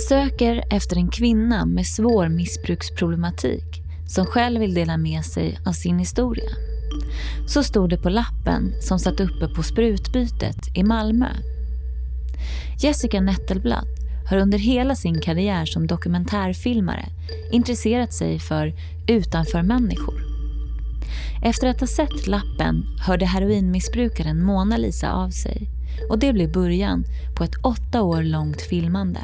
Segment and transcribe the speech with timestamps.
[0.00, 5.98] söker efter en kvinna med svår missbruksproblematik som själv vill dela med sig av sin
[5.98, 6.50] historia.
[7.46, 11.28] Så stod det på lappen som satt uppe på sprutbytet i Malmö.
[12.78, 13.86] Jessica Nettelblad
[14.30, 17.04] har under hela sin karriär som dokumentärfilmare
[17.52, 18.74] intresserat sig för
[19.08, 20.20] utanför-människor.
[21.42, 25.70] Efter att ha sett lappen hörde heroinmissbrukaren Mona Lisa av sig
[26.10, 27.04] och det blev början
[27.36, 29.20] på ett åtta år långt filmande.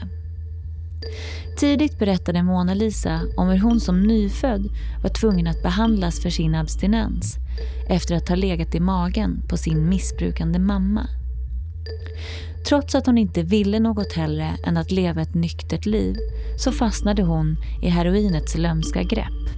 [1.57, 4.69] Tidigt berättade Mona Lisa om hur hon som nyfödd
[5.03, 7.37] var tvungen att behandlas för sin abstinens
[7.89, 11.09] efter att ha legat i magen på sin missbrukande mamma.
[12.69, 16.17] Trots att hon inte ville något hellre än att leva ett nyktert liv
[16.59, 19.51] så fastnade hon i heroinets lömska grepp.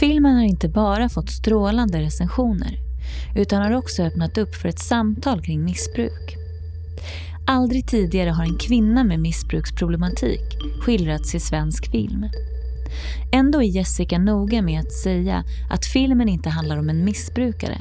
[0.00, 2.78] Filmen har inte bara fått strålande recensioner
[3.36, 6.36] utan har också öppnat upp för ett samtal kring missbruk.
[7.48, 12.26] Aldrig tidigare har en kvinna med missbruksproblematik skildrats i svensk film.
[13.32, 17.78] Ändå är Jessica noga med att säga att filmen inte handlar om en missbrukare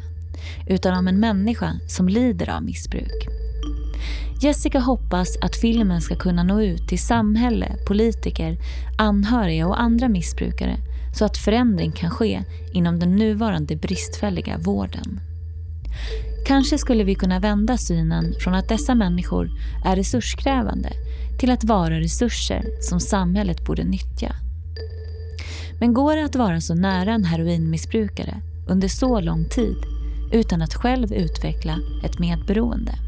[0.68, 3.28] utan om en människa som lider av missbruk.
[4.42, 8.58] Jessica hoppas att filmen ska kunna nå ut till samhälle, politiker,
[8.98, 10.78] anhöriga och andra missbrukare
[11.14, 15.20] så att förändring kan ske inom den nuvarande bristfälliga vården.
[16.46, 19.50] Kanske skulle vi kunna vända synen från att dessa människor
[19.86, 20.90] är resurskrävande
[21.40, 24.36] till att vara resurser som samhället borde nyttja.
[25.80, 29.78] Men går det att vara så nära en heroinmissbrukare under så lång tid
[30.32, 33.05] utan att själv utveckla ett medberoende?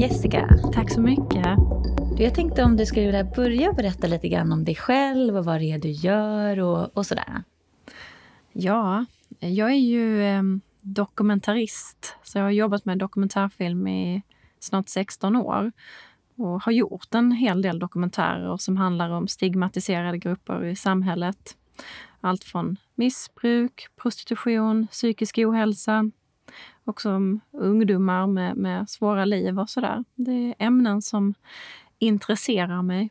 [0.00, 0.48] Jessica.
[0.72, 1.46] Tack så mycket.
[2.18, 5.60] Jag tänkte om du skulle vilja börja berätta lite grann om dig själv och vad
[5.60, 7.42] det är du gör och, och sådär.
[8.52, 9.04] Ja,
[9.38, 10.42] jag är ju eh,
[10.80, 12.16] dokumentarist.
[12.22, 14.22] Så jag har jobbat med dokumentärfilm i
[14.60, 15.72] snart 16 år
[16.36, 21.56] och har gjort en hel del dokumentärer som handlar om stigmatiserade grupper i samhället.
[22.20, 26.10] Allt från missbruk, prostitution, psykisk ohälsa,
[26.90, 30.04] också om ungdomar med, med svåra liv och sådär.
[30.14, 31.34] Det är ämnen som
[31.98, 33.10] intresserar mig.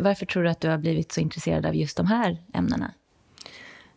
[0.00, 2.92] Varför tror du att du har blivit så intresserad av just de här ämnena?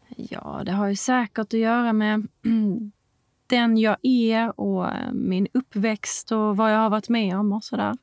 [0.07, 2.27] Ja, det har ju säkert att göra med
[3.47, 7.93] den jag är och min uppväxt och vad jag har varit med om och sådär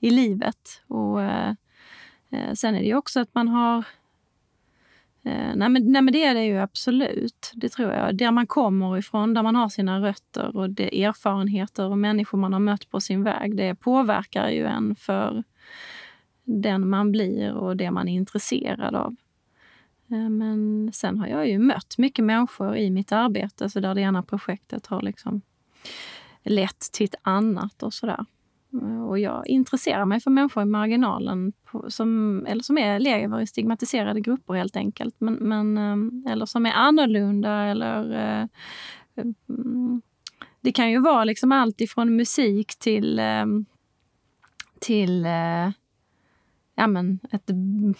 [0.00, 0.82] i livet.
[0.86, 1.54] Och eh,
[2.30, 3.84] eh Sen är det ju också att man har
[5.24, 8.16] Eh, nej, men, nej men det är det ju absolut, det tror jag.
[8.16, 12.52] Där man kommer ifrån, där man har sina rötter och det erfarenheter och människor man
[12.52, 15.44] har mött på sin väg, det påverkar ju en för
[16.44, 19.16] den man blir och det man är intresserad av.
[20.10, 24.00] Eh, men sen har jag ju mött mycket människor i mitt arbete, så där det
[24.00, 25.40] ena projektet har liksom
[26.42, 28.24] lett till ett annat och sådär.
[28.72, 33.40] Eh, och jag intresserar mig för människor i marginalen på, som, eller som är, lever
[33.40, 35.14] i stigmatiserade grupper helt enkelt.
[35.18, 38.46] Men, men, eh, eller som är annorlunda eller eh,
[39.48, 40.02] mm,
[40.60, 43.20] det kan ju vara liksom allt ifrån musik till,
[44.80, 45.26] till
[46.74, 47.50] ja, men ett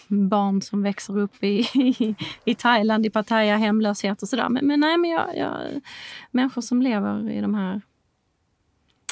[0.07, 4.49] barn som växer upp i, i, i Thailand i Pattaya, hemlöshet och sådär.
[4.49, 5.81] Men, men nej, men jag, jag,
[6.31, 7.81] människor som lever i de här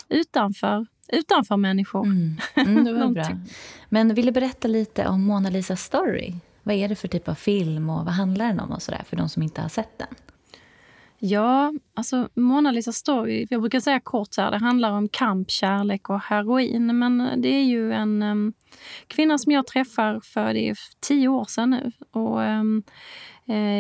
[0.10, 2.06] utanför utanför människor.
[2.06, 2.38] Mm.
[2.56, 3.26] Mm, det var bra.
[3.90, 6.34] Men vill du berätta lite om Mona Lisas story?
[6.64, 9.18] Vad är det för typ av film och vad handlar den om och sådär för
[9.18, 10.08] de som inte har sett den?
[11.24, 15.52] Ja, alltså Mona Lisas story, jag brukar säga kort så här, det handlar om kamp,
[15.52, 17.00] kärlek och heroin.
[17.00, 18.54] Men det är ju en um,
[19.08, 21.92] kvinna som jag träffar för det är tio år sedan nu.
[22.12, 22.84] Och um,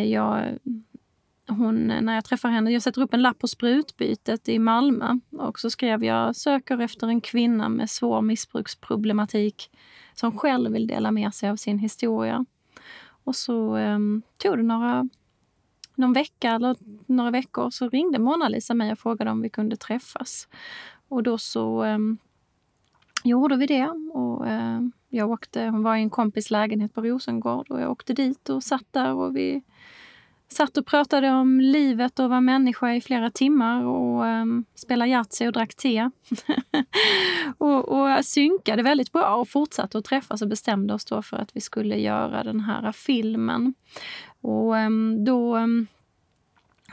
[0.05, 0.57] jag
[1.47, 5.59] hon, när jag träffar henne, jag sätter upp en lapp på sprutbytet i Malmö och
[5.59, 9.71] så skrev jag söker efter en kvinna med svår missbruksproblematik
[10.13, 12.45] som själv vill dela med sig av sin historia.
[13.23, 13.99] Och så eh,
[14.37, 15.09] tog det några,
[15.95, 20.47] någon vecka eller några veckor så ringde Mona-Lisa mig och frågade om vi kunde träffas.
[21.07, 21.97] Och då så eh,
[23.23, 23.87] gjorde vi det.
[24.13, 24.79] Och, eh,
[25.09, 28.63] jag åkte, hon var i en kompis lägenhet på Rosengård och jag åkte dit och
[28.63, 29.63] satt där och vi
[30.51, 35.11] satt och pratade om livet och var människa i flera timmar och ehm, um, spelade
[35.11, 36.09] Yatzy och drack te.
[37.57, 41.55] och, och synkade väldigt bra och fortsatte att träffas och bestämde oss då för att
[41.55, 43.73] vi skulle göra den här filmen.
[44.41, 45.87] Och um, då um,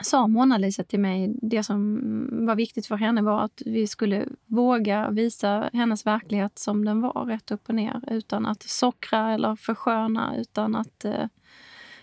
[0.02, 2.00] sa Mona-Lisa till mig, det som
[2.46, 7.24] var viktigt för henne var att vi skulle våga visa hennes verklighet som den var,
[7.24, 11.24] rätt upp och ner, utan att sockra eller försköna, utan att eh,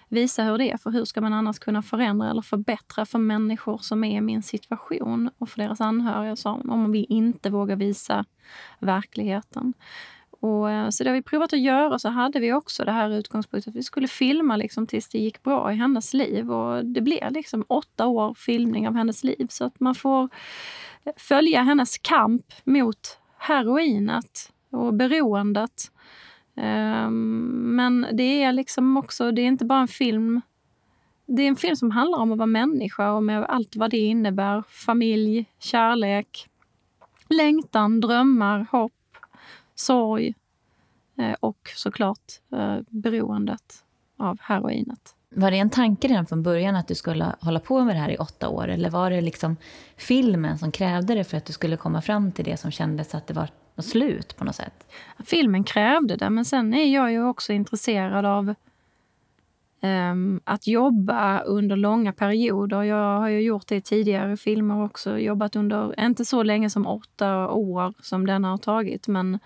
[0.10, 0.78] visa hur det är.
[0.78, 4.44] För hur ska man annars kunna förändra eller förbättra för människor som är i min
[4.44, 8.25] situation och för deras anhöriga som, om vi inte vågar visa
[8.80, 9.74] verkligheten.
[10.40, 12.00] Och, eh, så det har vi provat att göra.
[12.00, 15.44] Så hade vi också det här utgångspunktet att vi skulle filma liksom tills det gick
[15.44, 16.52] bra i hennes liv.
[16.52, 19.48] Och det blev liksom åtta år filmning av hennes liv.
[19.50, 20.30] Så att man får
[21.18, 25.92] följa hennes kamp mot heroinet och beroendet.
[26.56, 30.42] Ehm, men det är liksom också, det är inte bara en film.
[31.25, 33.98] Det är en film som handlar om att vara människa och med allt vad det
[33.98, 34.63] innebär.
[34.68, 36.50] Familj, kärlek,
[37.30, 38.92] längtan, drömmar, hopp
[39.75, 40.34] sorg
[41.18, 43.84] eh, och såklart eh, beroendet
[44.18, 45.16] av heroinet.
[45.36, 48.10] Var det en tanke redan från början att du skulle hålla på med det här
[48.10, 48.68] i åtta år?
[48.68, 49.57] Eller var det liksom
[49.98, 53.28] filmen som krävde det för att du skulle komma fram till det som kändes att
[53.28, 54.92] det var något slut på något sätt?
[55.25, 58.56] Filmen krävde det, men sen är jag ju också intresserad av
[59.81, 62.83] um, att jobba under långa perioder.
[62.83, 65.19] Jag har ju gjort det i tidigare filmer också.
[65.19, 69.39] Jobbat under, inte så länge som åtta år som den har tagit, men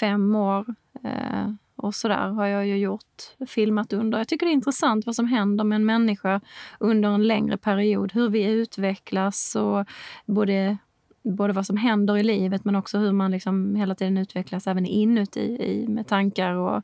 [0.00, 0.74] fem år
[1.04, 4.18] uh, och sådär har jag ju gjort, filmat under.
[4.18, 6.40] Jag tycker det är intressant vad som händer med en människa
[6.78, 8.12] under en längre period.
[8.12, 9.86] Hur vi utvecklas och
[10.26, 10.76] både
[11.24, 14.86] både vad som händer i livet men också hur man liksom hela tiden utvecklas även
[14.86, 16.82] inuti i, med tankar och,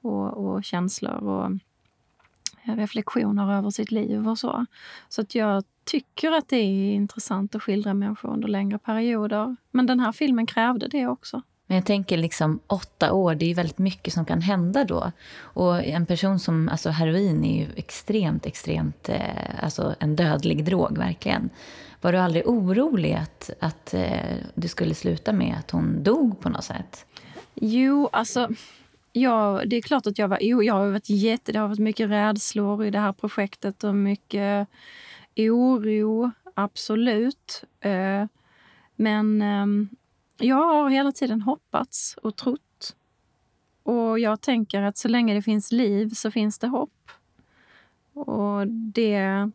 [0.00, 1.24] och, och känslor.
[1.24, 1.44] Och,
[2.64, 4.66] eh, reflektioner över sitt liv och så.
[5.08, 9.56] Så att jag tycker att det är intressant att skildra människor under längre perioder.
[9.70, 11.42] Men den här filmen krävde det också.
[11.66, 15.12] Men jag tänker liksom åtta år, det är väldigt mycket som kan hända då.
[15.38, 20.98] Och en person som, alltså heroin är ju extremt, extremt, eh, alltså en dödlig drog
[20.98, 21.50] verkligen.
[22.04, 26.48] Var du aldrig orolig att, att eh, du skulle sluta med att hon dog på
[26.48, 27.06] något sätt?
[27.54, 28.48] Jo, alltså
[29.12, 32.10] Ja, det är klart att jag var jag har varit jätte, det har varit mycket
[32.10, 34.68] rädslor i det här projektet och mycket
[35.36, 37.64] oro, absolut.
[37.80, 38.26] Eh,
[38.96, 39.88] men ehm,
[40.38, 42.96] jag har hela tiden hoppats och trott.
[43.82, 47.10] Och jag tänker att så länge det finns liv så finns det hopp.
[48.14, 49.50] Och det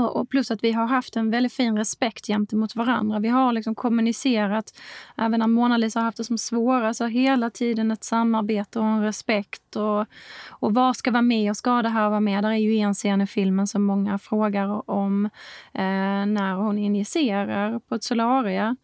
[0.00, 3.18] och plus att vi har haft en väldigt fin respekt gentemot varandra.
[3.18, 4.80] Vi har liksom kommunicerat,
[5.16, 9.02] även när Mona-Lisa har haft det som svårast, så hela tiden ett samarbete och en
[9.02, 9.76] respekt.
[9.76, 10.06] Och,
[10.50, 12.44] och vad ska vara med och ska det här vara med?
[12.44, 15.24] Där är ju en scen i filmen som många frågar om
[15.72, 18.76] eh, när hon injicerar på ett solaria.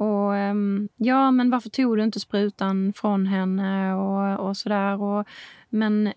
[0.00, 5.02] Och ehm, ja, men varför tog du inte sprutan från henne och, och sådär.
[5.02, 5.26] Och,
[5.68, 6.12] men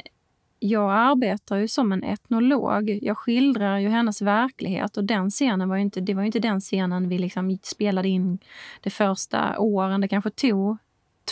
[0.63, 2.99] jag arbetar ju som en etnolog.
[3.01, 7.09] Jag skildrar ju hennes verklighet och den scenen var inte, det var inte den scenen
[7.09, 8.39] vi liksom spelade in
[8.81, 10.01] de första åren.
[10.01, 10.77] Det kanske tog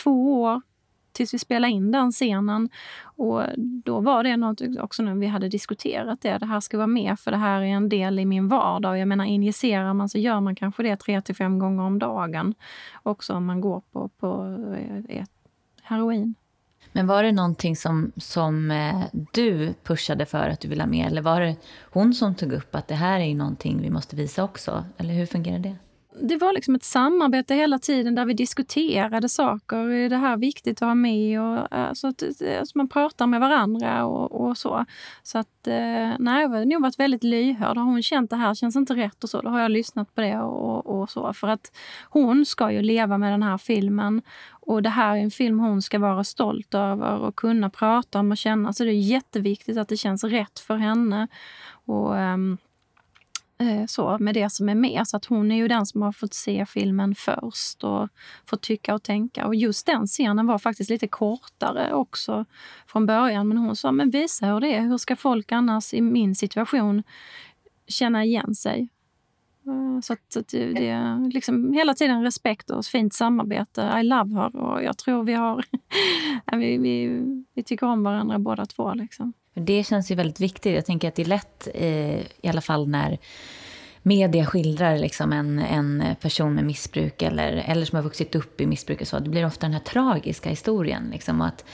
[0.03, 0.61] två år
[1.11, 2.69] tills vi spelade in den scenen.
[3.03, 6.37] Och då var det något också när vi hade diskuterat det.
[6.37, 8.99] Det här ska vara med för det här är en del i min vardag.
[8.99, 12.53] Jag menar injicerar man så gör man kanske det tre till fem gånger om dagen.
[13.03, 15.31] Också om man går på, på eh, ett
[15.83, 16.35] heroin.
[16.91, 21.07] Men var det någonting som, som eh, du pushade för att du ville ha med?
[21.07, 24.43] Eller var det hon som tog upp att det här är någonting vi måste visa
[24.43, 24.86] också?
[24.98, 25.75] Eller hur fungerar det?
[26.20, 29.77] Det var liksom ett samarbete hela tiden där vi diskuterade saker.
[29.77, 31.41] Är det här viktigt att ha med?
[31.41, 32.24] Och, alltså att,
[32.60, 34.86] alltså man pratar med varandra och, och så.
[35.24, 37.77] Så att, eh, nej, jag har nog varit väldigt lyhörd.
[37.77, 40.22] Har hon känt det här känns inte rätt och så, då har jag lyssnat på
[40.22, 41.34] det och, och så.
[41.34, 41.72] För att
[42.10, 45.82] hon ska ju leva med den här filmen och det här är en film hon
[45.82, 48.74] ska vara stolt över och kunna prata om och känna.
[48.74, 51.27] Så det är jätteviktigt att det känns rätt för henne.
[51.86, 52.58] Och um,
[53.62, 55.08] Eh, så med det som är med.
[55.08, 58.10] Så att hon är ju den som har fått se filmen först och
[58.46, 59.48] fått tycka och tänka.
[59.48, 62.46] Och just den scenen var faktiskt lite kortare också
[62.88, 63.48] från början.
[63.48, 64.82] Men hon sa, men visa hur det är.
[64.82, 67.03] Hur ska folk annars i min situation
[67.88, 68.89] känna igen sig?
[69.65, 74.00] Eh, så, att, det är liksom hela tiden respekt och fint samarbete.
[74.01, 74.56] I love her.
[74.56, 75.65] Och jag tror vi har...
[76.58, 78.94] vi, vi, vi tycker om varandra båda två.
[78.94, 79.34] Liksom.
[79.53, 80.75] Det känns ju väldigt viktigt.
[80.75, 83.20] Jag tänker att det är lätt, eh, i alla fall när
[84.01, 88.65] media skildrar liksom en, en person med missbruk eller, eller som har vuxit upp i
[88.65, 91.10] missbruk och så, det blir ofta den här tragiska historien.
[91.12, 91.65] Liksom, och att,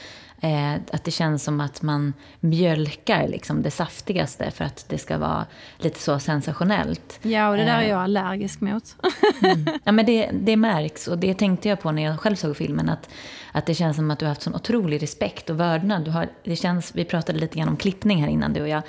[0.42, 5.18] eh, att det känns som att man mjölkar liksom, det saftigaste för att det ska
[5.18, 5.46] vara
[5.78, 7.20] lite så sensationellt.
[7.22, 7.90] Ja, och det där är eh.
[7.90, 8.96] jag allergisk mot.
[9.44, 9.66] mm.
[9.84, 12.90] Ja, men det, det märks och det tänkte jag på när jag själv såg filmen.
[12.90, 13.10] Att,
[13.52, 16.06] att det känns som att du har haft sån otrolig respekt och vördnad.
[16.06, 18.82] Du har, det känns, vi pratade lite grann om klippning här innan du och jag.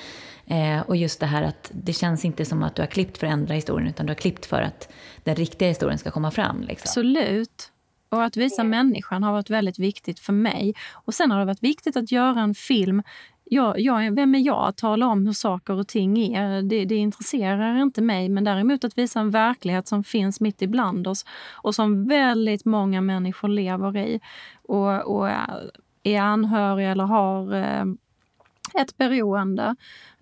[0.46, 3.26] Eh, och just det här att det känns inte som att du har klippt för
[3.26, 4.88] att ändra historien utan du har klippt för att
[5.24, 6.62] den riktiga historien ska komma fram.
[6.62, 6.88] Liksom.
[6.88, 7.70] Absolut.
[8.08, 10.74] Och att visa människan har varit väldigt viktigt för mig.
[10.94, 13.02] Och sen har det varit viktigt att göra en film
[13.50, 16.62] jag, jag, vem är jag att tala om hur saker och ting är?
[16.62, 18.28] Det, det, intresserar inte mig.
[18.28, 21.24] Men däremot att visa en verklighet som finns mitt ibland oss
[21.54, 24.20] och som väldigt många människor lever i
[24.62, 25.30] och, och
[26.02, 27.84] är anhöriga eller har eh,
[28.80, 29.76] ett beroende.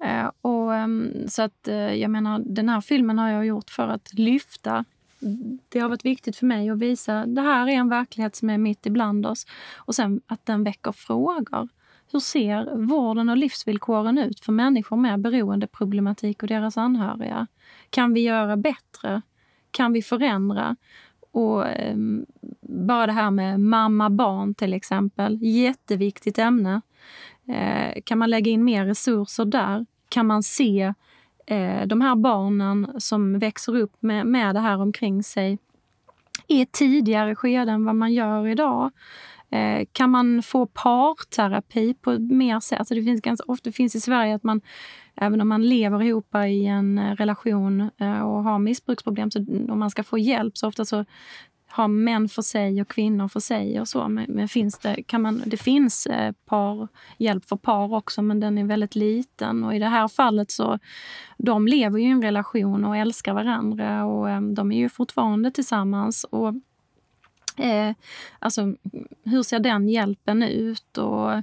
[0.04, 3.88] Eh, och, ehm, så att, eh, jag menar, den här filmen har jag gjort för
[3.88, 4.84] att lyfta
[5.68, 8.50] det har varit viktigt för mig att visa att det här är en verklighet som
[8.50, 9.46] är mitt ibland oss.
[9.76, 11.68] Och sen att den väcker frågor.
[12.12, 17.46] Hur ser vården och livsvillkoren ut för människor med beroendeproblematik och deras anhöriga?
[17.90, 19.23] Kan vi göra bättre?
[19.70, 20.76] Kan vi förändra?
[21.30, 21.96] Och eh,
[22.61, 26.80] bara det här med mamma-barn till exempel, jätteviktigt ämne.
[27.49, 29.87] Eh, kan man lägga in mer resurser där?
[30.08, 30.94] Kan man se
[31.46, 35.58] eh, de här barnen som växer upp med, med det här omkring sig
[36.46, 38.90] i ett tidigare skede än vad man gör idag?
[39.50, 42.78] Eh, kan man få parterapi på mer sätt?
[42.78, 44.60] Alltså det finns ganska ofta finns i Sverige att man,
[45.14, 49.38] även om man lever ihop i en eh, relation eh, och har missbruksproblem, så
[49.68, 51.04] om man ska få hjälp så ofta så
[51.76, 54.09] ha män för sig och kvinnor för sig och så.
[54.09, 58.40] Men, men finns det, kan man, det finns eh, par, hjälp för par också, men
[58.40, 59.64] den är väldigt liten.
[59.64, 60.78] Och i det här fallet så,
[61.38, 65.50] de lever ju i en relation och älskar varandra och eh, de är ju fortfarande
[65.50, 66.25] tillsammans.
[66.25, 66.54] Och
[67.64, 67.95] eh,
[68.38, 68.75] alltså,
[69.25, 70.99] hur ser den hjälpen ut?
[70.99, 71.42] Och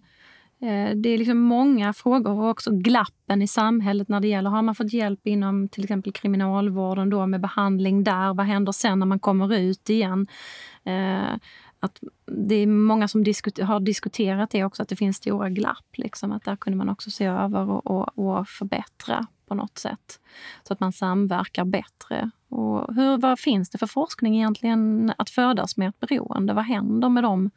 [0.63, 4.61] Eh, det är liksom många frågor och också glappen i samhället när det gäller, har
[4.61, 9.05] man fått hjälp inom till exempel kriminalvården då med behandling där, vad händer sen när
[9.05, 10.27] man kommer ut igen?
[10.83, 11.33] Eh,
[11.79, 11.99] att
[12.47, 15.97] det är många som diskuter, har diskuterat det också, att det finns stora glapp.
[15.97, 20.19] Liksom, att där kunde man också se över och, och, och förbättra på något sätt.
[20.67, 22.31] Så att man samverkar bättre.
[22.49, 26.53] Och hur, vad finns det för forskning egentligen att födas med ett beroende?
[26.53, 27.51] Vad händer med de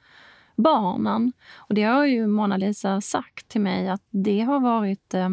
[0.57, 1.33] barnen.
[1.57, 5.29] Och det har ju Mona Lisa sagt till mig att det har varit eh,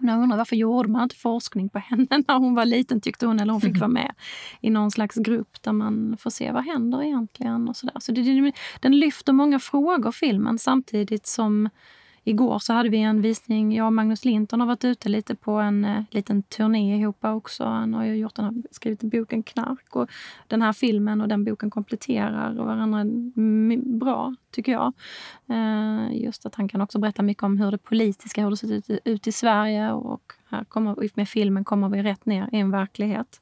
[0.00, 3.40] jag undrar varför gjorde man inte forskning på henne när hon var liten tyckte hon,
[3.40, 4.14] eller hon fick vara med
[4.60, 7.96] i någon slags grupp där man får se vad händer egentligen och sådär.
[7.98, 11.68] Så det, den lyfter många frågor, filmen, samtidigt som
[12.26, 13.74] Igår så hade vi en visning.
[13.74, 17.64] Jag och Magnus Linton har varit ute lite på en eh, liten turné ihop också.
[17.64, 19.96] Han har ju gjort den här, skrivit boken Knark.
[19.96, 20.10] Och
[20.46, 23.04] den här filmen och den boken kompletterar varandra
[23.84, 24.92] bra, tycker jag.
[25.48, 28.72] Eh, just att han kan också berätta mycket om hur det politiska, hur det ser
[28.72, 29.92] ut, ut i Sverige.
[29.92, 33.40] Och här kommer, med filmen kommer vi rätt ner i en verklighet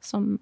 [0.00, 0.38] som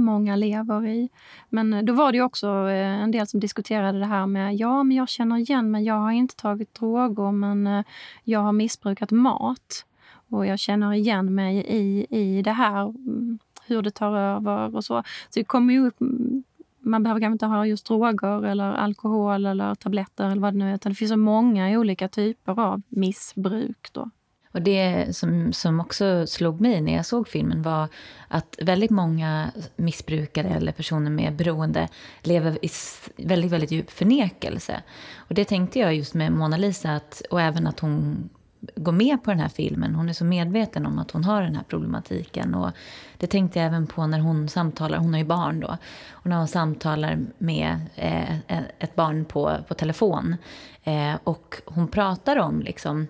[0.00, 1.08] många lever i.
[1.48, 4.82] Men eh, då var det också eh, en del som diskuterade det här med ja,
[4.82, 5.84] men jag känner igen mig.
[5.84, 7.84] Jag har inte tagit droger, men eh,
[8.24, 9.86] jag har missbrukat mat.
[10.28, 14.84] Och jag känner igen mig i, i det här, mm, hur det tar över och
[14.84, 15.02] så.
[15.30, 16.44] Så det kommer ju upp mm,
[16.84, 20.70] man behöver kanske inte ha just droger eller alkohol eller tabletter eller vad det nu
[20.70, 20.74] är.
[20.74, 23.88] Utan det finns så många olika typer av missbruk.
[23.92, 24.10] Då.
[24.54, 27.88] Och det som, som också slog mig när jag såg filmen var
[28.28, 31.88] att väldigt många missbrukare eller personer med beroende
[32.22, 32.68] lever i
[33.16, 34.82] väldigt, väldigt djup förnekelse.
[35.16, 38.28] Och det tänkte jag just med Mona Lisa, att, och även att hon
[38.76, 39.94] går med på den här filmen.
[39.94, 42.54] Hon är så medveten om att hon har den här problematiken.
[42.54, 42.70] Och
[43.18, 45.76] det tänkte jag även på när hon samtalar, hon har ju barn då.
[46.10, 50.36] Och när hon samtalar med eh, ett barn på, på telefon.
[50.84, 53.06] Eh, och hon pratar om liksom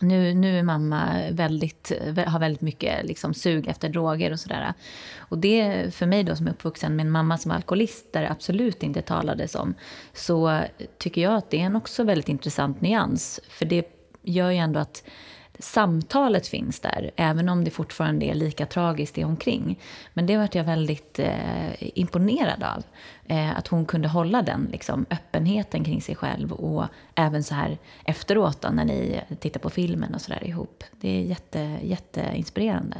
[0.00, 1.92] nu, nu är mamma väldigt,
[2.26, 4.72] har väldigt mycket liksom sug efter droger och sådär.
[5.18, 8.30] Och det för mig då som är uppvuxen med en mamma som alkoholist, där det
[8.30, 9.74] absolut inte talades om,
[10.12, 10.60] så
[10.98, 13.40] tycker jag att det är en också väldigt intressant nyans.
[13.48, 13.86] För det
[14.22, 15.04] gör ju ändå att
[15.58, 19.78] samtalet finns där, även om det fortfarande är lika tragiskt det omkring.
[20.14, 22.82] Men det vart jag väldigt eh, imponerad av.
[23.26, 26.84] Eh, att hon kunde hålla den liksom, öppenheten kring sig själv och
[27.14, 30.84] även så här efteråt då, när ni tittar på filmen och så där ihop.
[31.00, 32.96] Det är jätte, jätteinspirerande.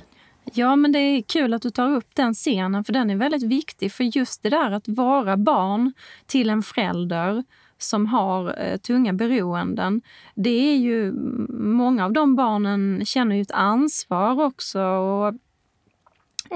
[0.53, 3.43] Ja, men det är kul att du tar upp den scenen, för den är väldigt
[3.43, 3.93] viktig.
[3.93, 5.93] För just det där att vara barn
[6.27, 7.45] till en förälder
[7.79, 10.03] som har eh, tunga beroenden,
[10.35, 11.13] det är ju...
[11.59, 14.81] Många av de barnen känner ju ett ansvar också.
[14.83, 15.29] Och,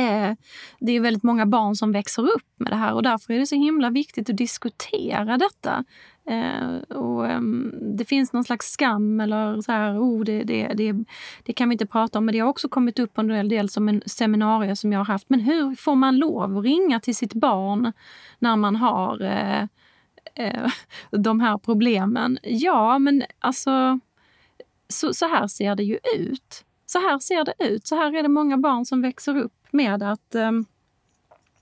[0.01, 0.35] eh,
[0.81, 3.47] det är väldigt många barn som växer upp med det här och därför är det
[3.47, 5.85] så himla viktigt att diskutera detta.
[6.31, 11.05] Eh, och, ehm, det finns någon slags skam eller så här, oh, det, det, det,
[11.43, 12.25] det kan vi inte prata om.
[12.25, 15.05] Men det har också kommit upp en del, del som en seminarium som jag har
[15.05, 15.31] haft.
[15.31, 17.93] Men hur får man lov att ringa till sitt barn
[18.39, 19.67] när man har eh,
[20.41, 20.71] eh,
[21.11, 22.39] de här problemen?
[22.43, 23.99] Ja, men alltså
[24.89, 26.65] så, så här ser det ju ut.
[26.87, 27.87] Så här ser det ut.
[27.87, 30.51] Så här är det många barn som växer upp med att, eh,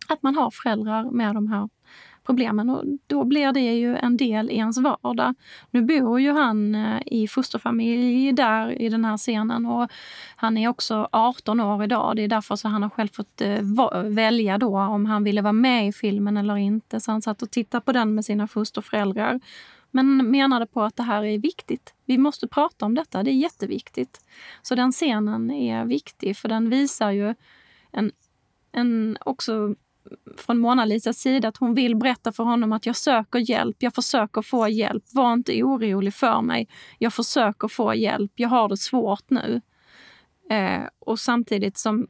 [0.08, 1.68] att man har föräldrar med de här
[2.28, 5.34] problemen och då blir det ju en del i ens vardag.
[5.70, 9.90] Nu bor ju han eh, i fosterfamilj där i den här scenen och
[10.36, 12.16] han är också 18 år idag.
[12.16, 13.62] Det är därför så han har själv fått eh,
[14.04, 17.00] välja då om han ville vara med i filmen eller inte.
[17.00, 19.40] Så han satt och tittade på den med sina fosterföräldrar.
[19.90, 21.94] Men menade på att det här är viktigt.
[22.04, 24.20] Vi måste prata om detta, det är jätteviktigt.
[24.62, 27.34] Så den scenen är viktig för den visar ju
[27.92, 28.12] en,
[28.72, 29.74] en också
[30.36, 33.94] från Mona Lisas sida att hon vill berätta för honom att jag söker hjälp, jag
[33.94, 35.04] försöker få hjälp.
[35.12, 36.68] Var inte orolig för mig.
[36.98, 39.60] Jag försöker få hjälp, jag har det svårt nu.
[40.50, 42.08] Eh, och samtidigt som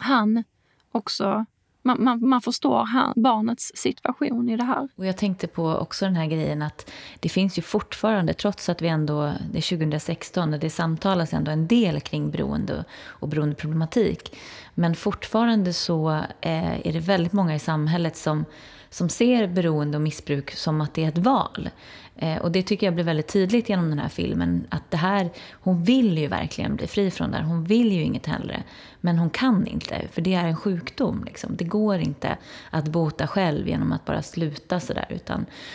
[0.00, 0.44] han
[0.92, 1.46] också
[1.88, 4.88] man, man, man förstår här, barnets situation i det här.
[4.96, 6.90] Och Jag tänkte på också den här grejen att
[7.20, 11.50] det finns ju fortfarande, trots att vi ändå, det är 2016 och det samtalas ändå
[11.50, 14.36] en del kring beroende och beroendeproblematik.
[14.74, 18.44] Men fortfarande så eh, är det väldigt många i samhället som,
[18.90, 21.70] som ser beroende och missbruk som att det är ett val.
[22.16, 24.66] Eh, och det tycker jag blir väldigt tydligt genom den här filmen.
[24.68, 27.44] Att det här, hon vill ju verkligen bli fri från det här.
[27.44, 28.62] Hon vill ju inget hellre.
[29.00, 31.24] Men hon kan inte, för det är en sjukdom.
[31.24, 31.56] Liksom.
[31.56, 32.36] Det går inte
[32.70, 35.20] att bota själv genom att bara sluta sådär.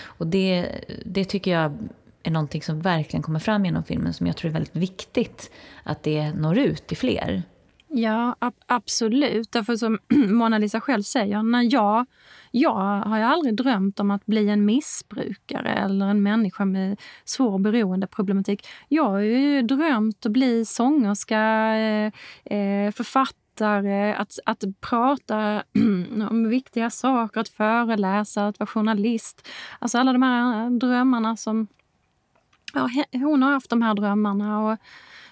[0.03, 0.71] Och det,
[1.05, 1.77] det tycker jag
[2.23, 5.51] är någonting som verkligen kommer fram genom filmen som jag tror är väldigt viktigt
[5.83, 7.43] att det når ut till fler.
[7.87, 9.51] Ja, ab absolut.
[9.51, 12.05] Därför som Mona Lisa själv säger, när jag,
[12.55, 17.59] jag har ju aldrig drömt om att bli en missbrukare eller en människa med svår
[17.59, 18.67] beroendeproblematik.
[18.87, 21.39] Jag har ju drömt att bli sångerska,
[21.75, 22.11] eh,
[22.57, 25.63] eh författare, att, att prata
[26.29, 29.47] om viktiga saker, att föreläsa, att vara journalist.
[29.79, 31.67] Alltså alla de här drömmarna som...
[32.73, 34.59] Ja, hon har haft de här drömmarna.
[34.59, 34.77] Och,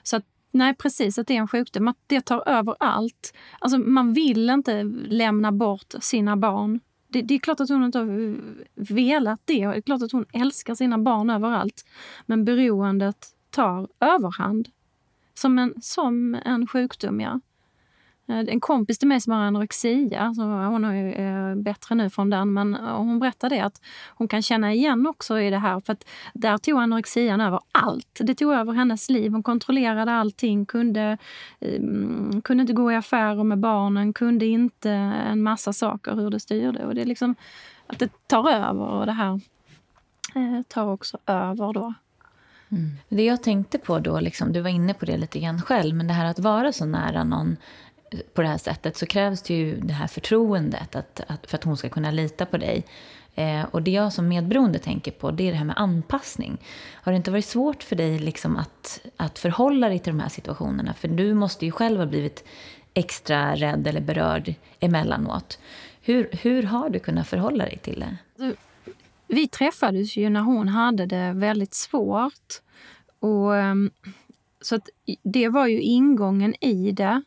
[0.04, 1.17] så att Nej, precis.
[1.17, 1.88] Att det är en sjukdom.
[1.88, 3.34] Att det tar över allt.
[3.60, 6.80] Alltså, man vill inte lämna bort sina barn.
[7.12, 8.38] Det, det, är klart att hon inte har
[8.76, 9.67] velat det.
[9.67, 11.86] Det är klart att hon älskar sina barn överallt.
[12.26, 14.69] Men beroendet tar överhand.
[15.34, 17.39] Som en, som en sjukdom, ja.
[18.32, 22.30] Eh, en kompis till mig som har anorexia, så hon är eh, bättre nu från
[22.30, 25.94] den, men eh, hon berättade att hon kan känna igen också i det här, för
[25.94, 28.20] att där tog anorexian över allt.
[28.20, 29.32] Det tog över hennes liv.
[29.32, 31.17] Hon kontrollerade allting, kunde,
[31.60, 36.39] ehm, kunde inte gå i affärer med barnen, kunde inte en massa saker hur det
[36.39, 36.86] styrde.
[36.86, 37.36] Och det är liksom
[37.88, 39.39] att det tar över och det här
[40.67, 41.94] tar också över då.
[42.72, 42.91] Mm.
[43.10, 46.08] Det jag tänkte på då, liksom, du var inne på det lite grann själv, men
[46.08, 47.58] det här att vara så nära någon
[48.34, 51.63] på det här sättet så krävs det ju det här förtroendet att, att, för att
[51.63, 52.86] hon ska kunna lita på dig.
[53.36, 56.58] Eh, och det jag som medberoende tänker på det är det här med anpassning.
[56.93, 60.30] Har det inte varit svårt för dig liksom att, att förhålla dig till de här
[60.30, 60.93] situationerna?
[60.93, 62.47] För du måste ju själv ha blivit
[62.93, 65.60] extra rädd eller berörd emellanåt.
[66.02, 68.17] Hur, hur har du kunnat förhålla dig till det?
[69.28, 72.62] Vi träffades ju när hon hade det väldigt svårt.
[73.19, 73.91] Och, ehm,
[74.62, 74.89] så att
[75.24, 77.21] det var ju ingången i det.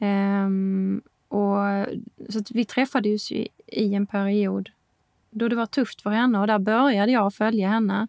[0.00, 1.86] Um, och,
[2.28, 4.70] så vi träffades i, i en period
[5.30, 8.08] då det var tufft för henne och där började jag följa henne.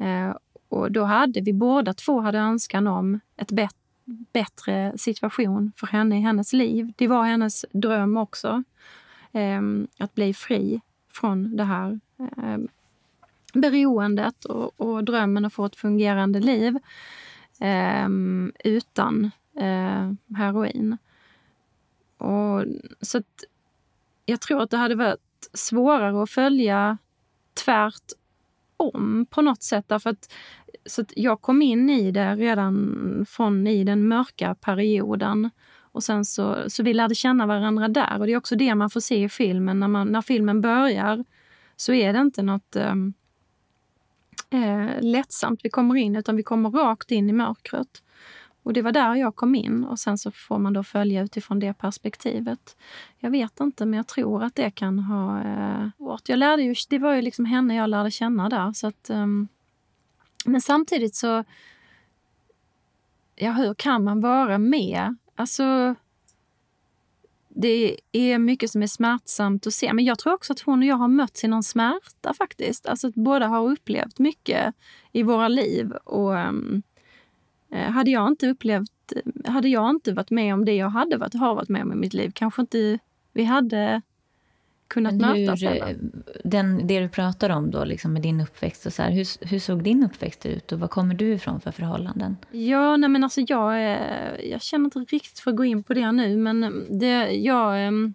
[0.00, 0.36] Uh,
[0.68, 3.76] och då hade vi båda två hade önskan om ett bet
[4.32, 6.92] bättre situation för henne i hennes liv.
[6.96, 8.62] Det var hennes dröm också,
[9.32, 10.80] um, att bli fri
[11.12, 12.68] från det här um,
[13.54, 16.78] beroendet och, och drömmen att få ett fungerande liv
[18.04, 20.96] um, utan eh, heroin.
[22.18, 22.64] Och,
[23.00, 23.44] så att,
[24.26, 26.98] jag tror att det hade varit svårare att följa
[27.64, 28.12] tvärt
[28.76, 29.84] om på något sätt.
[29.88, 30.32] Därför att,
[30.86, 35.50] så att jag kom in i det redan från i den mörka perioden.
[35.92, 38.18] Och sen så, så vi lärde känna varandra där.
[38.18, 39.80] Och det är också det man får se i filmen.
[39.80, 41.24] När, man, när filmen börjar
[41.76, 42.94] så är det inte något eh,
[44.50, 48.02] eh lättsamt vi kommer in, utan vi kommer rakt in i mörkret.
[48.62, 51.58] Och det var där jag kom in och sen så får man då följa utifrån
[51.58, 52.76] det perspektivet.
[53.18, 55.88] Jag vet inte, men jag tror att det kan ha eh,
[56.26, 58.72] Jag lärde ju, det var ju liksom henne jag lärde känna där.
[58.72, 59.48] Så att, um,
[60.44, 61.44] men samtidigt så...
[63.36, 65.16] Ja, hur kan man vara med?
[65.34, 65.94] Alltså...
[67.52, 69.92] Det är mycket som är smärtsamt att se.
[69.92, 72.86] Men jag tror också att hon och jag har mötts i någon smärta faktiskt.
[72.86, 74.74] Alltså att båda har upplevt mycket
[75.12, 75.92] i våra liv.
[75.92, 76.89] Och um, Eh,
[77.72, 79.12] hade jag inte upplevt,
[79.44, 81.96] hade jag inte varit med om det jag hade varit, har varit med om i
[81.96, 82.98] mitt liv, kanske inte
[83.32, 84.02] vi hade
[84.88, 85.96] kunnat Men hur, mötas heller.
[86.44, 89.58] Den, det du pratar om då, liksom med din uppväxt, och så här, hur, hur
[89.58, 92.36] såg din uppväxt ut och var kommer du ifrån för förhållanden?
[92.50, 93.80] Ja, nej men alltså jag,
[94.44, 97.86] jag känner inte riktigt för att gå in på det nu, men det, jag...
[97.86, 98.14] Ähm,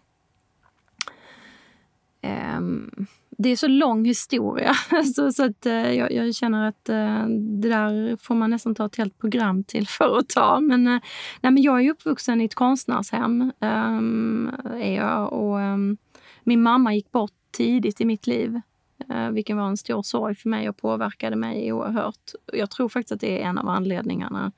[2.21, 3.07] ähm,
[3.37, 4.73] det är så lång historia
[5.15, 8.85] så, så att, eh, jag, jag, känner att eh, det där får man nästan ta
[8.85, 10.59] ett helt program till för att ta.
[10.59, 10.99] Men, eh,
[11.41, 13.51] nej, men jag är uppvuxen i ett konstnärshem.
[13.59, 15.97] Um, är jag, och, um,
[16.43, 18.61] min mamma gick bort tidigt i mitt liv.
[19.09, 22.31] Eh, uh, vilken var en stor sorg för mig och påverkade mig oerhört.
[22.53, 24.51] Jag tror faktiskt att det är en av anledningarna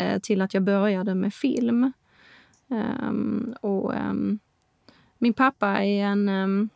[0.00, 1.92] uh, till att jag började med film.
[2.68, 3.92] Um, och,
[5.20, 6.68] min pappa är en Eh,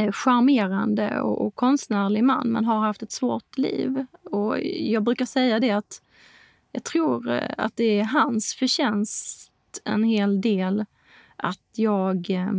[0.00, 4.06] Eh, charmerande och, och konstnärlig man men har haft ett svårt liv.
[4.24, 6.02] Och jag brukar säga det att
[6.72, 9.52] jag tror eh, att det är hans förtjänst
[9.84, 10.84] en hel del
[11.36, 12.52] att jag eh,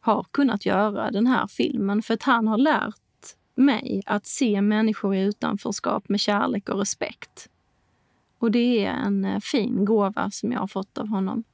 [0.00, 2.02] har kunnat göra den här filmen.
[2.02, 7.48] För att han har lärt mig att se människor i utanförskap med kärlek och respekt.
[8.38, 11.44] Och det är en eh, fin gåva som jag har fått av honom.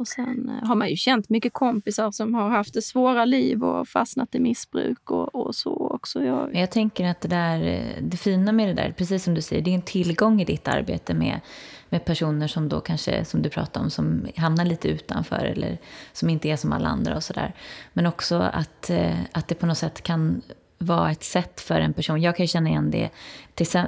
[0.00, 3.64] Och sen eh, har man ju känt mycket kompisar som har haft det svåra liv
[3.64, 6.24] och fastnat i missbruk och, och så också.
[6.24, 6.54] Jag...
[6.54, 9.62] jag tänker att det, där, eh, det fina med det där, precis som du säger,
[9.62, 11.40] det är en tillgång i ditt arbete med,
[11.88, 15.78] med personer som då kanske, som du pratar om, som hamnar lite utanför eller
[16.12, 17.54] som inte är som alla andra och sådär.
[17.92, 20.42] Men också att, eh, att det på något sätt kan
[20.82, 23.10] vara ett sätt för en person, jag kan känna igen det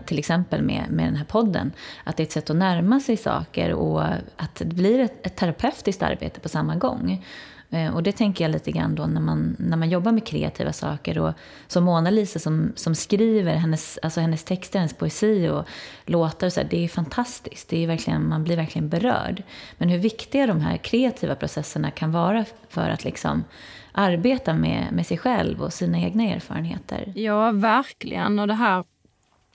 [0.07, 1.73] till, exempel med, med den här podden,
[2.05, 4.03] att det är ett sätt att närma sig saker och
[4.37, 7.25] att det blir ett, ett terapeutiskt arbete på samma gång.
[7.71, 10.73] Eh, och det tänker jag lite grann då när man, när man jobbar med kreativa
[10.73, 11.19] saker.
[11.19, 11.33] Och
[11.67, 15.65] som Mona-Lisa som, som skriver hennes, alltså hennes texter, hennes poesi och
[16.07, 16.47] låtar.
[16.47, 17.69] Och så här, det är fantastiskt.
[17.69, 19.43] Det är verkligen, man blir verkligen berörd.
[19.79, 23.45] Men hur viktiga de här kreativa processerna kan vara för att liksom
[23.93, 27.13] arbeta med, med sig själv och sina egna erfarenheter.
[27.15, 28.39] Ja, verkligen.
[28.39, 28.85] Och det här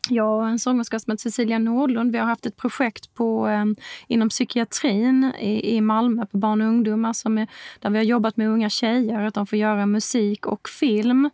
[0.10, 3.76] jag och en sångerska som heter Cecilia Nordlund, vi har haft ett projekt på, ehm,
[4.08, 7.48] inom psykiatrin i, i Malmö på barn och ungdomar som är,
[7.80, 11.30] där vi har jobbat med unga tjejer, att de får göra musik och film.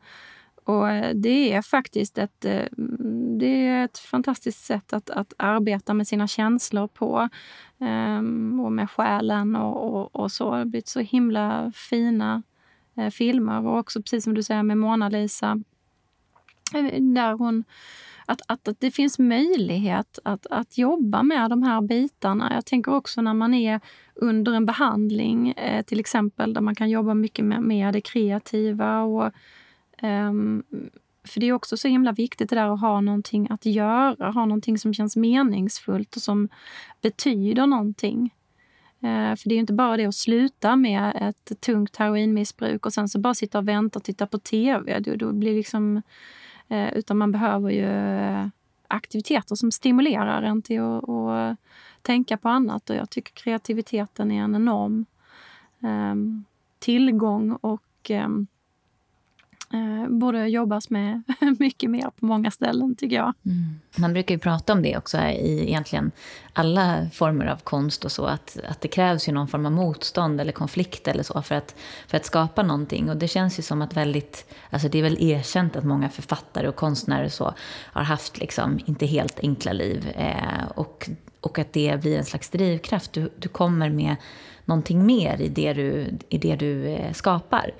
[0.65, 2.65] Och eh, det är faktiskt ett, eh,
[3.39, 7.29] det är ett fantastiskt sätt att, att arbeta med sina känslor på.
[7.79, 10.51] Ehm, och med själen och, och, och så.
[10.51, 12.43] Det har blivit så himla fina
[12.97, 13.67] eh, filmer.
[13.67, 15.61] Och också precis som du säger med Mona Lisa.
[16.75, 17.63] Eh, där hon,
[18.25, 22.53] att, att, att det finns möjlighet att, att jobba med de här bitarna.
[22.53, 23.81] Jag tänker också när man är
[24.15, 29.01] under en behandling, eh, till exempel, där man kan jobba mycket med, med det kreativa.
[29.01, 29.31] Och,
[30.01, 30.63] um,
[31.27, 34.45] för det är också så himla viktigt det där att ha någonting att göra, ha
[34.45, 36.49] någonting som känns meningsfullt och som
[37.01, 38.33] betyder någonting.
[39.03, 43.09] Eh, för det är inte bara det att sluta med ett tungt heroinmissbruk och sen
[43.09, 44.99] så bara sitta och vänta och titta på tv.
[44.99, 46.01] Då, då blir liksom,
[46.67, 48.47] eh, utan man behöver ju eh,
[48.87, 51.57] aktiviteter som stimulerar en till att, att
[52.01, 52.89] tänka på annat.
[52.89, 55.05] Och jag tycker kreativiteten är en enorm
[55.81, 56.43] ehm,
[56.79, 58.47] tillgång och ehm,
[59.73, 61.23] eh, borde jobbas med
[61.59, 63.33] mycket mer på många ställen, tycker jag.
[63.45, 63.79] Mm.
[63.95, 66.11] Man brukar ju prata om det också i egentligen
[66.53, 70.41] alla former av konst och så, att, att det krävs ju någon form av motstånd
[70.41, 71.75] eller konflikt eller så för att,
[72.07, 73.09] för att skapa någonting.
[73.09, 76.67] Och det känns ju som att väldigt, alltså det är väl erkänt att många författare
[76.67, 77.53] och konstnärer och så
[77.93, 80.07] har haft liksom inte helt enkla liv.
[80.15, 81.09] Eh, och,
[81.39, 83.13] och att det blir en slags drivkraft.
[83.13, 84.15] Du, du kommer med
[84.65, 87.71] någonting mer i det du, i det du eh, skapar.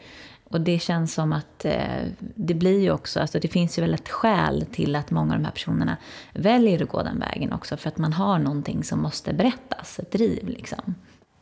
[0.54, 3.94] Och det känns som att eh, det blir ju också, alltså det finns ju väl
[3.94, 5.98] ett skäl till att många av de här personerna
[6.34, 7.78] väljer att gå den vägen också.
[7.78, 10.96] För att man har någonting som måste berättas, ett driv liksom.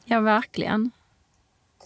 [0.06, 0.91] Ja, verkligen.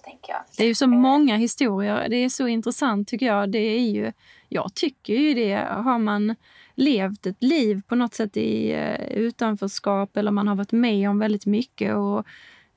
[0.05, 2.09] Det, det är ju så många historier.
[2.09, 3.49] Det är så intressant tycker jag.
[3.49, 4.11] Det är ju,
[4.49, 5.67] jag tycker ju det.
[5.69, 6.35] Har man
[6.75, 11.19] levt ett liv på något sätt i uh, utanförskap eller man har varit med om
[11.19, 12.27] väldigt mycket och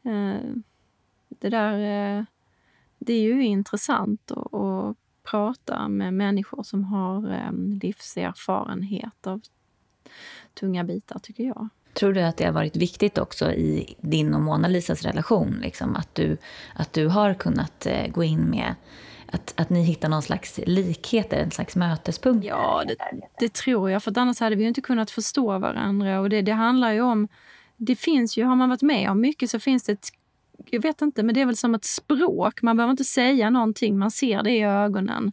[0.06, 0.36] uh,
[1.28, 2.24] det där uh,
[2.98, 4.96] det är ju intressant att, att
[5.30, 9.40] prata med människor som har um, livserfarenhet av
[10.54, 11.68] tunga bitar, tycker jag.
[11.92, 15.58] Tror du att det har varit viktigt också i din och Mona Lisas relation?
[15.62, 16.36] Liksom, att, du,
[16.74, 18.74] att du har kunnat eh, gå in med
[19.32, 22.46] att, att ni hittar någon slags likheter, en slags mötespunkt?
[22.46, 22.96] Ja, det,
[23.40, 24.02] det, tror jag.
[24.02, 26.20] För annars hade vi inte kunnat förstå varandra.
[26.20, 27.28] Och det, det handlar ju om...
[27.76, 30.12] Det finns ju, har man varit med om mycket så finns det ett
[30.66, 32.62] jag vet inte, men det är väl som ett språk.
[32.62, 35.32] Man behöver inte säga någonting, man ser det i ögonen.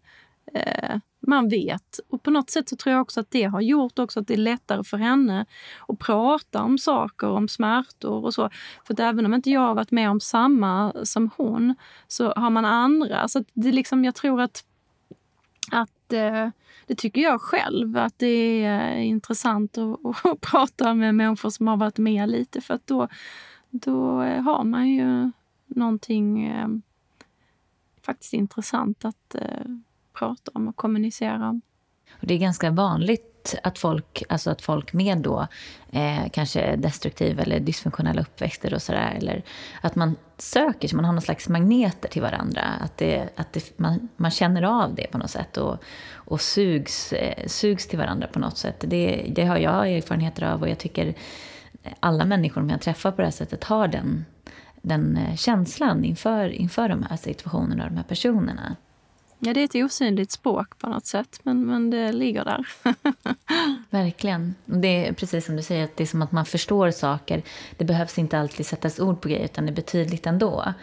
[0.53, 1.99] Eh, man vet.
[2.09, 4.33] Och på något sätt så tror jag också att det har gjort också att det
[4.33, 5.45] är lättare för henne
[5.88, 8.49] att prata om saker, om smärtor och så.
[8.88, 11.75] För att även om inte jag har varit med om samma som hon
[12.07, 13.27] så har man andra.
[13.27, 14.63] Så det är liksom, jag tror att,
[15.71, 16.49] att eh,
[16.88, 21.77] det tycker jag själv, att det är intressant att, att prata med människor som har
[21.77, 23.07] varit med lite för att då,
[23.79, 25.31] då eh, har man ju
[25.67, 26.67] någonting eh,
[28.01, 29.65] faktiskt intressant att eh,
[30.13, 31.61] prata om och kommunicera om.
[32.11, 35.47] Och det är ganska vanligt att folk, alltså att folk med då,
[35.91, 39.43] eh, kanske destruktiv eller dysfunktionella uppväxter och sådär, eller
[39.81, 42.61] att man söker sig, man har någon slags magneter till varandra.
[42.61, 45.77] Att, det, att det, man, man känner av det på något sätt och,
[46.13, 48.83] och sugs, eh, sugs till varandra på något sätt.
[48.88, 51.15] Det, det har jag erfarenheter av och jag tycker
[51.99, 54.25] alla människor som jag träffar på det här sättet har den,
[54.81, 58.75] den eh, känslan inför, inför de här situationerna och de här personerna.
[59.39, 62.67] Ja, det är ett osynligt språk på något sätt, men, men det ligger där.
[63.89, 64.55] Verkligen.
[64.65, 67.41] Det är precis som du säger, att det är som att man förstår saker.
[67.77, 70.73] Det behövs inte alltid sättas ord på grejer, utan det är betydligt ändå.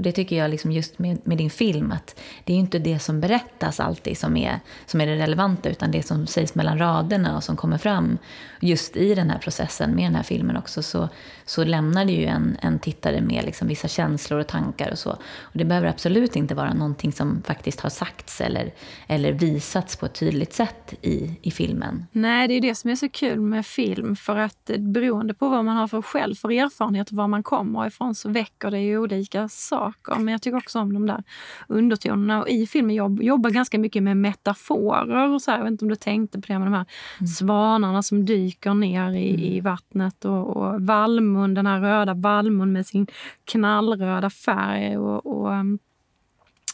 [0.00, 2.98] Och det tycker jag liksom just med, med din film, att det är inte det
[2.98, 7.36] som berättas alltid som är, som är det relevanta, utan det som sägs mellan raderna
[7.36, 8.18] och som kommer fram.
[8.60, 11.08] Just i den här processen med den här filmen också, så,
[11.44, 15.10] så lämnar det ju en, en tittare med liksom vissa känslor och tankar och så.
[15.40, 18.72] Och det behöver absolut inte vara någonting som faktiskt har sagts eller,
[19.06, 22.06] eller visats på ett tydligt sätt i, i filmen.
[22.12, 24.16] Nej, det är det som är så kul med film.
[24.16, 27.86] För att beroende på vad man har för själv för erfarenhet och var man kommer
[27.86, 29.89] ifrån så väcker det ju olika saker.
[30.08, 31.22] Men jag tycker också om de där
[31.68, 32.42] undertonerna.
[32.42, 35.28] Och I filmen jobb, jobbar ganska mycket med metaforer.
[35.28, 35.58] Och så här.
[35.58, 36.86] Jag vet inte om du tänkte på det med de här
[37.18, 37.26] mm.
[37.26, 39.40] svanarna som dyker ner i, mm.
[39.40, 40.24] i vattnet.
[40.24, 43.06] Och, och Valmon, den här röda Valmon med sin
[43.44, 44.98] knallröda färg.
[44.98, 45.52] och, och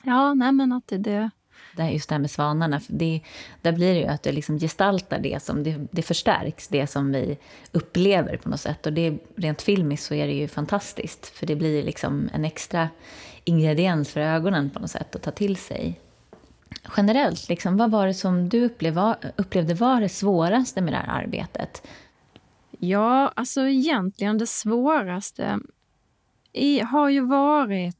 [0.02, 0.98] Ja, nej men att det...
[0.98, 1.30] det
[1.76, 3.20] det just det här med svanarna, det,
[3.62, 7.12] där blir det ju att det liksom gestaltar det som, det, det förstärks, det som
[7.12, 7.38] vi
[7.72, 8.86] upplever på något sätt.
[8.86, 12.88] Och det, rent filmiskt så är det ju fantastiskt, för det blir liksom en extra
[13.44, 16.00] ingrediens för ögonen på något sätt att ta till sig.
[16.96, 21.22] Generellt, liksom, vad var det som du upplevde, upplevde var det svåraste med det här
[21.22, 21.82] arbetet?
[22.78, 25.58] Ja, alltså egentligen det svåraste
[26.52, 27.96] i, har ju varit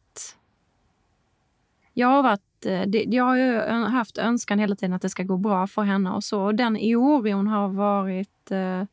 [1.98, 5.36] jag har, varit, Eh, det, jag har haft önskan hela tiden att det ska gå
[5.36, 6.42] bra för henne och så.
[6.42, 8.84] Och den oron har varit eh,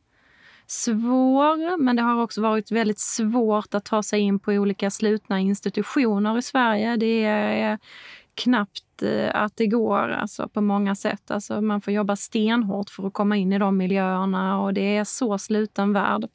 [0.66, 5.40] svår, men det har också varit väldigt svårt att ta sig in på olika slutna
[5.40, 6.96] institutioner i Sverige.
[6.96, 7.78] Det är
[8.34, 11.30] knappt eh, att det går alltså, på många sätt.
[11.30, 15.04] Alltså, man får jobba stenhårt för att komma in i de miljöerna och det är
[15.04, 16.28] så sluten värld.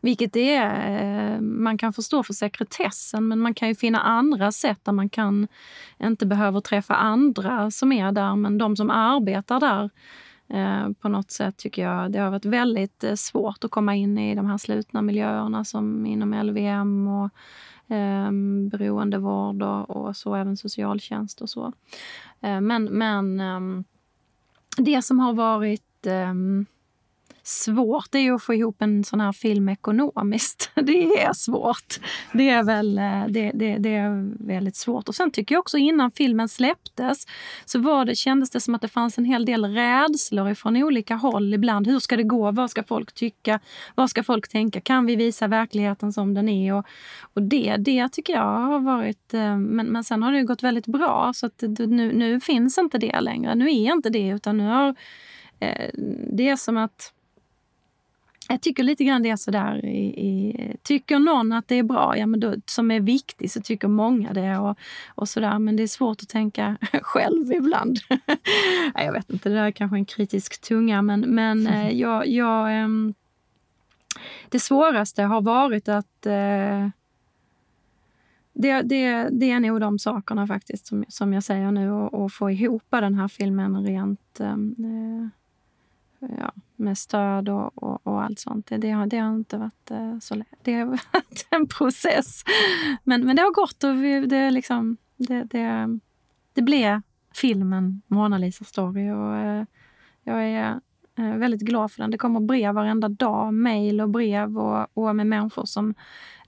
[0.00, 4.52] Vilket det är, eh, man kan förstå för sekretessen men man kan ju finna andra
[4.52, 5.48] sätt där man kan
[5.98, 9.90] inte behöver träffa andra som är där men de som arbetar där
[10.48, 14.18] eh, på något sätt tycker jag det har varit väldigt eh, svårt att komma in
[14.18, 17.30] i de här slutna miljöerna som inom LVM och
[17.94, 18.30] eh,
[18.70, 21.72] beroendevård och, och så, även socialtjänst och så.
[22.40, 23.84] Eh, men men eh,
[24.76, 26.66] det som har varit ehm,
[27.42, 30.70] svårt det är att få ihop en sån här film ekonomiskt.
[30.80, 32.00] Det är svårt.
[32.32, 35.08] Det är väl eh, det, det, det, är väldigt svårt.
[35.08, 37.26] Och sen tycker jag också innan filmen släpptes
[37.64, 41.14] så var det, kändes det som att det fanns en hel del rädslor från olika
[41.14, 41.86] håll ibland.
[41.86, 42.50] Hur ska det gå?
[42.50, 43.60] Vad ska folk tycka?
[43.94, 44.80] Vad ska folk tänka?
[44.80, 46.74] Kan vi visa verkligheten som den är?
[46.74, 46.86] Och,
[47.34, 49.34] och det, det tycker jag har varit...
[49.34, 52.98] Eh, men, men sen har det gått väldigt bra så att nu, nu finns inte
[52.98, 53.54] det längre.
[53.54, 54.94] Nu är inte det utan nu har
[55.60, 55.90] eh,
[56.32, 57.12] det är som att
[58.50, 59.84] jag tycker lite grann det är sådär.
[59.84, 63.60] I, i, tycker någon att det är bra, ja, men då, som är viktigt, så
[63.60, 64.58] tycker många det.
[64.58, 64.78] Och,
[65.14, 65.58] och sådär.
[65.58, 67.98] Men det är svårt att tänka själv ibland.
[68.94, 71.02] jag vet inte, det där är kanske en kritisk tunga.
[71.02, 71.98] Men, men mm.
[71.98, 73.14] jag, jag, ehm,
[74.48, 76.88] det svåraste har varit att eh,
[78.52, 82.32] det, det, det är nog de sakerna faktiskt som, som jag säger nu och, och
[82.32, 84.56] få ihop den här filmen rent eh,
[86.20, 88.66] ja, med stöd och, och, och, allt sånt.
[88.66, 90.58] Det, det, har, det har inte varit eh, så lätt.
[90.62, 92.44] Det har varit en process.
[93.04, 95.98] Men, men det har gått och vi, det, liksom, det, det,
[96.52, 97.02] det blev
[97.34, 99.10] filmen Mona Lisa Story.
[99.10, 99.64] Och, eh,
[100.24, 100.80] jag är
[101.18, 102.10] eh, väldigt glad för den.
[102.10, 105.94] Det kommer brev varenda dag, mejl och brev och, och med människor som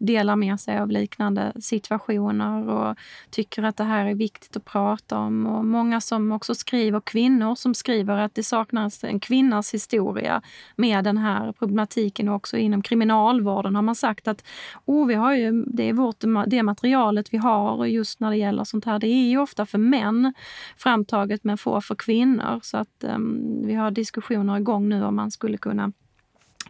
[0.07, 2.97] delar med sig av liknande situationer och
[3.31, 5.47] tycker att det här är viktigt att prata om.
[5.47, 10.43] Och många som också skriver, kvinnor som skriver att det saknas en kvinnas historia
[10.77, 12.29] med den här problematiken.
[12.29, 14.45] Och också inom kriminalvården har man sagt att
[14.85, 18.65] oh, vi har ju, det är vårt, det materialet vi har just när det gäller
[18.65, 18.99] sånt här.
[18.99, 20.35] Det är ju ofta för män
[20.77, 22.61] framtaget men få för kvinnor.
[22.63, 25.93] Så att um, vi har diskussioner igång nu om man skulle kunna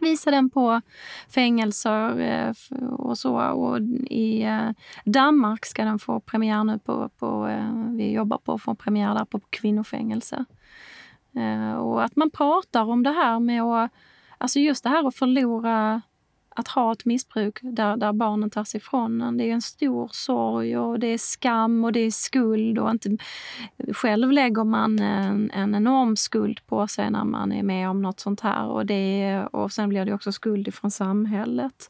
[0.01, 0.81] visa den på
[1.29, 3.37] fängelser eh, och så.
[3.37, 3.79] Och
[4.09, 4.69] I eh,
[5.05, 9.13] Danmark ska den få premiär nu på, på eh, vi jobbar på att få premiär
[9.13, 10.45] där på kvinnofängelse.
[11.79, 13.91] Och att man pratar om det här med att,
[14.37, 16.01] alltså just det här att förlora
[16.55, 19.37] att ha ett missbruk där, där barnen tas ifrån en.
[19.37, 22.79] Det är en stor sorg och det är skam och det är skuld.
[22.79, 23.17] Och inte,
[23.93, 28.19] själv lägger man en, en enorm skuld på sig när man är med om något
[28.19, 28.65] sånt här.
[28.65, 31.89] Och, det, och sen blir det också skuld från samhället.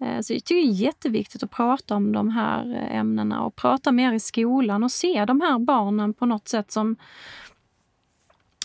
[0.00, 3.92] Eh, så jag tycker det är jätteviktigt att prata om de här ämnena och prata
[3.92, 6.96] mer i skolan och se de här barnen på något sätt som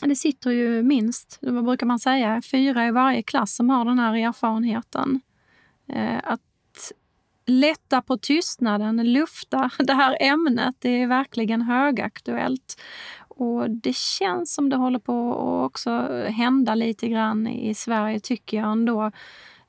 [0.02, 4.00] det sitter ju minst, vad brukar man säga, fyra i varje klass som har den
[4.00, 5.22] här erfarenheten.
[5.90, 6.42] Eh, att
[7.46, 12.82] lätta på tystnaden, lufta det här ämnet, det är verkligen högaktuellt.
[13.28, 15.92] Och det känns som det håller på att också
[16.28, 19.12] hända lite grann i Sverige, tycker jag ändå.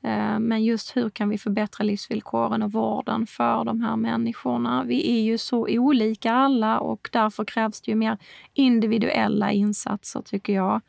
[0.03, 4.85] Eh, men just hur kan vi förbättra livsvillkoren och vården för de här människorna?
[4.85, 8.19] Vi är ju så olika alla och därför krävs det ju mer
[8.55, 10.81] individuella insatser, tycker jag.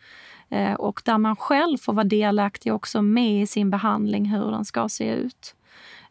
[0.51, 4.65] Eh, och där man själv får vara delaktig också med i sin behandling, hur den
[4.65, 5.55] ska se ut.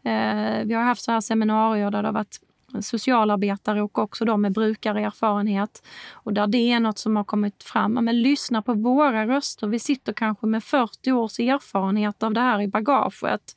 [0.03, 2.41] Eh, vi har haft så här seminarier där det har varit
[2.81, 5.83] socialarbetare och också de med brukarerfarenhet.
[6.13, 7.93] Och där det är något som har kommit fram.
[7.93, 9.67] Men lyssna på våra röster.
[9.67, 13.55] Vi sitter kanske med 40 års erfarenhet av det här i bagaget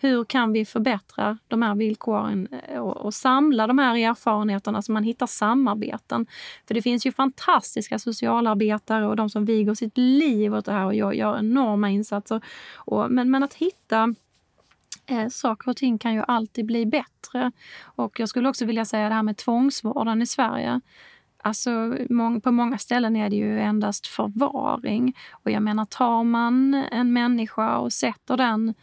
[0.00, 4.92] hur kan vi förbättra de här villkoren eh, och, och, samla de här erfarenheterna så
[4.92, 6.26] man hittar samarbeten.
[6.66, 10.84] För det finns ju fantastiska socialarbetare och de som viger sitt liv åt det här
[10.84, 12.40] och gör, gör enorma insatser.
[12.74, 14.14] Och, men, men att hitta
[15.08, 17.52] Eh, saker och ting kan ju alltid bli bättre.
[17.82, 20.80] Och jag skulle också vilja säga det här med tvångsvården i Sverige.
[21.42, 21.96] Alltså,
[22.44, 25.16] på många ställen är det ju endast förvaring.
[25.30, 28.74] Och jag menar, tar man en människa och sätter den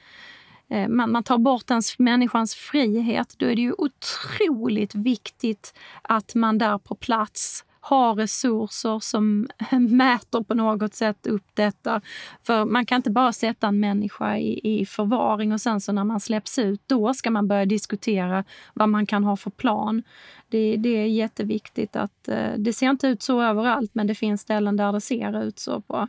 [0.67, 6.35] Eh, man, man tar bort ens, människans frihet, då är det ju otroligt viktigt att
[6.35, 9.47] man där på plats har resurser som
[9.89, 12.01] mäter på något sätt upp detta.
[12.43, 16.03] För man kan inte bara sätta en människa i, i förvaring och sen så när
[16.03, 18.43] man släpps ut, då ska man börja diskutera
[18.73, 20.03] vad man kan ha för plan.
[20.49, 24.41] Det, det är jätteviktigt att eh, det ser inte ut så överallt, men det finns
[24.41, 26.07] ställen där det ser ut så på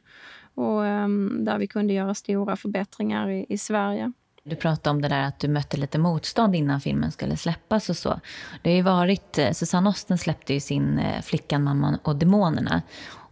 [0.55, 4.13] och um, där vi kunde göra stora förbättringar i, i Sverige.
[4.49, 7.97] Du pratade om det där att du mötte lite motstånd innan filmen skulle släppas och
[7.97, 8.21] så.
[8.63, 12.83] Det har ju varit, eh, Susanne Osten släppte ju sin eh, Flickan, mamman och demonerna.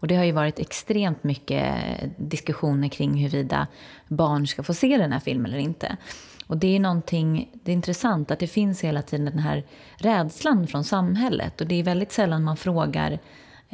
[0.00, 3.66] Och det har ju varit extremt mycket eh, diskussioner kring huruvida
[4.08, 5.96] barn ska få se den här filmen eller inte.
[6.46, 9.64] Och det är någonting, det är intressant att det finns hela tiden den här
[9.96, 11.60] rädslan från samhället.
[11.60, 13.18] Och det är väldigt sällan man frågar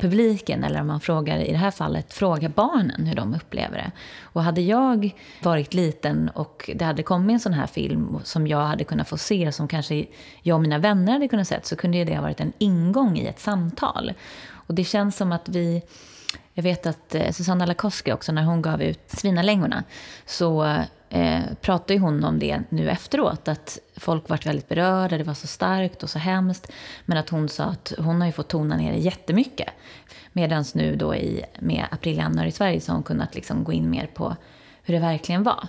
[0.00, 3.90] publiken, eller om man frågar, i det här fallet, frågar barnen hur de upplever det.
[4.22, 5.10] Och hade jag
[5.42, 9.18] varit liten och det hade kommit en sån här film som jag hade kunnat få
[9.18, 10.06] se, som kanske
[10.42, 13.26] jag och mina vänner hade kunnat se, så kunde det ha varit en ingång i
[13.26, 14.12] ett samtal.
[14.52, 15.82] Och det känns som att vi
[16.54, 19.84] jag vet att eh, Susanna Lakoski också, när hon gav ut Svinalängorna,
[20.26, 20.76] så
[21.10, 23.48] eh, pratade hon om det nu efteråt.
[23.48, 26.72] Att folk varit väldigt berörda, det var så starkt och så hemskt.
[27.04, 29.68] Men att hon sa att hon har ju fått tona ner det jättemycket.
[30.32, 33.72] Medan nu då i, med April januari i Sverige så har hon kunnat liksom gå
[33.72, 34.36] in mer på
[34.82, 35.68] hur det verkligen var.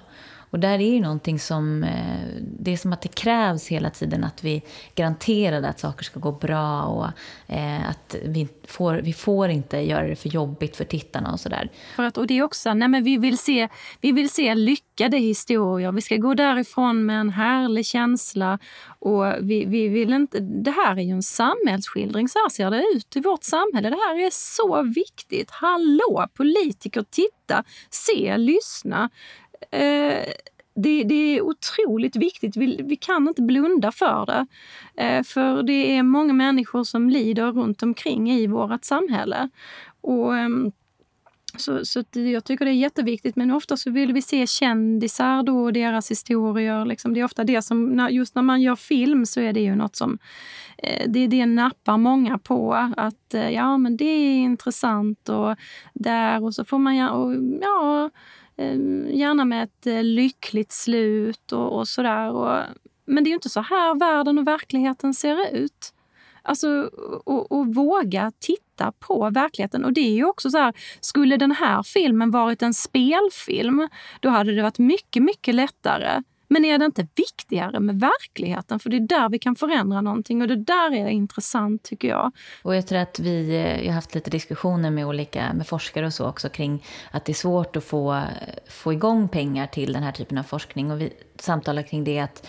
[0.52, 4.24] Och där är ju någonting som, eh, det är som att det krävs hela tiden
[4.24, 4.62] att vi
[4.96, 7.08] garanterar att saker ska gå bra och
[7.56, 11.70] eh, att vi får, vi får inte göra det för jobbigt för tittarna och sådär.
[11.96, 13.70] För att, och det är också, nej men vi vill se,
[14.02, 15.92] vi vill se lyckade historier.
[15.92, 18.60] Vi ska gå därifrån med en härlig känsla
[19.00, 22.84] och vi, vi vill inte, det här är ju en samhällsskildring, så här ser det
[22.96, 23.90] ut i vårt samhälle.
[23.90, 25.52] Det här är så viktigt.
[25.52, 29.10] Hallå politiker, titta, se, lyssna.
[29.71, 30.34] Eh,
[30.76, 32.58] det, det, är otroligt viktigt.
[32.58, 34.47] Vi, vi, kan inte blunda för det.
[35.04, 39.50] Eh, för det är många människor som lider runt omkring i vårt samhälle.
[40.02, 40.50] Och, eh,
[41.58, 43.36] så, så jag tycker det är jätteviktigt.
[43.36, 46.86] Men ofta så vill vi se kändisar då och deras historier.
[46.86, 47.14] Liksom.
[47.14, 49.95] Det är ofta det som, just när man gör film så är det ju något
[49.95, 50.18] som
[50.78, 52.74] eh, det, det nappar många på.
[52.97, 55.55] Att eh, ja, men det är intressant och
[55.93, 58.09] där och så får man och, ja,
[58.62, 62.32] Ehm, gärna med ett eh, lyckligt slut och, och sådär.
[63.05, 65.93] Men det är ju inte så här världen och verkligheten ser ut.
[66.43, 66.89] Alltså,
[67.26, 69.86] och, och, våga titta på verkligheten.
[69.86, 73.88] Och det är ju också så här, skulle den här filmen varit en spelfilm,
[74.20, 76.24] då hade det varit mycket, mycket lättare.
[76.54, 78.80] Men är det inte viktigare med verkligheten?
[78.80, 82.32] För det är där vi kan förändra någonting och det där är intressant tycker jag.
[82.64, 86.06] Och jag tror att vi, eh, jag har haft lite diskussioner med olika med forskare
[86.06, 88.24] och så också kring att det är svårt att få, eh,
[88.70, 90.91] få igång pengar till den här typen av forskning.
[90.91, 92.47] Och vi samtalar kring det att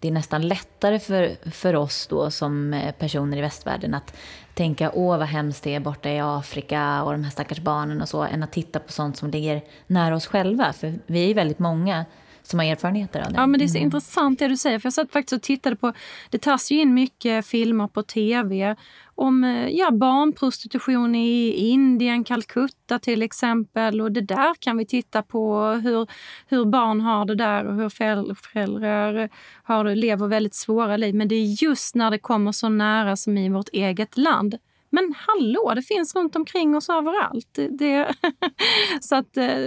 [0.00, 4.16] det är nästan lättare för, för oss då som eh, personer i västvärlden att
[4.54, 8.08] tänka åh vad hemskt det är borta i Afrika och de här stackars barnen och
[8.08, 10.72] så, än att titta på sånt som ligger nära oss själva.
[10.72, 12.04] För vi är väldigt många
[12.46, 13.34] som har erfarenheter av det.
[13.36, 13.84] Ja, men det är så mm.
[13.84, 14.78] intressant det du säger.
[14.78, 15.92] För jag satt faktiskt och tittade på,
[16.30, 18.76] det tas ju in mycket filmer på tv
[19.14, 24.00] om eh, ja, barnprostitution i Indien, Calcutta till exempel.
[24.00, 26.06] Och det där kan vi titta på, hur,
[26.46, 27.88] hur barn har det där och hur
[28.34, 29.28] föräldrar
[29.62, 31.14] har det, lever väldigt svåra liv.
[31.14, 34.58] Men det är just när det kommer så nära som i vårt eget land.
[34.90, 37.48] Men hallå, det finns runt omkring oss överallt.
[37.52, 38.14] Det, det
[39.00, 39.66] så att eh,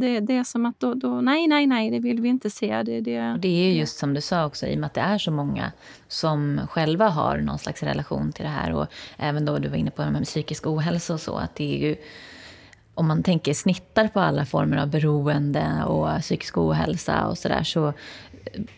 [0.00, 2.82] det, det är som att då, då, nej, nej, nej, det vill vi inte se.
[2.82, 5.18] Det, det, det är just som du sa också, i och med att det är
[5.18, 5.72] så många
[6.08, 8.72] som själva har någon slags relation till det här.
[8.72, 8.86] Och
[9.16, 11.96] även då du var inne på med psykisk ohälsa och så, att det är ju
[12.98, 17.88] om man tänker snittar på alla former av beroende och psykisk ohälsa och sådär så
[17.88, 17.92] eh,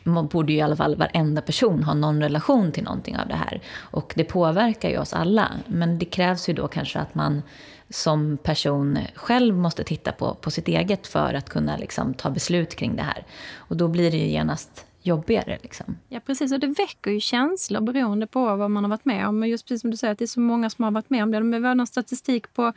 [0.02, 3.34] man borde ju i alla fall varenda person ha någon relation till någonting av det
[3.34, 3.60] här.
[3.78, 5.48] Och det påverkar ju oss alla.
[5.66, 7.42] Men det krävs ju då kanske att man
[7.91, 12.76] som person själv måste titta på, på sitt eget för att kunna liksom, ta beslut
[12.76, 13.26] kring det här.
[13.57, 15.59] Och då blir det ju genast jobbigare.
[15.62, 15.99] Liksom.
[16.09, 19.38] Ja precis, och det väcker ju känslor beroende på vad man har varit med om.
[19.38, 21.22] Men just precis som du säger, att det är så många som har varit med
[21.22, 21.51] om det.
[21.51, 22.72] Det var någon statistik på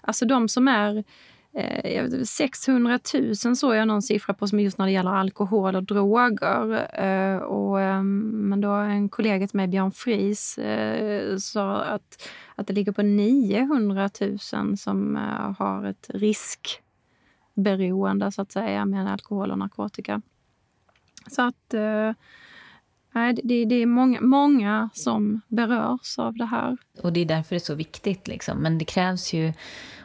[0.00, 1.04] alltså de som är
[1.54, 2.98] eh, 600
[3.44, 6.88] 000 såg jag någon siffra på som just när det gäller alkohol och droger.
[7.04, 12.66] Eh, och, ehm, men då en kollega till mig, Björn Fries, eh, sa att, att
[12.66, 14.10] det ligger på 900
[14.52, 20.22] 000 som eh, har ett riskberoende så att säga med alkohol och narkotika.
[21.26, 22.12] Så att eh,
[23.12, 26.76] Nej, det, det är många, många som berörs av det här.
[27.02, 28.28] Och det är därför det är så viktigt.
[28.28, 28.58] Liksom.
[28.58, 29.52] Men det krävs ju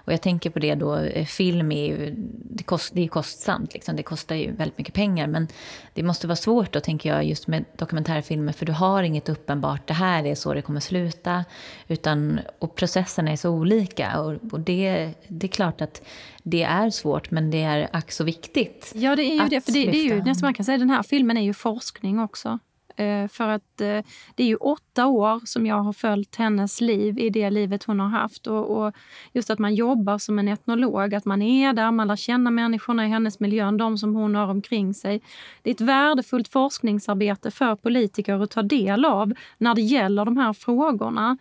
[0.07, 2.15] och jag tänker på det då, eh, film är ju
[2.49, 3.95] det kost, det är kostsamt, liksom.
[3.95, 5.27] det kostar ju väldigt mycket pengar.
[5.27, 5.47] Men
[5.93, 9.87] det måste vara svårt då, tänker jag, just med dokumentärfilmer, för du har inget uppenbart,
[9.87, 11.45] det här är så det kommer sluta.
[11.87, 14.19] Utan, och processerna är så olika.
[14.19, 16.01] Och, och det, det är klart att
[16.43, 18.91] det är svårt, men det är ack så viktigt.
[18.95, 19.61] Ja, det är ju det.
[19.61, 22.19] För det, det är ju, nästan man kan säga, den här filmen är ju forskning
[22.19, 22.59] också.
[22.97, 23.99] Eh, för att eh,
[24.35, 27.99] det är ju åtta år som jag har följt hennes liv i det livet hon
[27.99, 28.47] har haft.
[28.47, 28.95] Och, och,
[29.33, 33.05] just att man jobbar som en etnolog, att man är där, man lär känna människorna
[33.05, 35.21] i hennes miljö, de som hon har omkring sig.
[35.61, 40.37] Det är ett värdefullt forskningsarbete för politiker att ta del av när det gäller de
[40.37, 41.37] här frågorna.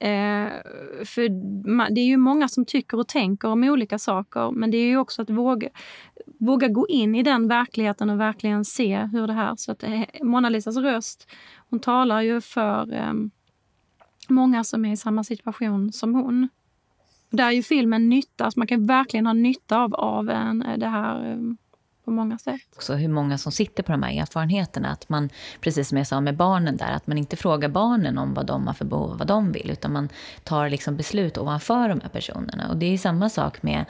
[0.00, 0.48] Eh,
[1.04, 1.28] för
[1.94, 4.98] det är ju många som tycker och tänker om olika saker men det är ju
[4.98, 5.68] också att våga,
[6.40, 9.56] våga gå in i den verkligheten och verkligen se hur det här...
[9.56, 11.30] Så att eh, Mona Lisas röst,
[11.70, 13.12] hon talar ju för eh,
[14.28, 16.48] många som är i samma situation som hon.
[17.30, 20.78] Där är ju filmen nytta, alltså man kan verkligen ha nytta av, av en, eh,
[20.78, 21.38] det här eh,
[22.04, 22.60] på många sätt.
[22.76, 24.88] Också hur många som sitter på de här erfarenheterna.
[24.88, 25.30] Att man,
[25.60, 28.66] precis som jag sa med barnen där, att man inte frågar barnen om vad de
[28.66, 29.70] har för behov och vad de vill.
[29.70, 30.08] Utan man
[30.42, 32.68] tar liksom beslut ovanför de här personerna.
[32.68, 33.84] Och det är samma sak med,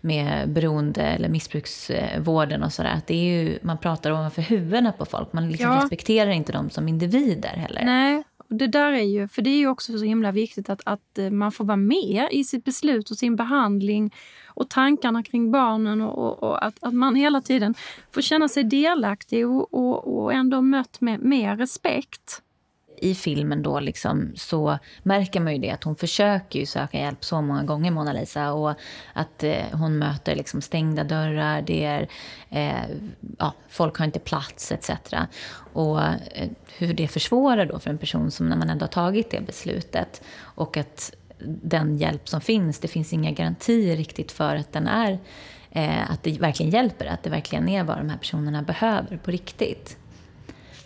[0.00, 2.94] med beroende eller missbruksvården och sådär.
[2.94, 5.32] Att det är ju, man pratar ovanför huvudena på folk.
[5.32, 5.82] Man liksom ja.
[5.82, 7.84] respekterar inte dem som individer heller.
[7.84, 11.18] Nej, det där är ju, för det är ju också så himla viktigt att, att
[11.18, 14.14] eh, man får vara med i sitt beslut och sin behandling
[14.46, 17.74] och tankarna kring barnen och, och, och att, att man hela tiden
[18.14, 22.42] får känna sig delaktig och, och, och ändå mött med med respekt
[23.00, 27.24] i filmen då liksom, så märker man ju det att hon försöker ju söka hjälp
[27.24, 28.52] så många gånger, Mona Lisa.
[28.52, 28.74] Och
[29.12, 32.08] att eh, hon möter liksom stängda dörrar, det är,
[32.50, 32.96] eh,
[33.38, 34.90] ja, folk har inte plats etc.
[35.72, 36.48] Och eh,
[36.78, 40.22] hur det försvårar då för en person som när man ändå har tagit det beslutet.
[40.38, 41.12] Och att
[41.62, 45.18] den hjälp som finns, det finns inga garantier riktigt för att den är
[45.70, 49.30] eh, att det verkligen hjälper, att det verkligen är vad de här personerna behöver på
[49.30, 49.96] riktigt.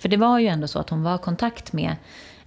[0.05, 1.97] För det var ju ändå så att hon var i kontakt med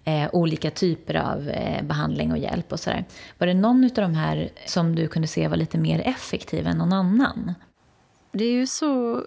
[0.04, 3.06] eh, olika typer av eh, behandling och hjälp och sådär.
[3.38, 6.78] Var det någon av de här som du kunde se var lite mer effektiv än
[6.78, 7.54] någon annan?
[8.32, 9.24] Det är ju så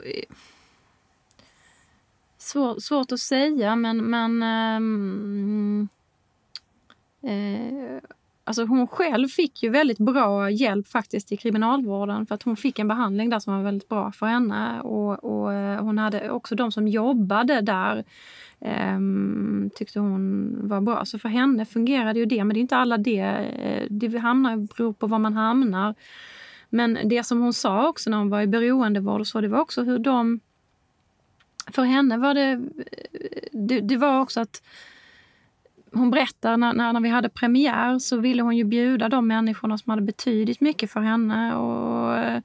[2.39, 4.11] svår, svårt att säga, men...
[4.11, 4.43] men
[4.77, 5.89] um,
[7.23, 8.01] eh,
[8.51, 12.79] alltså hon själv fick ju väldigt bra hjälp faktiskt i kriminalvården för att hon fick
[12.79, 14.81] en behandling där som var väldigt bra för henne.
[14.81, 18.05] Och, och eh, hon hade också de som jobbade där
[18.61, 18.99] eh,
[19.75, 21.05] tyckte hon var bra.
[21.05, 23.21] Så för henne fungerade ju det, men det är inte alla det.
[23.21, 25.95] Eh, det hamnar beror på var man hamnar.
[26.71, 29.61] Men det som hon sa också när hon var i beroendevård och så, det var
[29.61, 30.41] också hur de
[31.67, 34.63] för henne var det, eh, det, det var också att
[35.93, 39.91] hon berättar när, när, vi hade premiär så ville hon ju bjuda de människorna som
[39.91, 41.55] hade betydit mycket för henne.
[41.55, 42.43] Och mm,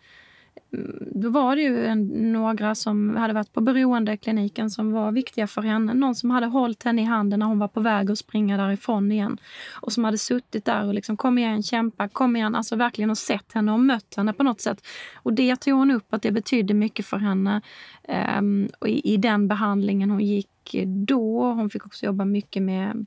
[1.11, 5.61] då var det ju en, några som hade varit på beroendekliniken som var viktiga för
[5.61, 5.93] henne.
[5.93, 9.11] Någon som hade hållit henne i handen när hon var på väg att springa därifrån
[9.11, 9.37] igen.
[9.73, 12.55] Och som hade suttit där och liksom kom igen, kämpa, kom igen.
[12.55, 14.87] Alltså verkligen och sett henne och mött henne på något sätt.
[15.15, 17.61] Och det tog hon upp att det betydde mycket för henne.
[18.37, 20.49] Um, och i, i, den behandlingen hon gick
[20.85, 21.53] då.
[21.53, 23.05] Hon fick också jobba mycket med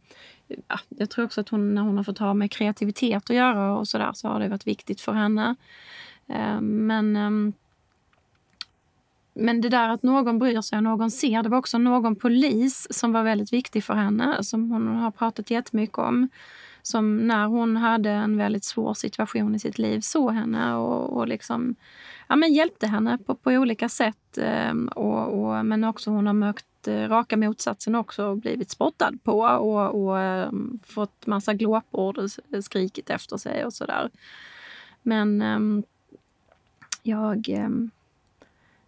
[0.68, 3.76] ja, jag tror också att hon, när hon har fått ha med kreativitet att göra
[3.76, 5.56] och sådär så har det varit viktigt för henne.
[6.26, 7.54] Eh, men, eh,
[9.34, 11.42] men det där att någon bryr sig och någon ser.
[11.42, 15.50] Det var också någon polis som var väldigt viktig för henne, som hon har pratat
[15.50, 16.28] jättemycket om.
[16.82, 21.28] Som när hon hade en väldigt svår situation i sitt liv såg henne och, och
[21.28, 21.74] liksom,
[22.28, 24.38] ja, men hjälpte henne på, på olika sätt.
[24.38, 29.12] Eh, och, och, men också hon har mött Eh, raka motsatsen också och blivit spottad
[29.22, 32.18] på och, och ehm, fått massa glåpord
[32.62, 34.10] skrikit efter sig och sådär.
[35.02, 35.82] Men ehm,
[37.02, 37.90] jag, ehm,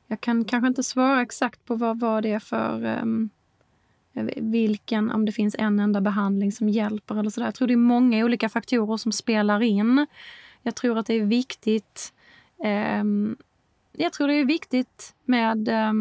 [0.06, 5.24] jag kan kanske inte svara exakt på vad, vad det är för eh, vilken, om
[5.24, 7.46] det finns en enda behandling som hjälper eller sådär.
[7.46, 10.06] Jag tror det är många olika faktorer som spelar in.
[10.62, 12.12] Jag tror att det är viktigt
[12.64, 13.04] eh,
[13.92, 15.92] jag tror det är viktigt med eh,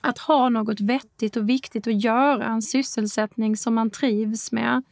[0.00, 4.82] att ha något vettigt och viktigt att göra, en sysselsättning som man trivs med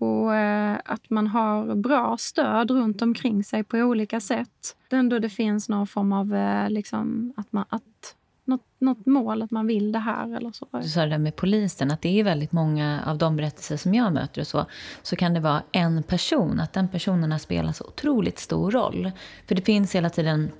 [0.00, 4.76] och eh, att man har bra stöd runt omkring sig på olika sätt.
[4.90, 8.14] Ändå det finns någon form av eh, liksom, att man, att
[8.44, 10.68] något, något mål, att man vill det här eller så.
[10.72, 13.94] Du sa det där med polisen, att det är väldigt många av de berättelser som
[13.94, 14.66] jag möter och så,
[15.02, 19.10] så kan det vara en person, att den personen har spelat så otroligt stor roll.
[19.46, 20.50] För det finns hela tiden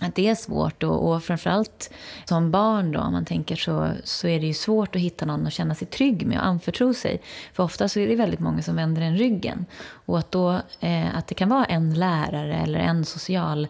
[0.00, 0.82] att det är svårt.
[0.82, 1.90] Och, och framförallt
[2.24, 5.46] som barn, då, om man tänker så, så är det ju svårt att hitta någon
[5.46, 7.20] att känna sig trygg med och anförtro sig.
[7.52, 9.66] För ofta så är det väldigt många som vänder en ryggen.
[10.06, 13.68] Och att, då, eh, att det kan vara en lärare eller en social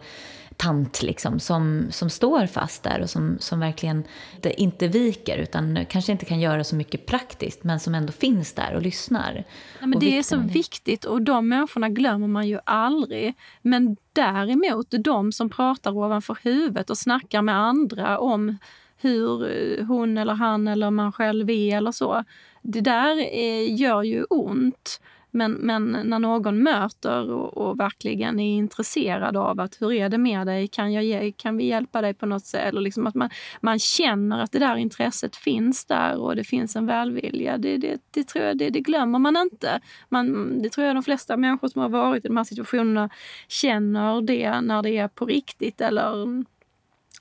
[0.57, 4.03] tant liksom, som, som står fast där och som, som verkligen
[4.43, 8.75] inte viker utan kanske inte kan göra så mycket praktiskt men som ändå finns där
[8.75, 9.43] och lyssnar.
[9.79, 13.33] Ja, men och det är så viktigt och de människorna glömmer man ju aldrig.
[13.61, 18.57] Men däremot de som pratar ovanför huvudet och snackar med andra om
[18.97, 22.23] hur hon eller han eller man själv är eller så.
[22.61, 24.99] Det där är, gör ju ont.
[25.35, 30.17] Men, men när någon möter och, och, verkligen är intresserad av att hur är det
[30.17, 32.67] med dig, kan, jag ge, kan vi hjälpa dig på något sätt?
[32.67, 33.29] Eller liksom att man,
[33.61, 37.57] man känner att det där intresset finns där och det finns en välvilja.
[37.57, 39.81] Det, det, det tror jag, det, det, glömmer man inte.
[40.09, 43.09] Man, det tror jag de flesta människor som har varit i de här situationerna
[43.47, 46.43] känner det när det är på riktigt eller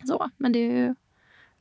[0.04, 0.30] så.
[0.36, 0.94] Men det är ju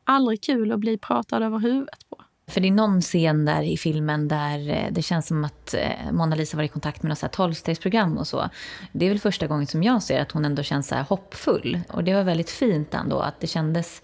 [0.03, 2.23] aldrig kul att bli pratad över huvudet på.
[2.47, 6.11] För det är någon scen där i filmen där eh, det känns som att eh,
[6.11, 8.49] Mona Lisa var i kontakt med något tolvstegsprogram och så.
[8.91, 11.79] Det är väl första gången som jag ser att hon ändå känns så hoppfull.
[11.89, 14.01] Och det var väldigt fint ändå att det kändes,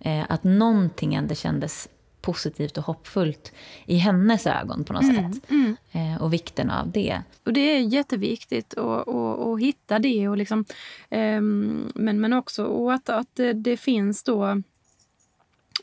[0.00, 1.88] eh, att någonting ändå kändes
[2.20, 3.52] positivt och hoppfullt
[3.86, 5.50] i hennes ögon på något mm, sätt.
[5.50, 6.18] Mm.
[6.20, 7.22] och vikten av det.
[7.44, 10.28] Och Det är jätteviktigt att, att, att hitta det.
[10.28, 10.64] Och liksom,
[11.10, 14.62] um, men, men också att, att det, finns då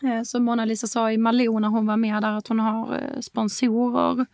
[0.01, 2.95] Eh, som Mona Lisa sa i Malou när hon var med där, att hon har
[2.95, 4.25] eh, sponsorer.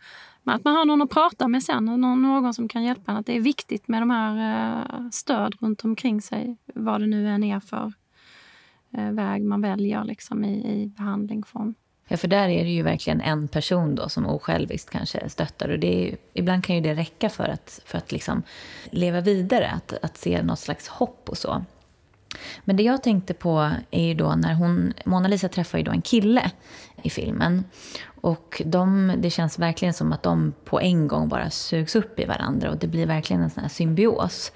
[0.42, 3.18] Men att man har någon att prata med sen, någon som kan hjälpa en.
[3.18, 7.28] Att det är viktigt med de här eh, stöd runt omkring sig, vad det nu
[7.28, 7.92] än är för
[9.12, 11.74] väg man väljer liksom, i, i behandlingsform.
[12.08, 15.68] Ja, för där är det ju verkligen en person då som osjälviskt kanske stöttar.
[15.68, 18.42] Och det är, ibland kan ju det räcka för att, för att liksom
[18.90, 21.64] leva vidare, att, att se något slags hopp och så.
[22.64, 25.90] Men det jag tänkte på är ju då när hon, Mona Lisa träffar ju då
[25.90, 26.50] en kille
[27.02, 27.64] i filmen.
[28.04, 32.24] Och de, det känns verkligen som att de på en gång bara sugs upp i
[32.24, 34.52] varandra och det blir verkligen en sån här symbios.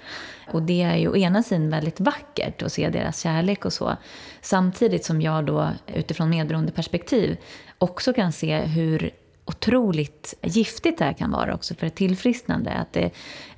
[0.51, 3.97] Och det är ju å ena sidan väldigt vackert att se deras kärlek och så.
[4.41, 7.37] Samtidigt som jag då utifrån medberoende perspektiv
[7.77, 9.11] också kan se hur
[9.45, 12.71] otroligt giftigt det här kan vara också för ett tillfrisknande.
[12.71, 13.11] Att det,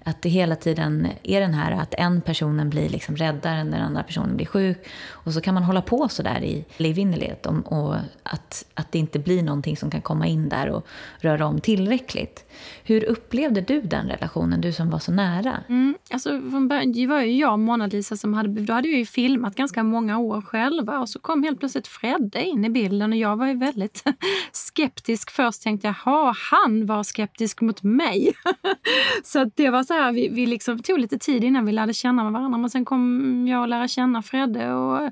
[0.04, 4.04] att det hela tiden är den här att en personen blir liksom räddare, den andra
[4.04, 4.78] personen blir sjuk.
[5.10, 7.46] Och så kan man hålla på så där i evinnerlighet.
[7.46, 10.88] Och att, att det inte blir någonting som kan komma in där och
[11.20, 12.46] röra om tillräckligt.
[12.84, 15.64] Hur upplevde du den relationen, du som var så nära?
[15.70, 18.98] Mm, alltså från början, det var ju jag och Mona-Lisa som hade, då hade vi
[18.98, 23.12] ju filmat ganska många år själva och så kom helt plötsligt Fredde in i bilden
[23.12, 24.04] och jag var ju väldigt
[24.52, 25.64] skeptisk först.
[25.64, 28.34] Tänkte jag, ha han var skeptisk mot mig.
[29.24, 32.32] så det var så här, vi, vi liksom tog lite tid innan vi lärde känna
[32.32, 35.12] varandra men sen kom jag att lära känna Fredde och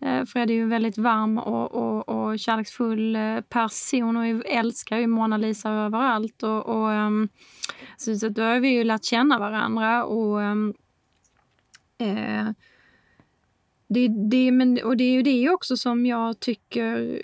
[0.00, 4.98] eh, Fredde är ju en väldigt varm och, och, och kärleksfull eh, person och älskar
[4.98, 6.42] ju Mona Lisa överallt.
[6.42, 7.28] Och, och, um,
[7.96, 10.04] så, så då har vi ju lärt känna varandra.
[10.04, 10.74] och um,
[11.98, 12.46] eh,
[13.88, 17.22] det, det, men, och det är ju det också som jag tycker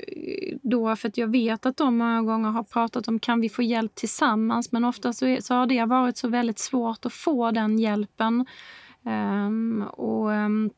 [0.63, 3.63] då, för att jag vet att de många gånger har pratat om kan vi få
[3.63, 7.51] hjälp tillsammans, men ofta så, är, så har det varit så väldigt svårt att få
[7.51, 8.47] den hjälpen.
[9.05, 10.71] Um, och, um,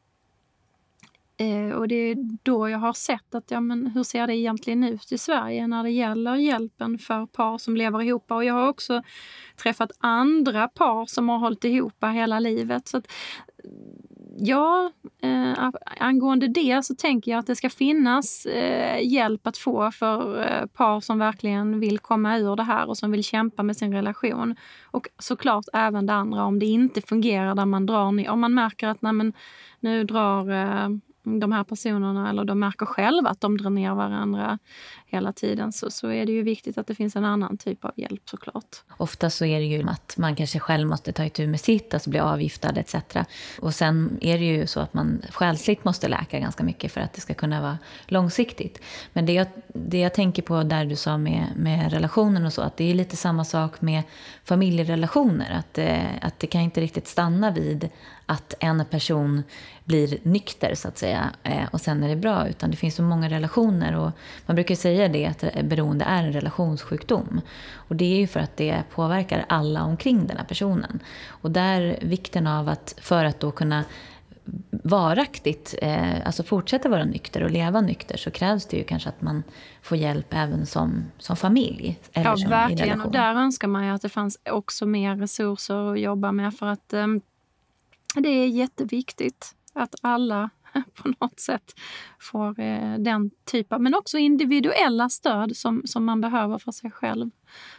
[1.74, 5.12] och det är då jag har sett att ja, men hur ser det egentligen ut
[5.12, 8.30] i Sverige när det gäller hjälpen för par som lever ihop.
[8.30, 9.02] Och jag har också
[9.62, 12.88] träffat andra par som har hållit ihop hela livet.
[12.88, 13.12] Så att,
[14.36, 14.90] ja,
[15.22, 15.70] eh,
[16.00, 20.66] angående det så tänker jag att det ska finnas eh, hjälp att få för eh,
[20.66, 24.56] par som verkligen vill komma ur det här och som vill kämpa med sin relation.
[24.84, 28.30] Och såklart även det andra om det inte fungerar där man drar ner.
[28.30, 29.32] Om man märker att nej, men,
[29.80, 30.88] nu drar eh,
[31.24, 34.58] de här personerna, eller de märker själva att de drar ner varandra
[35.06, 37.92] hela tiden, så, så är det ju viktigt att det finns en annan typ av
[37.96, 38.82] hjälp såklart.
[38.96, 42.10] Ofta så är det ju att man kanske själv måste ta itu med sitt, alltså
[42.10, 42.94] bli avgiftad etc.
[43.60, 47.12] Och sen är det ju så att man själsligt måste läka ganska mycket för att
[47.12, 48.82] det ska kunna vara långsiktigt.
[49.12, 52.62] Men det jag, det jag tänker på där du sa med, med relationen och så,
[52.62, 54.02] att det är lite samma sak med
[54.44, 55.58] familjerelationer.
[55.58, 57.88] Att, eh, att det kan inte riktigt stanna vid
[58.26, 59.42] att en person
[59.84, 62.48] blir nykter så att säga eh, och sen är det bra.
[62.48, 64.10] Utan det finns så många relationer och
[64.46, 67.40] man brukar säga det att beroende är en relationssjukdom.
[67.72, 71.00] Och det är ju för att det påverkar alla omkring den här personen.
[71.28, 73.84] Och där vikten av att för att då kunna
[74.70, 79.22] varaktigt, eh, alltså fortsätta vara nykter och leva nykter så krävs det ju kanske att
[79.22, 79.42] man
[79.82, 81.98] får hjälp även som, som familj.
[82.12, 83.00] Eller ja, som verkligen.
[83.00, 86.66] Och där önskar man ju att det fanns också mer resurser att jobba med för
[86.66, 87.06] att eh,
[88.20, 90.50] det är jätteviktigt att alla
[91.02, 91.74] på något sätt
[92.20, 97.30] får eh, den typen, men också individuella stöd som, som man behöver för sig själv.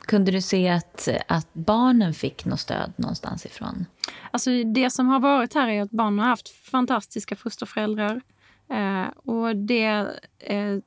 [0.01, 3.86] Kunde du se att, att barnen fick något stöd någonstans ifrån?
[4.31, 8.21] Alltså det som har varit här är att barnen har haft fantastiska fosterföräldrar.
[8.69, 10.07] Eh, och det
[10.39, 10.77] eh,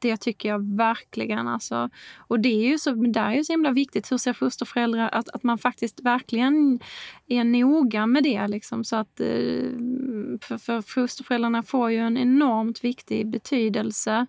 [0.00, 1.48] det tycker jag verkligen.
[1.48, 1.90] Alltså.
[2.18, 4.12] Och det är ju så, där är ju så himla viktigt.
[4.12, 6.80] Hur ser fosterföräldrar att, att man faktiskt verkligen
[7.26, 8.48] är noga med det.
[8.48, 9.26] Liksom, så att, eh,
[10.40, 14.26] för, för fosterföräldrarna får ju en enormt viktig betydelse.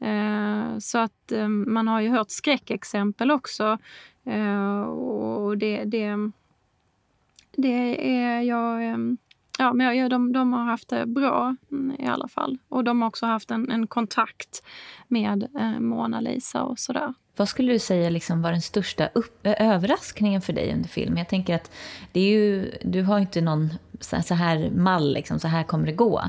[0.00, 3.78] Eh, så att eh, man har ju hört skräckexempel också.
[5.36, 6.30] Och det, det,
[7.56, 8.82] det är jag
[9.58, 12.58] Ja, men ja, de, de har haft det bra mm, i alla fall.
[12.68, 14.66] Och de har också haft en, en kontakt
[15.08, 17.14] med eh, Mona Lisa och sådär.
[17.42, 21.18] Vad skulle du säga liksom var den största upp, överraskningen för dig under filmen?
[21.18, 21.70] Jag tänker att
[22.12, 23.70] det är ju, du har inte någon
[24.00, 26.22] så här mall, liksom, så här kommer det gå.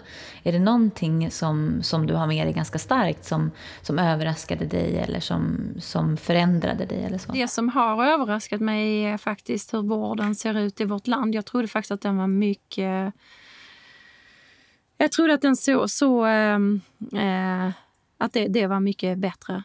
[0.44, 3.52] Är det någonting som, som du har med dig ganska starkt som,
[3.82, 7.04] som överraskade dig eller som, som förändrade dig?
[7.04, 7.32] Eller så?
[7.32, 11.36] Det som har överraskat mig är faktiskt hur vården ser ut i vårt land.
[11.36, 13.14] Jag trodde faktiskt att den var mycket...
[14.98, 16.26] Jag trodde att den såg så...
[16.26, 16.60] Äh,
[17.14, 17.72] äh,
[18.18, 19.64] att det, det var mycket bättre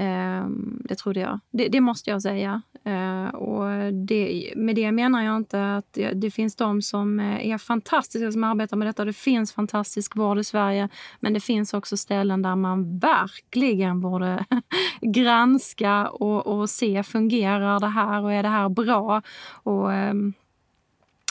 [0.00, 1.40] Ehm, det trodde jag.
[1.50, 2.62] Det, det måste jag säga.
[2.84, 8.32] Eh, och det, med det menar jag inte att det, finns de som är fantastiska
[8.32, 9.04] som arbetar med detta.
[9.04, 10.88] Det finns fantastisk vård i Sverige.
[11.20, 14.44] Men det finns också ställen där man verkligen borde
[15.00, 19.22] granska och, och se, fungerar det här och är det här bra?
[19.62, 20.32] Och, ehm,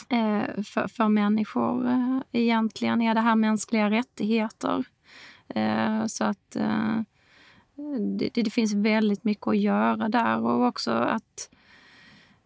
[0.08, 3.02] eh, för, för människor eh, egentligen.
[3.02, 4.84] Är det här mänskliga rättigheter?
[6.06, 6.56] Så att
[8.18, 11.50] det, det, finns väldigt mycket att göra där och också att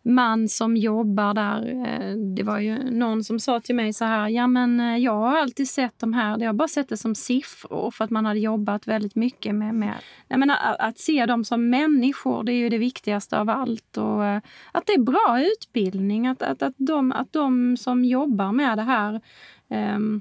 [0.05, 4.29] man som jobbar där, eh, det var ju någon som sa till mig så här,
[4.29, 7.15] ja men eh, jag har alltid sett de här, jag har bara sett det som
[7.15, 9.95] siffror för att man hade jobbat väldigt mycket med, med
[10.29, 14.25] jag menar, att se dem som människor, det är ju det viktigaste av allt och
[14.25, 14.41] eh,
[14.73, 18.83] att det är bra utbildning, att, att, att, de, att de som jobbar med det
[18.83, 19.21] här
[19.69, 20.21] um,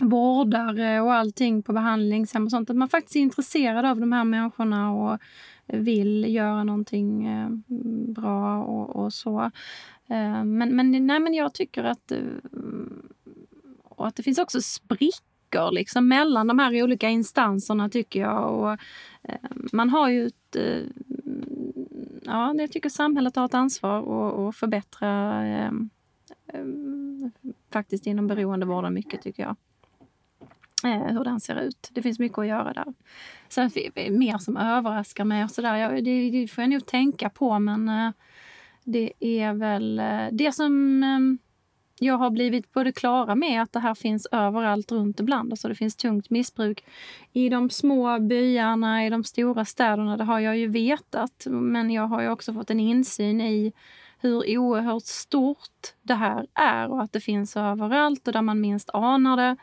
[0.00, 2.70] vårdare och allting på behandlingshem och sånt.
[2.70, 5.18] Att man faktiskt är intresserad av de här människorna och
[5.66, 7.48] vill göra någonting eh,
[8.14, 9.40] bra och, och så.
[10.08, 12.18] Eh, men, men, nej, men jag tycker att, eh,
[13.84, 18.54] och att det finns också sprickor liksom, mellan de här olika instanserna tycker jag.
[18.54, 18.78] Och,
[19.72, 20.56] man har ju ett,
[22.22, 23.98] ja, jag tycker samhället har ett ansvar
[24.48, 25.70] att förbättra eh,
[27.72, 29.56] faktiskt inom beroendevården mycket tycker jag.
[30.84, 31.90] Eh, hur den ser ut.
[31.92, 32.94] Det finns mycket att göra där.
[33.48, 33.70] Sen
[34.10, 37.88] mer som överraskar mig och sådär, ja, det, det, får jag nog tänka på men
[37.88, 38.10] eh,
[38.84, 41.38] det är väl eh, det som
[41.98, 45.52] jag har blivit både klara med att det här finns överallt runt ibland.
[45.52, 46.84] Alltså det finns tungt missbruk
[47.32, 50.16] i de små byarna, i de stora städerna.
[50.16, 51.46] Det har jag ju vetat.
[51.46, 53.72] Men jag har ju också fått en insyn i
[54.18, 58.90] hur oerhört stort det här är och att det finns överallt och där man minst
[58.92, 59.56] anar det.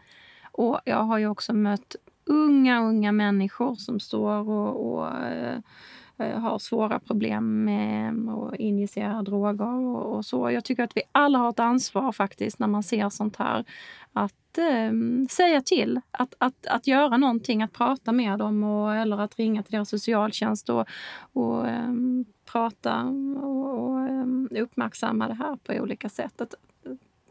[0.53, 1.95] Och jag har ju också mött
[2.25, 5.59] unga, unga människor som står och, och äh,
[6.17, 10.51] har svåra problem med att injicera droger och, och, så.
[10.51, 13.65] Jag tycker att vi alla har ett ansvar faktiskt när man ser sånt här.
[14.13, 19.17] Att ehm, säga till, att, att, att göra någonting, att prata med dem och, eller
[19.17, 20.85] att ringa till deras socialtjänst och,
[21.33, 21.93] och äh,
[22.51, 23.03] prata
[23.41, 26.41] och, och ehm, uppmärksamma det här på olika sätt.
[26.41, 26.53] Att,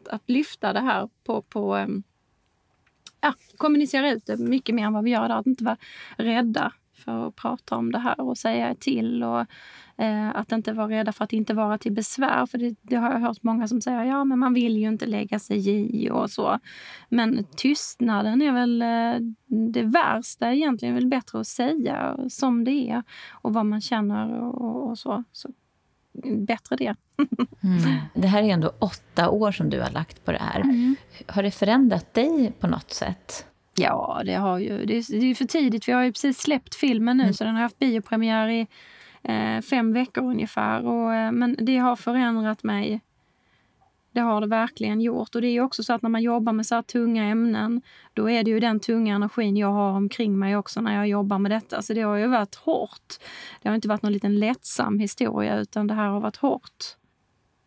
[0.09, 1.87] att lyfta det här på, på
[3.23, 5.37] ja, kommunicera ut det mycket mer än vad vi gör idag.
[5.37, 5.77] Att inte vara
[6.17, 9.23] rädda för att prata om det här och säga till.
[9.23, 9.45] Och,
[9.97, 12.45] eh, att inte vara rädda för att inte vara till besvär.
[12.45, 15.05] För det, det, har jag hört många som säger, ja men man vill ju inte
[15.05, 16.59] lägga sig i och så.
[17.09, 19.15] Men tystnaden är väl eh,
[19.73, 20.93] det värsta egentligen.
[20.93, 24.99] Det är väl bättre att säga som det är och vad man känner och, och
[24.99, 25.23] så.
[25.31, 25.49] så
[26.47, 26.95] bättre det.
[27.63, 27.97] mm.
[28.13, 30.61] Det här är ändå åtta år som du har lagt på det här.
[30.61, 30.95] Mm.
[31.27, 33.45] Har det förändrat dig på något sätt?
[33.75, 34.85] Ja, det har ju.
[34.85, 35.87] Det är, det är för tidigt.
[35.87, 37.33] Vi har ju precis släppt filmen nu, mm.
[37.33, 38.67] så den har haft biopremiär i
[39.23, 40.85] eh, fem veckor ungefär.
[40.85, 43.01] Och, eh, men det har förändrat mig
[44.13, 45.35] det har det verkligen gjort.
[45.35, 47.81] Och det är också så att när man jobbar med så här tunga ämnen,
[48.13, 51.39] då är det ju den tunga energin jag har omkring mig också när jag jobbar
[51.39, 51.81] med detta.
[51.81, 53.13] Så det har ju varit hårt.
[53.61, 56.83] Det har inte varit någon liten lättsam historia, utan det här har varit hårt.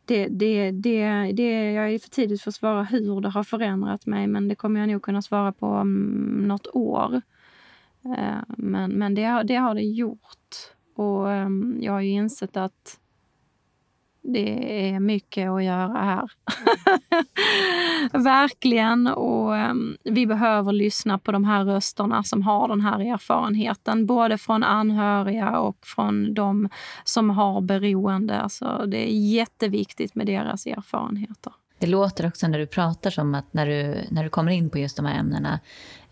[0.04, 4.06] Det, det, det, det, jag är för tidigt för att svara hur det har förändrat
[4.06, 5.94] mig, men det kommer jag nog kunna svara på om
[6.48, 7.22] något år.
[8.04, 10.46] Eh, men, men det, det har det gjort.
[10.96, 13.00] Och ehm, jag har ju insett att
[14.32, 16.30] det är mycket att göra här.
[18.22, 19.06] Verkligen.
[19.06, 24.06] Och um, vi behöver lyssna på de här rösterna som har den här erfarenheten.
[24.06, 26.68] Både från anhöriga och från de
[27.04, 28.40] som har beroende.
[28.40, 31.52] Alltså, det är jätteviktigt med deras erfarenheter.
[31.78, 34.78] Det låter också när du pratar som att när du, när du kommer in på
[34.78, 35.60] just de här ämnena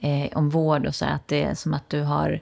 [0.00, 2.40] eh, om vård och så, att det är som att du har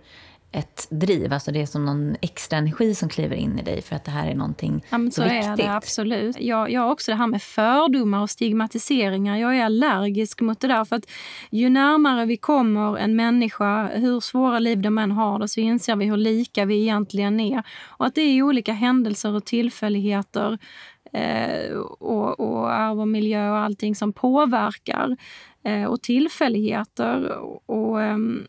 [0.53, 1.32] ett driv.
[1.32, 4.11] Alltså det är som någon extra energi som kliver in i dig för att det
[4.11, 5.48] här är någonting ja, men så, så viktigt.
[5.48, 6.40] är det absolut.
[6.40, 9.36] Jag, jag har också det här med fördomar och stigmatiseringar.
[9.36, 10.84] Jag är allergisk mot det där.
[10.84, 11.11] För att
[11.50, 15.96] ju närmare vi kommer en människa, hur svåra liv de än har det, så inser
[15.96, 17.62] vi hur lika vi egentligen är.
[17.86, 20.59] Och att det är olika händelser och tillfälligheter
[21.13, 25.17] eh, och, och arv och miljö och allting som påverkar.
[25.65, 27.39] Eh, och tillfälligheter.
[27.39, 27.99] Och och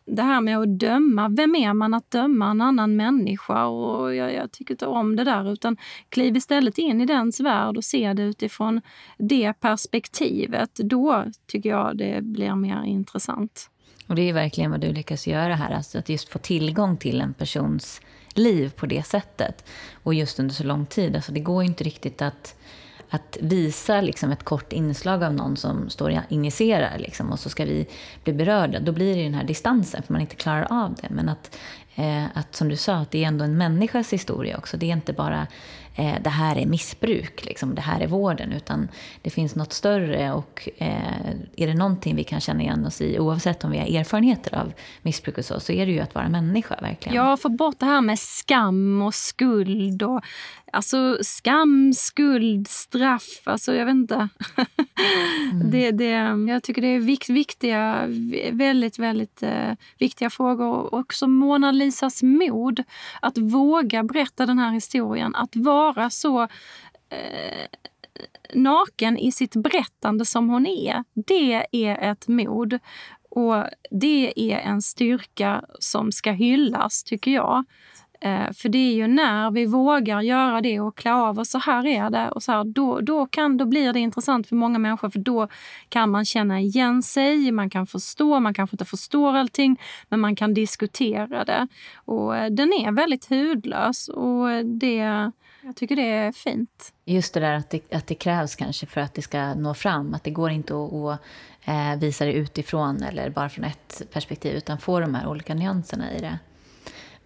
[0.04, 3.66] det här med att döma, vem är man att döma en annan människa?
[3.66, 5.76] Och jag, jag tycker inte om det där, utan
[6.08, 8.80] kliv istället in i dens värld och se det utifrån
[9.18, 10.70] det perspektivet.
[10.74, 13.70] Då tycker jag det blir mer intressant.
[14.06, 17.20] Och det är verkligen vad du lyckas göra här, alltså att just få tillgång till
[17.20, 18.00] en persons
[18.38, 19.64] liv på det sättet.
[20.02, 21.16] Och just under så lång tid.
[21.16, 22.54] Alltså det går ju inte riktigt att
[23.14, 27.50] att visa liksom ett kort inslag av någon som står och injicerar liksom, och så
[27.50, 27.86] ska vi
[28.24, 31.08] bli berörda, då blir det den här distansen för man inte klarar av det.
[31.10, 31.56] Men att,
[31.94, 34.76] Eh, att som du sa, att det är ändå en människas historia också.
[34.76, 35.46] Det är inte bara
[35.94, 38.88] eh, det här är missbruk, liksom, det här är vården, utan
[39.22, 43.18] det finns något större och eh, är det någonting vi kan känna igen oss i,
[43.18, 44.72] oavsett om vi har erfarenheter av
[45.02, 47.16] missbruk och så, så är det ju att vara människa verkligen.
[47.16, 50.20] Ja, få bort det här med skam och skuld och
[50.74, 54.14] alltså skam, skuld, straff, alltså jag vet inte.
[55.52, 55.70] mm.
[55.70, 56.10] det, det,
[56.52, 58.06] jag tycker det är vikt, viktiga,
[58.52, 60.66] väldigt, väldigt eh, viktiga frågor.
[60.66, 62.82] Och också Mona Lisas mod
[63.22, 66.42] att våga berätta den här historien, att vara vara så
[67.10, 67.66] eh,
[68.54, 72.78] naken i sitt berättande som hon är, det är ett mod.
[73.30, 77.64] Och det är en styrka som ska hyllas, tycker jag.
[78.24, 81.58] Eh, för det är ju när vi vågar göra det och klä av oss, så
[81.58, 84.78] här är det, och så här, då, då, kan, då blir det intressant för många
[84.78, 85.48] människor för då
[85.88, 90.36] kan man känna igen sig, man kan förstå, man kanske inte förstår allting, men man
[90.36, 91.68] kan diskutera det.
[91.94, 94.96] Och eh, den är väldigt hudlös och det,
[95.62, 96.92] jag tycker det är fint.
[97.04, 100.14] Just det där att det, att det krävs kanske för att det ska nå fram,
[100.14, 101.20] att det går inte att, att
[101.64, 106.12] eh, visa det utifrån eller bara från ett perspektiv, utan få de här olika nyanserna
[106.12, 106.38] i det.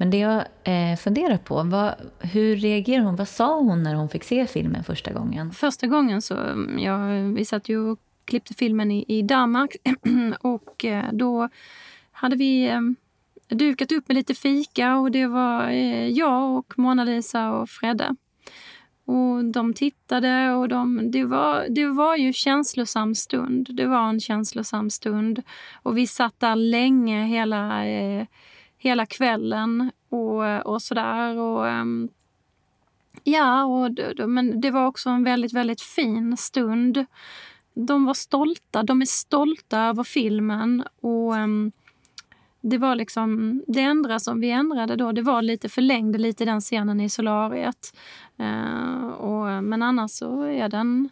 [0.01, 3.16] Men det jag eh, funderar på, vad, hur reagerade hon?
[3.16, 5.53] Vad sa hon när hon fick se filmen första gången?
[5.53, 6.99] Första gången så, mm, ja,
[7.36, 9.76] vi satt ju och klippte filmen i, i Danmark
[10.40, 11.49] och eh, då
[12.12, 12.80] hade vi eh,
[13.49, 18.16] dukat upp med lite fika och det var eh, jag och Mona-Lisa och Fredde.
[19.05, 23.68] Och de tittade och de, det, var, det var ju känslosam stund.
[23.70, 25.42] Det var en känslosam stund.
[25.82, 28.26] Och vi satt där länge hela eh,
[28.78, 31.36] hela kvällen och, och sådär.
[31.36, 32.08] Och, ehm,
[33.24, 33.90] ja, och,
[34.28, 37.06] men det var också en väldigt, väldigt fin stund.
[37.74, 38.82] De var stolta.
[38.82, 40.84] De är stolta över filmen.
[41.00, 41.72] och ehm,
[42.60, 46.60] det var liksom, det enda som vi ändrade då, det var lite förlängde lite den
[46.60, 47.96] scenen i solariet.
[48.36, 51.08] Eh, och, men annars så är den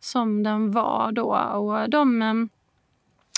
[0.00, 1.36] som den var då.
[1.36, 2.48] Och de, ehm,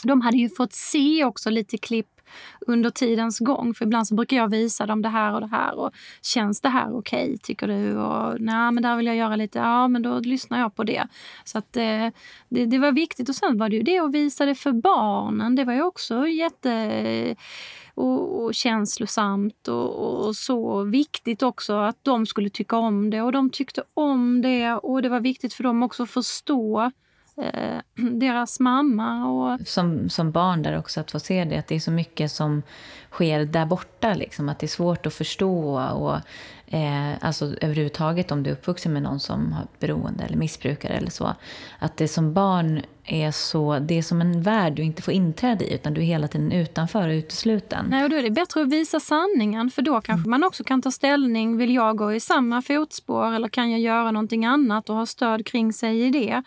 [0.04, 2.15] de hade ju fått se också lite klipp
[2.60, 3.74] under tidens gång.
[3.74, 5.78] För ibland så brukar jag visa dem det här och det här.
[5.78, 5.90] Och
[6.22, 7.96] Känns det här okej, okay, tycker du?
[7.96, 9.58] Och Nej, men där vill jag göra lite.
[9.58, 11.06] Ja, men då lyssnar jag på det.
[11.44, 12.08] Så att eh,
[12.48, 13.28] det, det var viktigt.
[13.28, 15.54] Och sen var det ju det att visa det för barnen.
[15.54, 17.36] Det var ju också jätte
[17.96, 23.32] och, och känslosamt och, och, så viktigt också att de skulle tycka om det och
[23.32, 26.90] de tyckte om det och det var viktigt för dem också att förstå
[27.42, 29.26] eh, deras mamma.
[29.26, 29.60] Och...
[29.66, 32.62] Som, som barn där också, att få se det, att det är så mycket som
[33.10, 34.14] sker där borta.
[34.14, 35.80] Liksom, att det är svårt att förstå.
[35.80, 36.16] Och,
[36.74, 41.10] eh, alltså överhuvudtaget om du är uppvuxen med någon som har beroende eller missbrukare eller
[41.10, 41.34] så.
[41.78, 45.64] Att det som barn är så, det är som en värld du inte får inträde
[45.64, 47.86] i, utan du är hela tiden utanför och utesluten.
[47.88, 50.82] Nej, och då är det bättre att visa sanningen, för då kanske man också kan
[50.82, 51.56] ta ställning.
[51.56, 55.46] Vill jag gå i samma fotspår eller kan jag göra någonting annat och ha stöd
[55.46, 56.42] kring sig i det?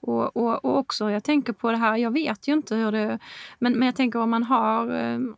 [0.00, 3.18] Och, och, och, också, jag tänker på det här, jag vet ju inte hur det...
[3.58, 5.36] Men, men jag tänker om man har ehm,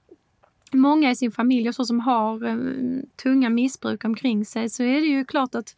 [0.72, 5.00] många i sin familj och så som har ehm, tunga missbruk omkring sig så är
[5.00, 5.76] det ju klart att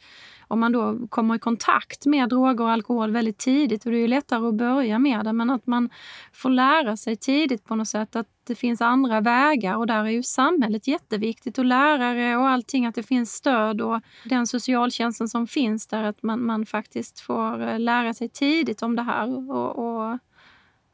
[0.49, 4.01] om man då kommer i kontakt med droger och alkohol väldigt tidigt, och det är
[4.01, 5.91] ju lättare att börja med det, men att man
[6.33, 10.11] får lära sig tidigt på något sätt att det finns andra vägar och där är
[10.11, 15.47] ju samhället jätteviktigt och lärare och allting, att det finns stöd och den socialtjänsten som
[15.47, 19.79] finns där, att man, man faktiskt får eh, lära sig tidigt om det här och,
[19.79, 20.19] och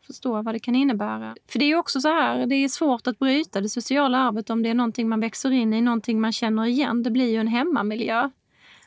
[0.07, 1.35] förstå vad det kan innebära.
[1.49, 4.63] För det är också så här, det är svårt att bryta det sociala arvet om
[4.63, 7.03] det är någonting man växer in i, någonting man känner igen.
[7.03, 8.31] Det blir ju en hemmamiljö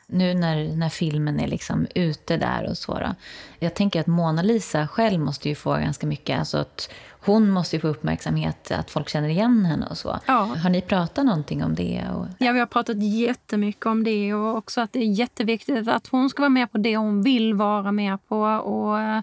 [0.06, 2.98] nu när, när filmen är liksom ute där och så.
[2.98, 3.14] Då.
[3.58, 6.90] Jag tänker att Mona Lisa själv måste ju få ganska mycket, alltså att
[7.26, 10.18] hon måste ju få uppmärksamhet, att folk känner igen henne och så.
[10.26, 10.40] Ja.
[10.42, 12.04] Har ni pratat någonting om det?
[12.14, 12.26] Och...
[12.38, 16.30] Ja, vi har pratat jättemycket om det och också att det är jätteviktigt att hon
[16.30, 19.22] ska vara med på det hon vill vara med på och eh,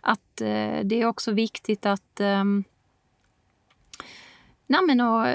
[0.00, 2.64] att eh, det är också viktigt att um,
[4.66, 5.26] Nej, men och,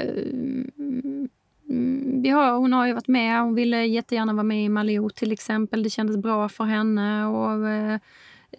[0.78, 1.30] Mm,
[1.70, 3.42] Mm, vi har, hon har ju varit med.
[3.42, 5.84] Hon ville jättegärna vara med i Malou till exempel.
[5.84, 7.26] Det kändes bra för henne.
[7.26, 8.00] Och, eh,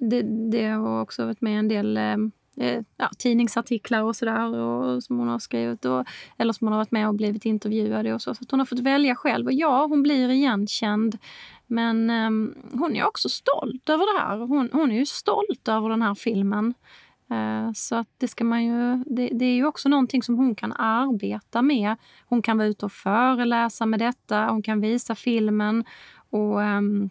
[0.01, 2.17] det, det har också varit med en del eh,
[2.61, 5.85] eh ja, tidningsartiklar och sådär som hon har skrivit.
[5.85, 6.05] Och,
[6.39, 8.35] eller som hon har varit med och blivit intervjuad och så.
[8.35, 9.47] Så hon har fått välja själv.
[9.47, 11.19] Och ja, hon blir igenkänd.
[11.67, 12.31] Men eh,
[12.79, 14.39] hon är också stolt över det här.
[14.39, 16.75] Hon, hon är ju stolt över den här filmen.
[17.31, 20.55] Eh, så att det, ska man ju, det, det, är ju också någonting som hon
[20.55, 21.97] kan arbeta med.
[22.27, 25.85] Hon kan vara ute och föreläsa med detta, hon kan visa filmen.
[26.31, 27.11] Och, um,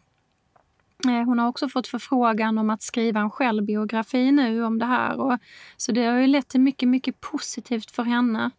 [1.03, 5.20] hon har också fått förfrågan om att skriva en självbiografi nu om det här.
[5.20, 5.38] Och,
[5.78, 8.51] så det har ju lett till mycket, mycket positivt för henne.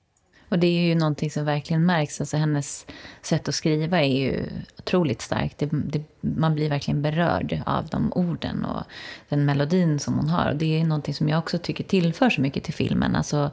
[0.49, 2.21] Och det är ju någonting som verkligen märks.
[2.21, 2.87] Alltså hennes
[3.23, 4.47] sätt att skriva är ju
[4.79, 5.59] otroligt starkt.
[5.59, 8.83] Det, det, man blir verkligen berörd av de orden och
[9.29, 10.51] den melodin som hon har.
[10.51, 13.17] Och det är någonting som jag också tycker tillför så mycket till filmen.
[13.17, 13.51] Alltså,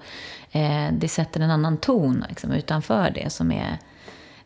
[0.52, 3.78] eh, det sätter en annan ton liksom, utanför det som är...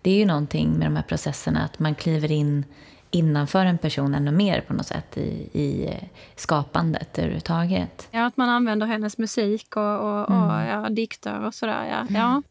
[0.02, 2.66] Det är ju någonting med de här processerna, att man kliver in
[3.12, 5.93] innanför en person ännu mer på något sätt i, i
[6.36, 8.08] skapandet överhuvudtaget.
[8.12, 10.43] Ja, att man använder hennes musik och, och, mm.
[10.43, 11.86] och ja, dikter och sådär.
[11.89, 11.99] Ja.
[11.99, 12.16] Mm.
[12.16, 12.41] ja.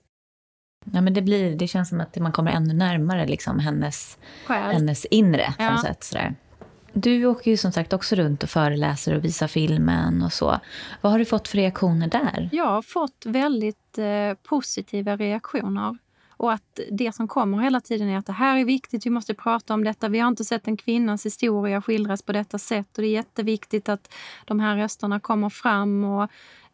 [0.93, 5.05] Ja, men det, blir, det känns som att man kommer ännu närmare liksom, hennes, hennes
[5.05, 5.55] inre.
[5.59, 6.35] På något sätt, sådär.
[6.93, 10.61] Du åker ju som sagt också runt och föreläser och visar filmen och så.
[11.01, 12.49] Vad har du fått för reaktioner där?
[12.53, 15.99] Jag har fått väldigt eh, positiva reaktioner.
[16.37, 19.35] Och att det som kommer hela tiden är att det här är viktigt, vi måste
[19.35, 20.09] prata om detta.
[20.09, 23.89] Vi har inte sett en kvinnas historia skildras på detta sätt och det är jätteviktigt
[23.89, 24.15] att
[24.45, 26.05] de här rösterna kommer fram.
[26.05, 26.31] Och,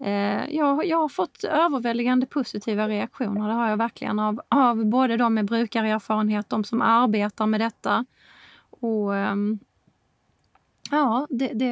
[0.06, 5.16] eh, jag, jag har fått överväldigande positiva reaktioner, det har jag verkligen, av, av både
[5.16, 8.04] de med brukarerfarenhet, de som arbetar med detta.
[8.80, 9.34] Och, eh,
[10.94, 11.70] Ja, det, det,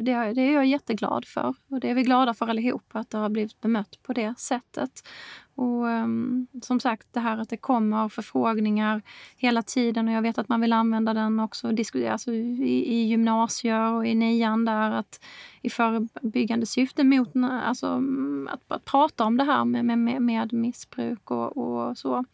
[0.00, 1.54] det, det, är jag jätteglad för.
[1.68, 5.08] Och det är vi glada för allihop, att det har blivit bemött på det sättet.
[5.54, 9.02] Och um, som sagt, det här att det kommer förfrågningar
[9.36, 11.68] hela tiden och jag vet att man vill använda den också
[12.10, 15.24] alltså i, i gymnasier och i nian där att
[15.62, 18.02] i förebyggande syfte mot alltså,
[18.48, 22.24] att, att prata om det här med, med, med missbruk och, och så.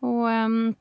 [0.00, 0.74] Och, um,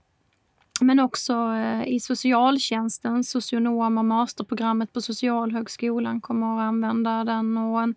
[0.82, 7.58] men också eh, i socialtjänsten, socionom och masterprogrammet på Socialhögskolan kommer att använda den.
[7.58, 7.94] Och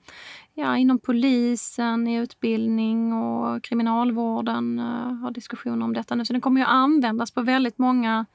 [0.54, 6.24] ja, inom polisen, i utbildning och kriminalvården eh, har diskussioner om detta nu.
[6.24, 8.26] Så den kommer att användas på väldigt många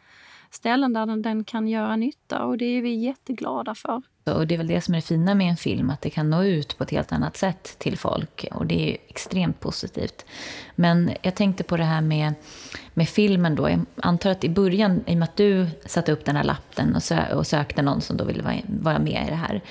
[0.49, 4.01] ställen där den, den kan göra nytta och det är vi jätteglada för.
[4.23, 6.29] Och det är väl det som är det fina med en film, att det kan
[6.29, 8.45] nå ut på ett helt annat sätt till folk.
[8.51, 10.25] Och det är extremt positivt.
[10.75, 12.33] Men jag tänkte på det här med,
[12.93, 13.69] med filmen då.
[13.69, 16.95] Jag antar att i början, i och med att du satte upp den här lappen
[16.95, 19.61] och, sö och sökte någon som då ville vara, vara med i det här.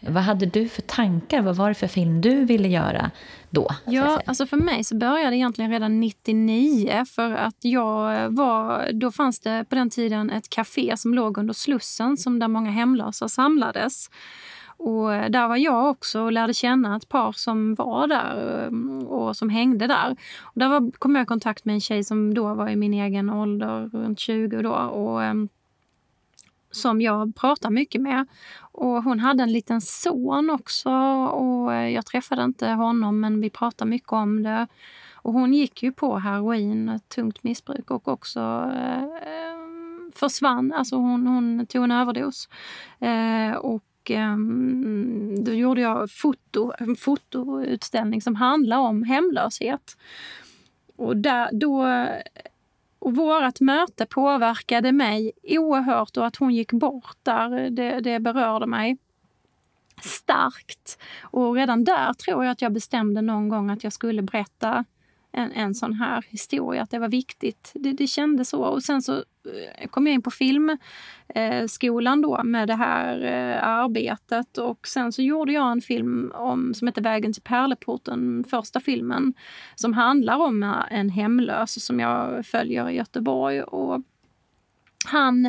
[0.00, 1.42] Vad hade du för tankar?
[1.42, 3.10] Vad var det för film du ville göra
[3.52, 3.68] då?
[3.84, 7.04] Ja, alltså för mig så började det egentligen redan 99.
[7.04, 11.54] För att jag var, då fanns det på den tiden ett café som låg under
[11.54, 14.10] Slussen som där många hemlösa samlades.
[14.76, 19.36] Och där var jag också och lärde känna ett par som var där um, och
[19.36, 20.16] som hängde där.
[20.40, 22.94] Och där var, kom jag i kontakt med en tjej som då var i min
[22.94, 24.72] egen ålder, runt 20 då.
[24.72, 25.48] Och, um,
[26.72, 28.26] som jag pratar mycket med.
[28.58, 30.90] Och hon hade en liten son också
[31.26, 34.66] och eh, jag träffade inte honom men vi pratade mycket om det.
[35.14, 38.40] Och hon gick ju på heroin, tungt missbruk och också
[38.74, 39.62] eh,
[40.14, 40.72] försvann.
[40.72, 42.48] Alltså hon, hon tog en överdos.
[43.00, 44.10] Eh, och och
[45.44, 49.96] då gjorde jag foto, en fotoutställning som handlar om hemlöshet.
[50.96, 51.84] Och där, då
[53.02, 58.66] och vårt möte påverkade mig oerhört och att hon gick bort där, det, det berörde
[58.66, 58.98] mig
[60.02, 60.98] starkt.
[61.22, 64.84] Och redan där tror jag att jag bestämde någon gång att jag skulle berätta
[65.32, 67.72] en, en sån här historia, att det var viktigt.
[67.74, 68.62] Det, det kändes så.
[68.62, 74.58] Och sen så Eh, kom jag in på filmskolan då med det här eh, arbetet
[74.58, 79.34] och sen så gjorde jag en film om, som heter Vägen till Pärleporten, första filmen,
[79.74, 83.62] som handlar om eh, en hemlös som jag följer i Göteborg.
[83.62, 84.02] Och
[85.04, 85.46] han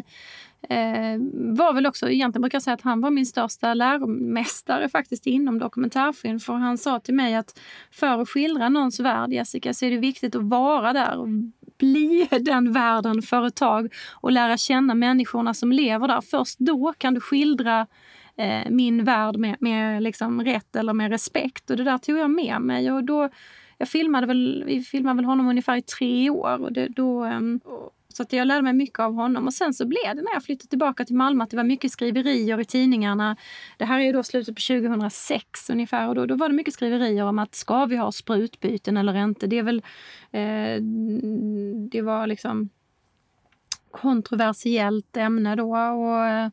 [0.70, 5.28] eh, var väl också, egentligen brukar jag säga att han var min största läromästare faktiskt
[5.28, 6.40] inom dokumentärfilm.
[6.40, 7.60] För han sa till mig att
[7.92, 11.28] för att skildra någons värld, Jessica, så är det viktigt att vara där och
[11.84, 16.22] bli den världen för ett tag och lära känna människorna som lever där.
[16.22, 17.88] Först då kan du skildra
[18.36, 21.70] eh, min värld med, med liksom rätt eller med respekt.
[21.70, 22.92] Och det där tog jag med mig.
[22.92, 23.30] Och då,
[23.78, 26.62] jag filmade väl, vi filmade väl honom ungefär i tre år.
[26.62, 27.60] Och det, då, um,
[28.16, 29.48] så att jag lärde mig mycket av honom.
[29.48, 31.92] Och sen så blev det när jag flyttade tillbaka till Malmö att det var mycket
[31.92, 33.38] skriverier i tidningarna.
[33.78, 36.74] Det här är ju då slutet på 2006 ungefär och då, då var det mycket
[36.74, 39.48] skriverier om att ska vi ha sprutbyten eller inte?
[39.48, 39.82] Det är väl...
[40.32, 40.82] Eh,
[41.92, 42.70] det var liksom
[43.92, 45.78] kontroversiellt ämne då.
[45.78, 46.50] Och, eh,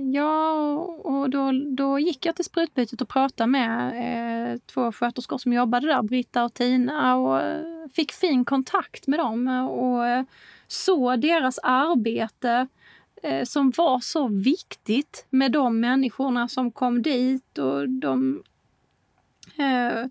[0.00, 0.62] Ja,
[1.04, 5.86] och då, då gick jag till sprutbytet och pratade med eh, två sköterskor som jobbade
[5.86, 9.48] där, Britta och Tina, och eh, fick fin kontakt med dem.
[9.70, 10.24] Och eh,
[10.68, 12.66] såg deras arbete
[13.22, 18.42] eh, som var så viktigt med de människorna som kom dit och de
[19.56, 20.06] eh,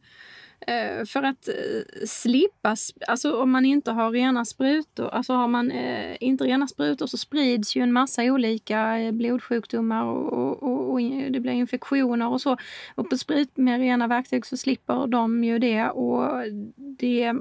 [0.68, 2.76] Eh, för att eh, slippa,
[3.08, 7.18] alltså om man inte har rena sprutor, alltså har man eh, inte rena sprutor så
[7.18, 11.02] sprids ju en massa olika blodsjukdomar och, och, och,
[11.32, 12.58] det blir infektioner och så.
[12.96, 16.44] Och på sprit med rena verktyg så slipper de ju det och
[16.78, 17.34] det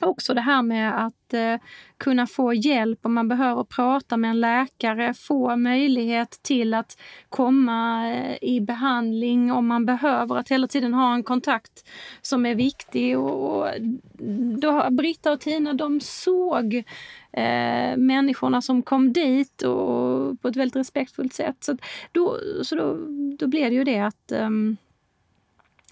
[0.00, 1.56] också det här med att eh,
[1.98, 8.10] kunna få hjälp om man behöver prata med en läkare, få möjlighet till att komma
[8.12, 11.88] eh, i behandling om man behöver, att hela tiden ha en kontakt
[12.22, 13.18] som är viktig.
[13.18, 13.68] Och, och
[14.58, 16.74] då, Britta och Tina de såg
[17.32, 21.56] eh, människorna som kom dit och på ett väldigt respektfullt sätt.
[21.60, 21.76] Så,
[22.12, 22.98] då, så då,
[23.38, 24.76] då blev det ju det att ehm,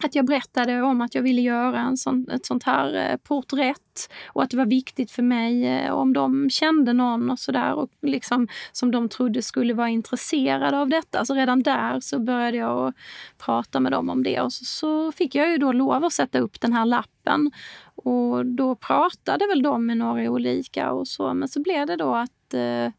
[0.05, 4.11] att jag berättade om att jag ville göra en sån, ett sånt här eh, porträtt
[4.27, 8.49] och att det var viktigt för mig eh, om de kände någon och sådär liksom,
[8.73, 11.25] som de trodde skulle vara intresserade av detta.
[11.25, 12.93] Så redan där så började jag
[13.39, 16.39] prata med dem om det och så, så, fick jag ju då lov att sätta
[16.39, 17.51] upp den här lappen.
[17.95, 22.15] Och då pratade väl de med några olika och så, men så blev det då
[22.15, 22.93] att eh,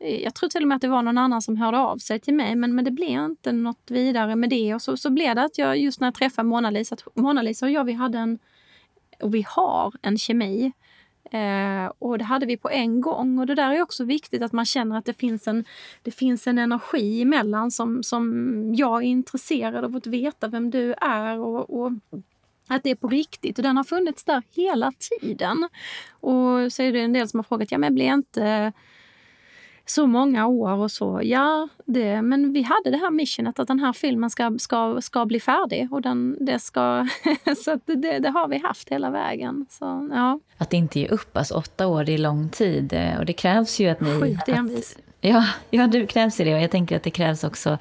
[0.00, 2.20] Eh, jag tror till och med att det var någon annan som hörde av sig
[2.20, 4.74] till mig, men, men det blev inte något vidare med det.
[4.74, 7.84] Och så, så blev det att jag, just när jag träffade Mona-Lisa, Mona-Lisa och jag,
[7.84, 8.38] vi hade en,
[9.20, 10.72] och vi har en kemi.
[11.32, 13.38] Eh, och det hade vi på en gång.
[13.38, 15.64] Och det där är också viktigt, att man känner att det finns en,
[16.02, 20.94] det finns en energi emellan som, som jag är intresserad av att veta vem du
[21.00, 21.38] är.
[21.38, 21.92] och, och
[22.68, 25.68] att det är på riktigt och den har funnits där hela tiden.
[26.10, 28.72] Och så är det en del som har frågat, ja men blir inte
[29.90, 31.20] så många år och så.
[31.24, 35.26] Ja, det, men vi hade det här missionet att den här filmen ska, ska, ska
[35.26, 35.92] bli färdig.
[35.92, 37.06] Och den, det ska,
[37.64, 39.66] så det, det, har vi haft hela vägen.
[39.70, 40.40] Så, ja.
[40.58, 42.92] Att inte ge upp, alltså åtta år det är lång tid.
[42.92, 44.20] Eh, och det krävs ju att ni...
[44.20, 44.98] Sjukt envis.
[45.20, 46.54] Ja, ja, det krävs ju det.
[46.54, 47.78] Och jag tänker att det krävs också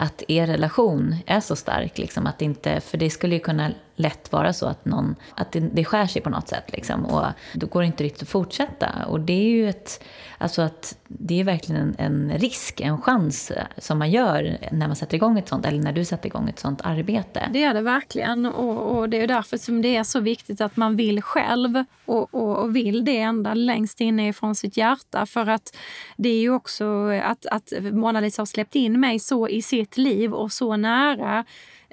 [0.00, 1.98] att er relation är så stark.
[1.98, 5.60] Liksom, att inte, för det skulle ju kunna lätt vara så att, någon, att det,
[5.60, 6.64] det skär sig på något sätt.
[6.72, 8.88] Liksom, och då går det inte riktigt att fortsätta.
[9.08, 10.04] Och det är ju ett,
[10.38, 14.86] alltså att det är verkligen en, en, risk, en chans eh, som man gör när
[14.86, 17.48] man sätter igång ett sånt, eller när du sätter igång ett sånt arbete.
[17.52, 18.46] Det är det verkligen.
[18.46, 22.34] Och, och det är därför som det är så viktigt att man vill själv och,
[22.34, 25.26] och, och vill det ända längst inne ifrån sitt hjärta.
[25.26, 25.76] För att
[26.16, 26.84] det är ju också
[27.22, 31.44] att, att Mona Lisa har släppt in mig så i sitt liv och så nära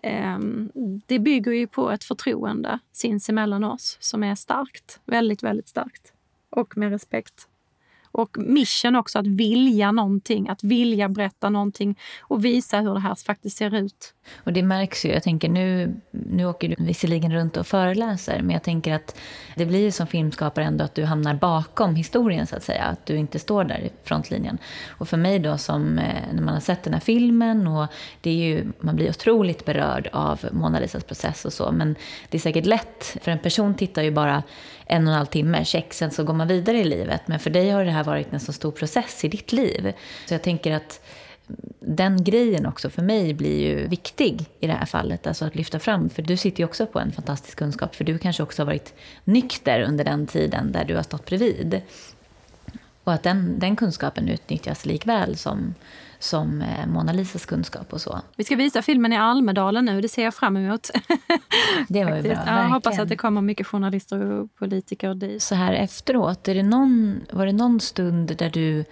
[0.04, 0.72] ehm,
[1.06, 5.00] det bygger ju på ett förtroende sinsemellan oss som är starkt.
[5.06, 6.14] Väldigt, väldigt starkt.
[6.50, 7.48] Och med respekt.
[8.18, 13.16] Och mission också, att vilja någonting, att vilja berätta någonting och visa hur det här
[13.16, 14.14] faktiskt ser ut.
[14.36, 15.10] Och det märks ju.
[15.10, 19.20] Jag tänker nu, nu åker du visserligen runt och föreläser, men jag tänker att
[19.56, 22.84] det blir ju som filmskapare ändå att du hamnar bakom historien så att säga.
[22.84, 24.58] Att du inte står där i frontlinjen.
[24.90, 27.88] Och för mig då som, eh, när man har sett den här filmen och
[28.22, 31.72] det är ju, man blir otroligt berörd av Mona Lisas process och så.
[31.72, 31.96] Men
[32.30, 34.44] det är säkert lätt, för en person tittar ju bara
[34.90, 37.22] en och en halv timme, check, sen så går man vidare i livet.
[37.26, 39.94] Men för dig har det här varit en så stor process i ditt liv.
[40.28, 41.02] Så jag tänker att
[41.80, 45.28] den grejen också för mig blir ju viktig i det här fallet.
[45.28, 46.10] Alltså att lyfta fram.
[46.10, 47.96] För du sitter ju också på en fantastisk kunskap.
[47.96, 51.82] För du kanske också har varit nykter under den tiden där du har stått bredvid.
[53.08, 55.74] Och att den, den kunskapen utnyttjas likväl som,
[56.20, 58.22] som eh, Mona Lisas kunskap och så.
[58.36, 60.90] Vi ska visa filmen i Almedalen nu, det ser jag fram emot.
[61.90, 65.42] Det var ju bra, Jag hoppas att det kommer mycket journalister och politiker dit.
[65.42, 68.86] Så här efteråt, är det någon, var det någon stund där du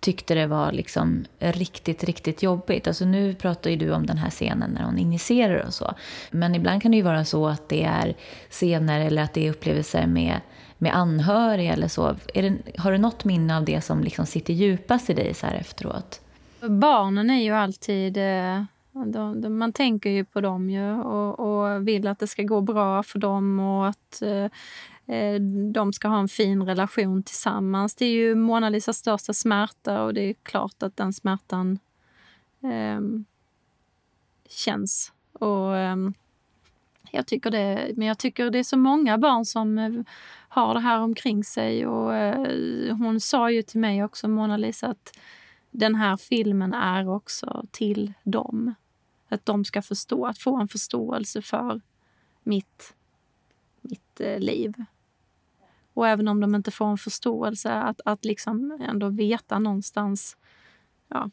[0.00, 2.86] tyckte det var liksom riktigt, riktigt jobbigt.
[2.86, 5.94] Alltså nu pratar ju du om den här scenen när hon injicerar och så.
[6.30, 8.14] Men ibland kan det ju vara så att det är
[8.50, 10.40] scener eller att det är upplevelser med,
[10.80, 12.16] med anhöriga eller så.
[12.34, 15.54] Det, har du något minne av det som liksom sitter djupast i dig så här
[15.54, 16.20] efteråt?
[16.60, 18.16] Barnen är ju alltid...
[18.16, 18.62] Eh,
[18.92, 22.60] de, de, man tänker ju på dem ju och, och, vill att det ska gå
[22.60, 25.40] bra för dem och att eh, eh,
[25.72, 27.94] de ska ha en fin relation tillsammans.
[27.94, 31.78] Det är ju Mona Lisas största smärta och det är klart att den smärtan
[32.62, 33.00] eh,
[34.48, 35.12] känns.
[35.32, 35.96] Och, eh,
[37.10, 39.90] jag tycker det, men jag tycker det är så många barn som eh,
[40.48, 41.86] har det här omkring sig.
[41.86, 45.18] Och, eh, hon sa ju till mig också, Mona Lisa, att
[45.70, 48.74] den här filmen är också till dem.
[49.28, 51.80] Att de ska förstå, att få en förståelse för
[52.42, 52.94] mitt,
[53.80, 54.74] mitt eh, liv.
[55.94, 60.36] Och även om de inte får en förståelse, att, att liksom ändå veta någonstans
[61.08, 61.30] ja,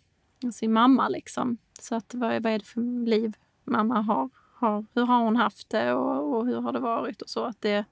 [0.54, 1.10] sin mamma.
[1.10, 1.58] Liksom.
[1.80, 4.30] Så att vad, vad är det för liv mamma har?
[4.60, 7.22] Har hur har hon haft det och, och hur har det varit?
[7.22, 7.44] och så.
[7.44, 7.86] Att det,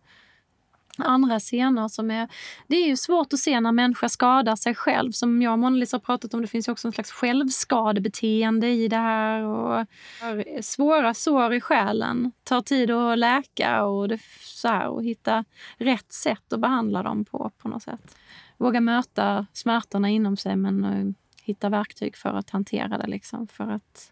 [0.97, 2.27] andra scener som är...
[2.67, 5.11] Det är ju svårt att se när människa skadar sig själv.
[5.11, 8.87] Som jag och Mona-Lisa har pratat om, det finns ju också en slags självskadebeteende i
[8.87, 9.43] det här.
[9.43, 9.85] Och
[10.61, 15.45] svåra sår i själen tar tid att läka och, det, så här, och hitta
[15.77, 18.17] rätt sätt att behandla dem på, på något sätt.
[18.57, 21.13] Våga möta smärtorna inom sig men uh,
[21.43, 23.07] hitta verktyg för att hantera det.
[23.07, 24.11] Liksom, för att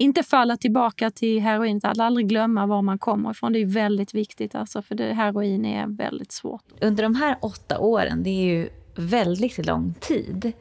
[0.00, 3.52] inte falla tillbaka till heroinet, att aldrig glömma var man kommer ifrån.
[3.52, 6.64] Det är väldigt viktigt, alltså, för det, heroin är väldigt svårt.
[6.80, 10.52] Under de här åtta åren, det är ju väldigt lång tid.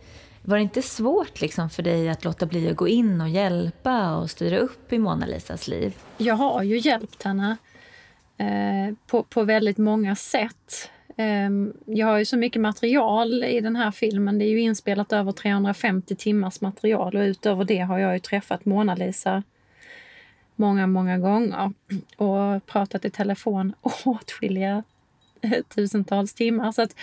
[0.41, 4.15] Var det inte svårt liksom för dig att låta bli att gå in och hjälpa
[4.15, 5.95] och styra upp i Mona Lisas liv?
[6.17, 7.57] Jag har ju hjälpt henne
[8.37, 10.89] eh, på, på väldigt många sätt.
[11.21, 14.39] Ehm, jag har ju så mycket material i den här filmen.
[14.39, 18.65] Det är ju inspelat över 350 timmars material och utöver det har jag ju träffat
[18.65, 19.43] Mona Lisa
[20.55, 21.73] många, många gånger
[22.17, 23.73] och pratat i telefon
[24.05, 24.83] åtskilliga
[25.41, 26.71] eh, tusentals timmar.
[26.71, 26.95] Så att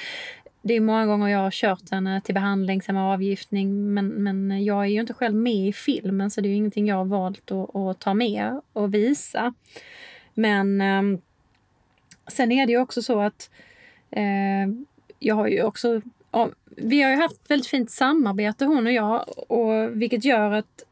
[0.62, 4.84] det är många gånger jag har kört henne till behandling, sen avgiftning, men, men jag
[4.84, 7.51] är ju inte själv med i filmen så det är ju ingenting jag har valt
[7.51, 9.55] att, att ta med och visa.
[10.34, 11.20] Men ehm,
[12.28, 13.51] sen är det ju också så att
[14.10, 14.68] Eh,
[15.18, 16.00] jag har ju också
[16.76, 20.84] vi har ju haft väldigt fint samarbete hon och jag, och, vilket gör att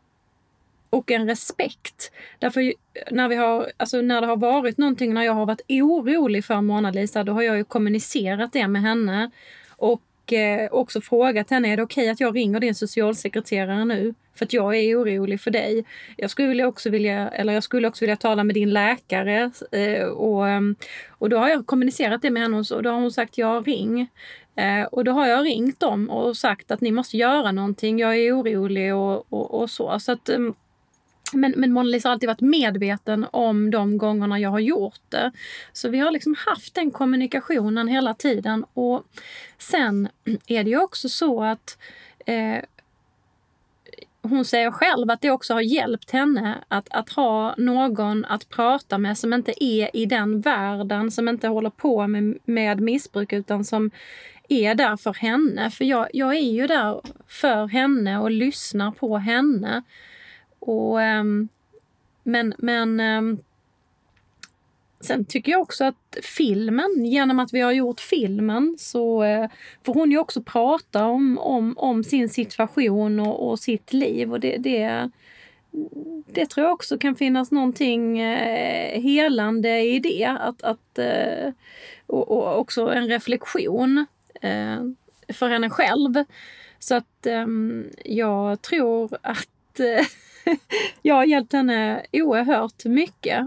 [0.90, 2.12] och en respekt.
[2.38, 2.72] Därför
[3.10, 6.60] när, vi har, alltså när det har varit någonting, när jag har varit orolig för
[6.60, 9.30] Mona Lisa, då har jag ju kommunicerat det med henne.
[9.68, 13.84] Och och eh, också frågat henne, är det okej okay att jag ringer din socialsekreterare
[13.84, 14.14] nu?
[14.34, 15.84] För att jag är orolig för dig.
[16.16, 19.50] Jag skulle också vilja, eller jag skulle också vilja tala med din läkare.
[19.72, 20.60] Eh, och, eh,
[21.08, 24.08] och då har jag kommunicerat det med henne och då har hon sagt ja, ring.
[24.56, 27.98] Eh, och då har jag ringt dem och sagt att ni måste göra någonting.
[27.98, 29.98] Jag är orolig och, och, och så.
[30.00, 30.54] så att, ehm,
[31.34, 35.32] men, men Mona Lisa har alltid varit medveten om de gångerna jag har gjort det.
[35.72, 38.64] Så vi har liksom haft den kommunikationen hela tiden.
[38.74, 39.04] Och
[39.58, 40.08] sen
[40.46, 41.78] är det ju också så att
[42.26, 42.64] eh,
[44.28, 48.98] hon säger själv att det också har hjälpt henne att, att ha någon att prata
[48.98, 53.64] med som inte är i den världen, som inte håller på med, med missbruk utan
[53.64, 53.90] som
[54.48, 55.70] är där för henne.
[55.70, 59.82] För jag, jag är ju där för henne och lyssnar på henne.
[60.66, 61.48] Och, ehm,
[62.22, 63.38] men men ehm,
[65.00, 69.50] sen tycker jag också att filmen, genom att vi har gjort filmen så eh,
[69.82, 74.32] får hon ju också prata om, om, om sin situation och, och sitt liv.
[74.32, 75.10] Och det, det,
[76.26, 80.24] det tror jag också kan finnas någonting eh, helande i det.
[80.40, 81.52] Att, att, eh,
[82.06, 84.06] och, och, också en reflektion
[84.40, 84.78] eh,
[85.28, 86.24] för henne själv.
[86.78, 87.46] Så att eh,
[88.04, 90.06] jag tror att eh,
[91.02, 93.46] jag har hjälpt henne oerhört mycket.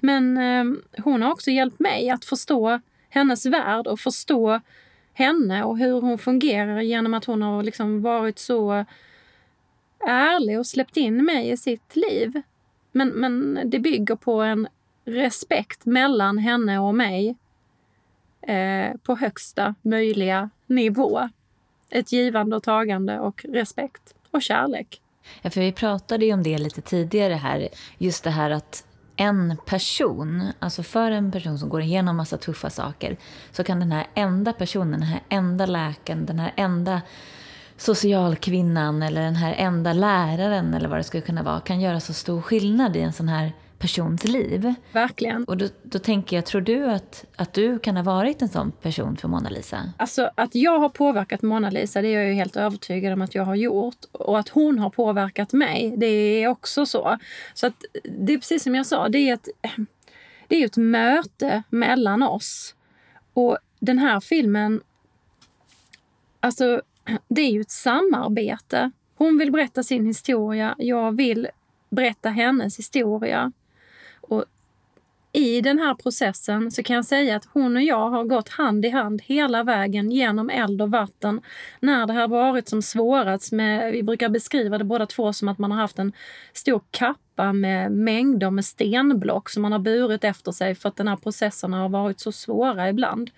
[0.00, 4.60] Men ehm, hon har också hjälpt mig att förstå hennes värld och förstå
[5.12, 8.84] henne och hur hon fungerar genom att hon har liksom varit så
[10.06, 12.42] ärlig och släppt in mig i sitt liv.
[12.92, 14.68] Men, men det bygger på en
[15.04, 17.36] respekt mellan henne och mig
[18.42, 21.28] eh, på högsta möjliga nivå.
[21.90, 25.00] Ett givande och tagande och respekt och kärlek.
[25.42, 27.68] Ja, för vi pratade ju om det lite tidigare här.
[27.98, 28.84] Just det här att
[29.16, 33.16] en person, alltså för en person som går igenom massa tuffa saker,
[33.52, 37.02] så kan den här enda personen, den här enda läkaren, den här enda
[37.76, 42.12] socialkvinnan eller den här enda läraren eller vad det skulle kunna vara, kan göra så
[42.12, 43.52] stor skillnad i en sån här
[43.86, 44.74] persons liv.
[44.92, 45.44] Verkligen.
[45.44, 48.72] Och då, då, tänker jag, tror du att, att du kan ha varit en sån
[48.72, 49.92] person för Mona Lisa?
[49.96, 53.34] Alltså att jag har påverkat Mona Lisa, det är jag ju helt övertygad om att
[53.34, 54.04] jag har gjort.
[54.12, 57.18] Och att hon har påverkat mig, det är också så.
[57.54, 59.48] Så att det är precis som jag sa, det är ett,
[60.48, 62.74] det är ett möte mellan oss.
[63.32, 64.80] Och den här filmen,
[66.40, 66.82] alltså
[67.28, 68.90] det är ju ett samarbete.
[69.16, 71.48] Hon vill berätta sin historia, jag vill
[71.90, 73.52] berätta hennes historia.
[75.36, 78.84] I den här processen så kan jag säga att hon och jag har gått hand
[78.84, 81.40] i hand hela vägen genom eld och vatten
[81.80, 83.52] när det har varit som svårast.
[83.52, 86.12] Med, vi brukar beskriva det båda två som att man har haft en
[86.52, 91.08] stor kappa med mängder med stenblock som man har burit efter sig för att den
[91.08, 93.30] här processen har varit så svåra ibland.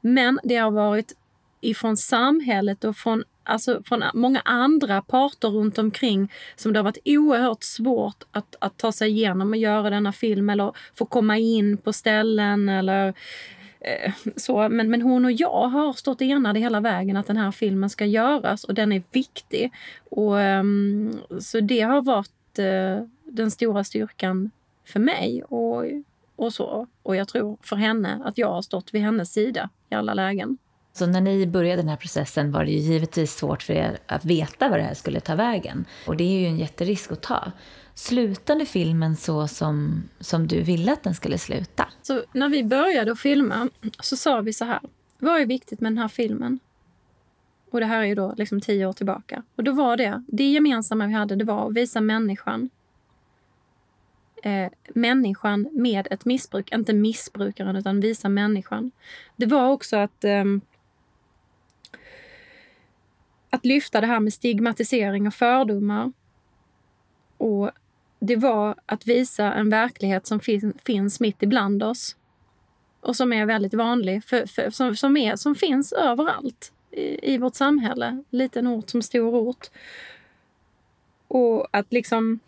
[0.00, 1.12] Men det har varit
[1.60, 6.98] ifrån samhället och från alltså från många andra parter runt omkring som det har varit
[7.04, 11.76] oerhört svårt att, att ta sig igenom och göra denna film eller få komma in
[11.76, 13.14] på ställen eller
[13.80, 14.68] eh, så.
[14.68, 18.04] Men, men hon och jag har stått enade hela vägen att den här filmen ska
[18.04, 19.72] göras och den är viktig.
[20.10, 20.64] Och, eh,
[21.40, 24.50] så det har varit eh, den stora styrkan
[24.84, 25.84] för mig och,
[26.36, 26.86] och så.
[27.02, 30.58] Och jag tror för henne att jag har stått vid hennes sida i alla lägen.
[30.98, 34.24] Så när ni började den här processen var det ju givetvis svårt för er att
[34.24, 35.84] veta vad det här skulle ta vägen.
[36.06, 37.52] Och det är ju en jätterisk att ta.
[37.94, 41.88] Slutade filmen så som, som du ville att den skulle sluta?
[42.02, 43.68] Så när vi började att filma
[44.00, 44.80] så sa vi så här.
[45.18, 46.58] Vad är viktigt med den här filmen?
[47.70, 49.42] Och det här är ju då liksom tio år tillbaka.
[49.56, 52.70] Och då var det, det gemensamma vi hade, det var att visa människan.
[54.42, 58.90] Eh, människan med ett missbruk, inte missbrukaren utan visa människan.
[59.36, 60.44] Det var också att eh,
[63.50, 66.12] att lyfta det här med stigmatisering och fördomar.
[67.36, 67.70] Och
[68.18, 72.16] det var att visa en verklighet som fin finns mitt ibland oss.
[73.00, 77.38] Och som är väldigt vanlig, för, för, som, som, är, som finns överallt i, i
[77.38, 78.24] vårt samhälle.
[78.30, 79.66] Liten ort som stor ort.
[81.28, 82.40] Och att liksom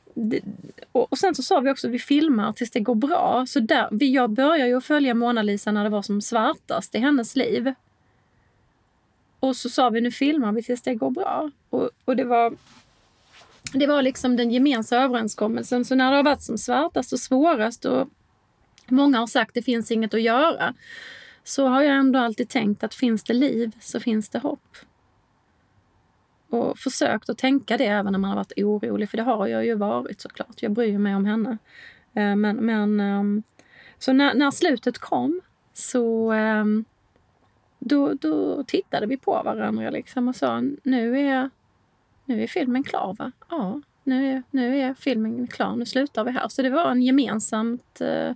[0.93, 3.45] och, sen så sa vi också att vi filmar tills det går bra.
[3.49, 7.37] Så där, jag började ju följa Mona Lisa när det var som svartast i hennes
[7.37, 7.75] liv.
[9.41, 11.51] Och så sa vi nu filmar vi tills det går bra.
[11.71, 12.57] Och, och det var
[13.73, 15.85] det var liksom den gemensamma överenskommelsen.
[15.85, 18.09] Så när det har varit som svartast och svårast och
[18.89, 20.75] många har sagt att det finns inget att göra
[21.45, 24.77] så har jag ändå alltid tänkt att finns det liv så finns det hopp.
[26.51, 29.67] Och försökt att tänka det även när man har varit orolig, för det har jag
[29.67, 30.63] ju varit såklart.
[30.63, 31.59] Jag bryr mig om henne.
[32.15, 33.43] Eh, men, men ehm,
[33.99, 35.41] så när, när slutet kom
[35.73, 36.85] så ehm,
[37.81, 41.51] då, då tittade vi på varandra liksom och sa nu är,
[42.25, 43.33] nu är filmen klar va?
[43.49, 46.49] Ja, nu är, nu är filmen klar, nu slutar vi här.
[46.49, 48.33] Så det var en gemensamt eh,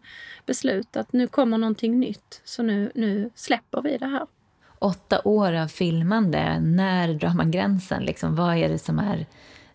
[0.47, 4.27] beslut att nu kommer någonting nytt, så nu, nu släpper vi det här.
[4.79, 8.05] Åtta år av filmande, när drar man gränsen?
[8.05, 9.27] Liksom, vad är det som är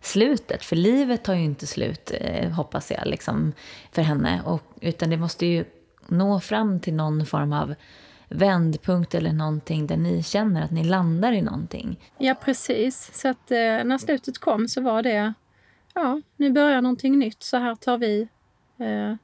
[0.02, 0.66] slutet?
[0.66, 3.54] För livet tar ju inte slut, eh, hoppas jag, liksom,
[3.92, 4.42] för henne.
[4.46, 5.66] Och, utan det måste ju
[6.08, 7.76] nå fram till någon form av
[8.30, 12.00] vändpunkt eller någonting där ni känner att ni landar i någonting.
[12.18, 13.10] Ja, precis.
[13.14, 15.34] Så att eh, när slutet kom så var det
[15.94, 17.44] ja, nu börjar någonting nytt.
[17.44, 18.28] Så här tar vi
[18.78, 19.16] eh,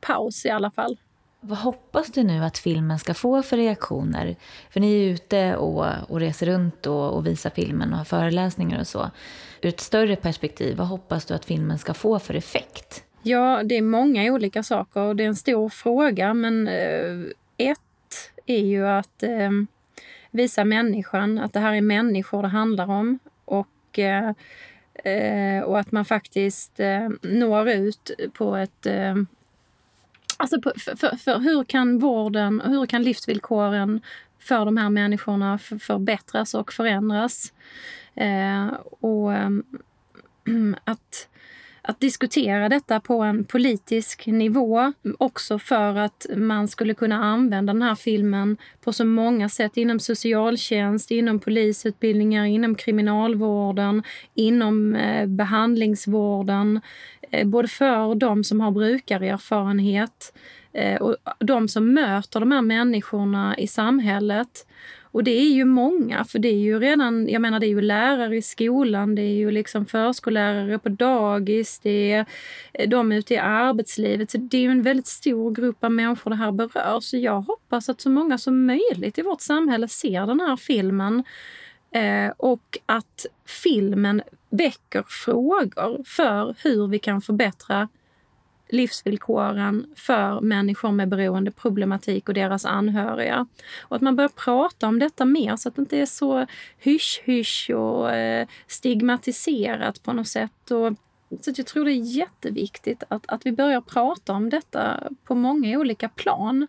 [0.00, 0.96] paus i alla fall.
[1.40, 4.36] Vad hoppas du nu att filmen ska få för reaktioner?
[4.70, 8.80] För ni är ute och, och reser runt och, och visar filmen och har föreläsningar
[8.80, 9.10] och så.
[9.60, 13.04] Ur ett större perspektiv, vad hoppas du att filmen ska få för effekt?
[13.22, 16.34] Ja, det är många olika saker och det är en stor fråga.
[16.34, 17.20] Men eh,
[17.56, 17.80] ett
[18.46, 19.50] är ju att eh,
[20.30, 23.18] visa människan, att det här är människor det handlar om.
[23.44, 24.32] Och eh,
[25.64, 28.86] och att man faktiskt eh, når ut på ett...
[28.86, 29.14] Eh,
[30.36, 34.00] alltså på, för, för, för, hur kan vården och hur kan livsvillkoren
[34.38, 37.52] för de här människorna förbättras och förändras?
[38.14, 38.66] Eh,
[39.00, 39.50] och eh,
[40.84, 41.28] att
[41.82, 44.92] att diskutera detta på en politisk nivå.
[45.18, 50.00] Också för att man skulle kunna använda den här filmen på så många sätt inom
[50.00, 54.02] socialtjänst, inom polisutbildningar, inom kriminalvården,
[54.34, 56.80] inom eh, behandlingsvården.
[57.30, 60.32] Eh, både för de som har brukarerfarenhet
[60.72, 64.66] eh, och de som möter de här människorna i samhället
[65.12, 67.80] och det är ju många, för det är ju redan, jag menar det är ju
[67.80, 72.26] lärare i skolan, det är ju liksom förskollärare på dagis, det är
[72.72, 74.30] eh, de ute i arbetslivet.
[74.30, 77.00] Så det är ju en väldigt stor grupp av människor det här berör.
[77.00, 81.24] Så jag hoppas att så många som möjligt i vårt samhälle ser den här filmen
[81.90, 87.88] eh, och att filmen väcker frågor för hur vi kan förbättra
[88.72, 93.46] livsvillkoren för människor med beroendeproblematik och deras anhöriga.
[93.80, 96.46] Och att man börjar prata om detta mer så att det inte är så
[96.78, 100.70] hysch-hysch och eh, stigmatiserat på något sätt.
[100.70, 100.92] Och,
[101.40, 105.78] så jag tror det är jätteviktigt att, att vi börjar prata om detta på många
[105.78, 106.66] olika plan.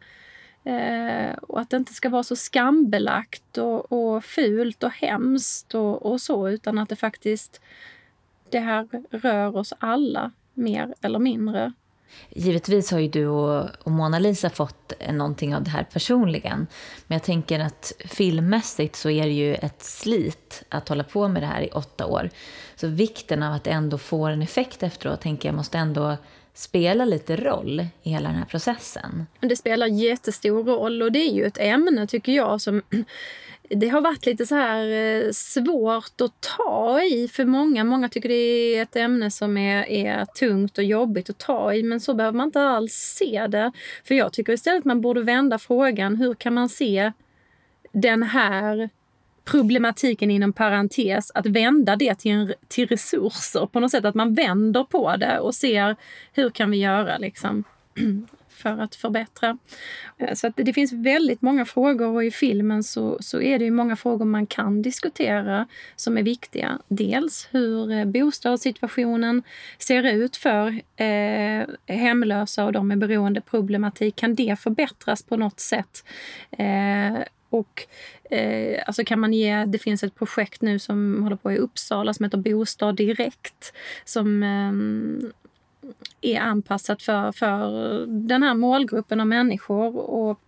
[0.63, 6.05] Eh, och att det inte ska vara så skambelagt och, och fult och hemskt och,
[6.05, 7.61] och så, utan att det faktiskt
[8.49, 11.73] det här rör oss alla mer eller mindre.
[12.29, 16.67] Givetvis har ju du och, Mona Lisa fått någonting av det här personligen.
[17.07, 21.43] Men jag tänker att filmmässigt så är det ju ett slit att hålla på med
[21.43, 22.29] det här i åtta år.
[22.75, 26.17] Så vikten av att det ändå får en effekt efteråt tänker jag måste ändå
[26.53, 29.27] spela lite roll i hela den här processen.
[29.39, 32.81] Det spelar jättestor roll och det är ju ett ämne tycker jag som
[33.75, 37.83] det har varit lite så här eh, svårt att ta i för många.
[37.83, 41.83] Många tycker det är ett ämne som är, är tungt och jobbigt att ta i,
[41.83, 43.71] men så behöver man inte alls se det.
[44.03, 47.11] För jag tycker istället man borde vända frågan, hur kan man se
[47.91, 48.89] den här
[49.45, 54.33] problematiken inom parentes, att vända det till, en, till resurser på något sätt, att man
[54.33, 55.95] vänder på det och ser
[56.33, 57.63] hur kan vi göra liksom
[58.61, 59.57] för att förbättra.
[60.17, 63.65] Eh, så att det finns väldigt många frågor och i filmen så, så är det
[63.65, 66.79] ju många frågor man kan diskutera som är viktiga.
[66.87, 69.43] Dels hur eh, bostadssituationen
[69.79, 74.15] ser ut för eh, hemlösa och de med beroendeproblematik.
[74.15, 76.05] Kan det förbättras på något sätt?
[76.51, 77.87] Eh, och
[78.31, 82.13] eh, alltså kan man ge, det finns ett projekt nu som håller på i Uppsala
[82.13, 83.73] som heter Bostad direkt.
[84.05, 85.29] Som eh,
[86.21, 90.39] är anpassat för, för den här målgruppen av människor och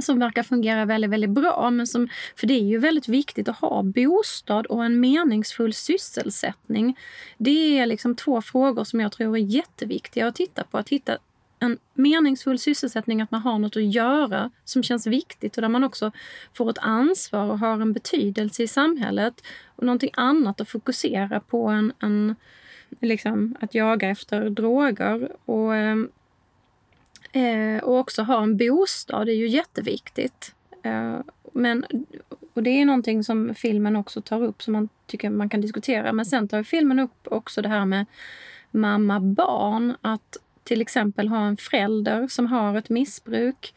[0.00, 1.70] som verkar fungera väldigt, väldigt bra.
[1.70, 6.98] Men som, för det är ju väldigt viktigt att ha bostad och en meningsfull sysselsättning.
[7.38, 10.78] Det är liksom två frågor som jag tror är jätteviktiga att titta på.
[10.78, 11.18] Att hitta
[11.58, 15.84] en meningsfull sysselsättning, att man har något att göra som känns viktigt och där man
[15.84, 16.12] också
[16.54, 19.44] får ett ansvar och har en betydelse i samhället.
[19.76, 22.34] Och någonting annat att fokusera på än, än
[23.00, 25.28] liksom, att jaga efter droger.
[25.44, 26.10] Och, ehm,
[27.32, 30.54] eh, och också ha en bostad är ju jätteviktigt.
[30.82, 31.18] Eh,
[31.52, 31.84] men,
[32.54, 36.12] och det är någonting som filmen också tar upp som man tycker man kan diskutera.
[36.12, 38.06] Men sen tar filmen upp också det här med
[38.70, 39.96] mamma-barn.
[40.00, 43.74] Att till exempel ha en förälder som har ett missbruk.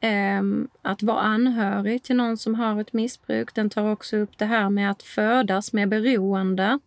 [0.00, 0.42] Eh,
[0.82, 3.54] att vara anhörig till någon som har ett missbruk.
[3.54, 6.78] Den tar också upp det här med att födas med beroende.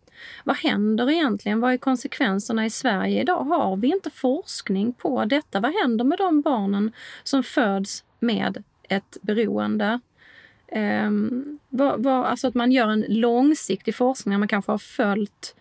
[0.44, 1.60] Vad händer egentligen?
[1.60, 3.44] Vad är konsekvenserna i Sverige idag?
[3.44, 5.60] Har vi inte forskning på detta?
[5.60, 10.00] Vad händer med de barnen som föds med ett beroende?
[10.68, 15.56] Ehm, um, var, var, alltså att man gör en långsiktig forskning, man kanske har följt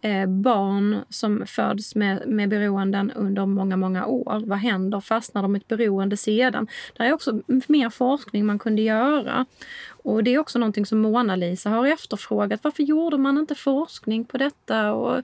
[0.00, 4.42] eh, barn som föds med, med beroenden under många, många år.
[4.46, 5.00] Vad händer?
[5.00, 6.68] Fastnar de i ett beroende sedan?
[6.96, 9.46] Det är också mer forskning man kunde göra.
[10.02, 12.64] Och Det är också någonting som Mona-Lisa har efterfrågat.
[12.64, 14.92] Varför gjorde man inte forskning på detta?
[14.92, 15.22] Och,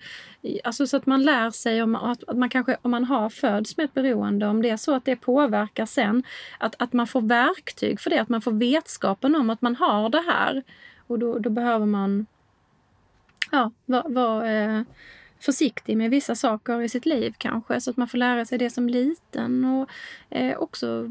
[0.64, 3.84] alltså så att man lär sig om att, man kanske, om man har föds med
[3.84, 6.22] ett beroende, om det är så att det påverkar sen,
[6.59, 10.09] att, att man får verktyg för det, att man får vetskapen om att man har
[10.09, 10.62] det här.
[11.06, 12.26] Och då, då behöver man
[13.55, 14.82] ja, vara var, eh,
[15.40, 18.70] försiktig med vissa saker i sitt liv kanske, så att man får lära sig det
[18.70, 19.64] som liten.
[19.64, 19.89] Och
[20.31, 21.10] eh, också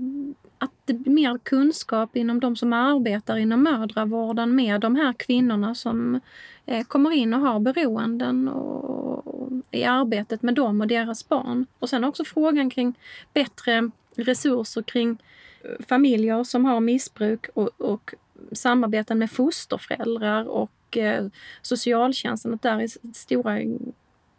[0.57, 5.76] att det blir mer kunskap inom de som arbetar inom mödravården med de här kvinnorna
[5.76, 6.20] som
[6.65, 11.65] eh, kommer in och har beroenden och, och, i arbetet med dem och deras barn.
[11.80, 12.94] Och sen också frågan kring
[13.34, 15.18] bättre resurser kring
[15.64, 18.14] eh, familjer som har missbruk och, och
[18.52, 21.26] samarbeten med fosterföräldrar och eh,
[21.61, 22.53] socialtjänsten.
[22.53, 23.60] Att där är stora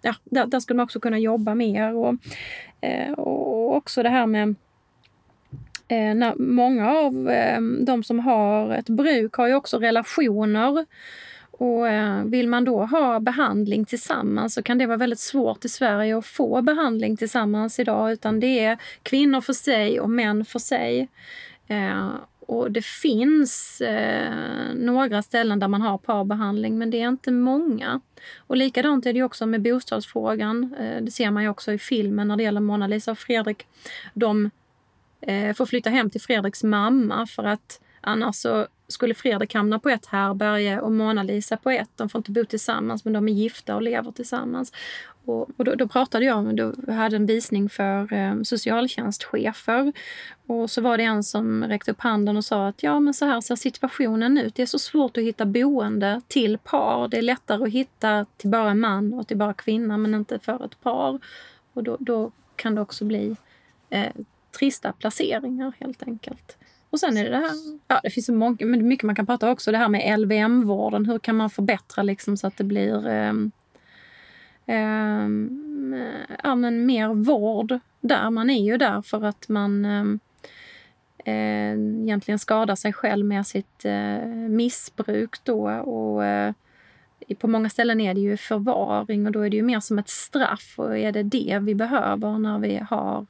[0.03, 1.95] ja, där, där skulle man också kunna jobba mer.
[1.95, 2.15] Och,
[2.81, 4.49] eh, och också det här med
[5.89, 10.87] eh, när många av eh, de som har ett bruk har ju också relationer.
[11.51, 15.69] Och eh, vill man då ha behandling tillsammans så kan det vara väldigt svårt i
[15.69, 18.13] Sverige att få behandling tillsammans idag.
[18.13, 21.09] Utan det är kvinnor för sig och män för sig.
[22.47, 28.01] Och det finns eh, några ställen där man har parbehandling, men det är inte många.
[28.37, 30.75] Och likadant är det också med bostadsfrågan.
[30.79, 33.67] Eh, det ser man ju också i filmen när det gäller Mona Lisa och Fredrik.
[34.15, 34.51] De
[35.21, 39.89] eh, får flytta hem till Fredriks mamma för att annars så skulle Fredrik hamna på
[39.89, 41.91] ett härberge och Mona-Lisa på ett.
[41.97, 44.73] De får inte bo tillsammans men de är gifta och lever tillsammans.
[45.25, 49.93] Och, och då, då, pratade jag, då hade en visning för eh, socialtjänstchefer.
[50.47, 53.25] Och så var det en som räckte upp handen och sa att ja men så
[53.25, 54.55] här ser situationen ut.
[54.55, 57.09] Det är så svårt att hitta boende till par.
[57.09, 60.65] Det är lättare att hitta till bara man och till bara kvinna men inte för
[60.65, 61.19] ett par.
[61.73, 63.37] Och då, då kan det också bli
[63.91, 64.13] eh,
[64.59, 66.57] trista placeringar helt enkelt.
[66.91, 67.53] Och sen är det det här,
[67.89, 71.07] ja det finns så många, men mycket man kan prata också, det här med LVM-vården.
[71.07, 73.33] Hur kan man förbättra liksom så att det blir eh, eh,
[74.67, 75.95] Ehm,
[76.43, 78.31] ja, men mer vård där.
[78.31, 80.21] Man är ju där för att man ehm,
[81.25, 85.71] eh, egentligen skadar sig själv med sitt eh, missbruk då.
[85.71, 86.53] Och, eh,
[87.39, 90.09] på många ställen är det ju förvaring och då är det ju mer som ett
[90.09, 90.75] straff.
[90.77, 93.27] Och är det det vi behöver när vi har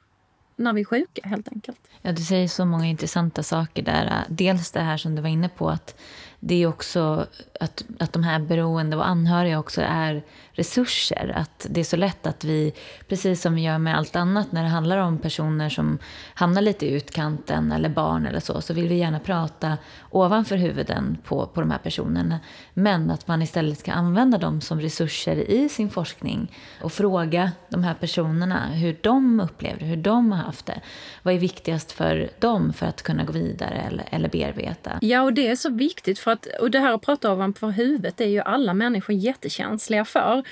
[0.55, 1.79] när vi är sjuka helt enkelt.
[2.01, 4.23] Ja, du säger så många intressanta saker där.
[4.29, 6.01] Dels det här som du var inne på att
[6.39, 7.27] det är också
[7.59, 10.23] att, att de här beroende och anhöriga också är
[10.55, 11.33] resurser.
[11.35, 12.73] Att det är så lätt att vi,
[13.07, 15.97] precis som vi gör med allt annat när det handlar om personer som
[16.33, 19.77] hamnar lite i utkanten eller barn eller så, så vill vi gärna prata
[20.09, 22.39] ovanför huvuden på, på de här personerna.
[22.73, 26.51] Men att man istället ska använda dem som resurser i sin forskning
[26.81, 30.81] och fråga de här personerna hur de upplever det, hur de har haft det.
[31.23, 34.91] Vad är viktigast för dem för att kunna gå vidare eller, eller bearbeta?
[35.01, 38.21] Ja, och det är så viktigt för att, och det här att prata ovanför huvudet
[38.21, 40.43] är ju alla människor jättekänsliga för.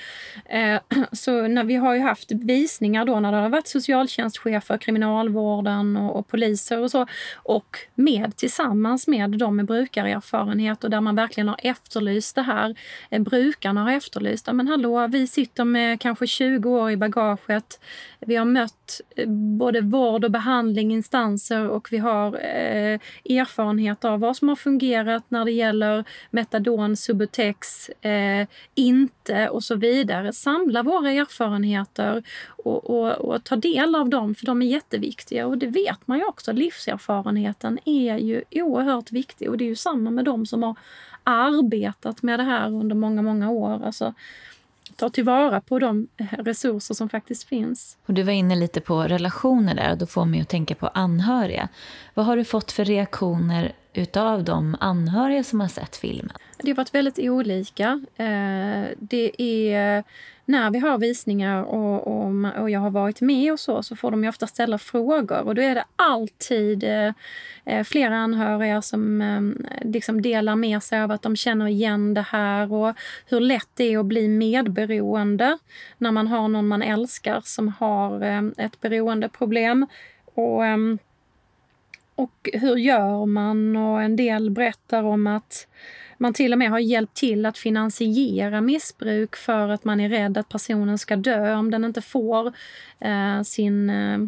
[0.44, 0.80] Eh,
[1.12, 6.16] så när vi har ju haft visningar då när det har varit socialtjänstchefer, kriminalvården och,
[6.16, 7.06] och poliser och så.
[7.36, 12.74] Och med tillsammans med de med brukarerfarenhet och där man verkligen har efterlyst det här.
[13.10, 17.80] Eh, brukarna har efterlyst, men hallå, vi sitter med kanske 20 år i bagaget.
[18.20, 23.00] Vi har mött eh, både vård och behandling, instanser och vi har eh,
[23.38, 29.74] erfarenhet av vad som har fungerat när det gäller metadon, subutex, eh, inte och så
[29.74, 29.83] vidare.
[30.32, 35.46] Samla våra erfarenheter och, och, och, ta del av dem, för de är jätteviktiga.
[35.46, 39.50] Och det vet man ju också, livserfarenheten är ju oerhört viktig.
[39.50, 40.76] Och det är ju samma med de som har
[41.24, 43.84] arbetat med det här under många, många år.
[43.84, 44.14] Alltså,
[44.96, 47.96] ta tillvara på de resurser som faktiskt finns.
[48.06, 50.88] Och du var inne lite på relationer där och då får mig att tänka på
[50.88, 51.68] anhöriga.
[52.14, 56.36] Vad har du fått för reaktioner utav de anhöriga som har sett filmen?
[56.58, 58.00] Det har varit väldigt olika.
[58.16, 60.04] Eh, det är
[60.44, 64.10] när vi har visningar och, och, och, jag har varit med och så, så får
[64.10, 66.84] de ju ofta ställa frågor och då är det alltid
[67.64, 72.26] eh, flera anhöriga som eh, liksom delar med sig av att de känner igen det
[72.28, 72.94] här och
[73.26, 75.58] hur lätt det är att bli medberoende
[75.98, 78.22] när man har någon man älskar som har
[78.60, 79.86] ett beroendeproblem.
[80.34, 80.98] Och, ehm,
[82.14, 83.76] och hur gör man?
[83.76, 85.66] Och en del berättar om att
[86.18, 90.38] man till och med har hjälpt till att finansiera missbruk för att man är rädd
[90.38, 92.52] att personen ska dö om den inte får
[93.00, 94.18] eh, sin eh,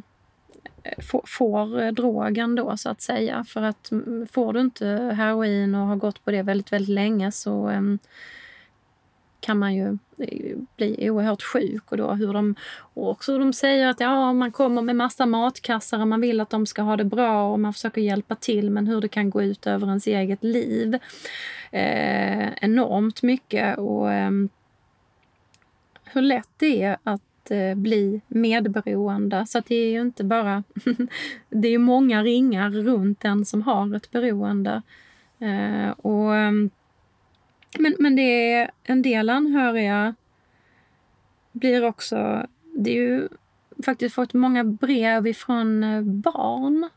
[1.02, 3.44] får, får drogen då så att säga.
[3.44, 4.86] För att mm, får du inte
[5.16, 7.82] heroin och har gått på det väldigt, väldigt länge så eh,
[9.46, 11.92] kan man ju eh, bli oerhört sjuk.
[11.92, 12.54] Och då hur de,
[12.94, 16.50] och också de säger att ja, man kommer med massa matkassar och man vill att
[16.50, 19.42] de ska ha det bra och man försöker hjälpa till men hur det kan gå
[19.42, 20.94] ut över ens eget liv
[21.70, 23.78] eh, enormt mycket.
[23.78, 24.30] Och eh,
[26.04, 29.46] hur lätt det är att eh, bli medberoende.
[29.46, 30.64] Så det är ju inte bara...
[31.50, 34.82] det är många ringar runt den som har ett beroende.
[35.38, 36.70] Eh, och ehm,
[37.78, 40.14] men, men det är en del anhöriga
[41.52, 42.46] blir också...
[42.78, 43.28] Det är ju
[43.84, 46.88] faktiskt fått många brev ifrån eh, barn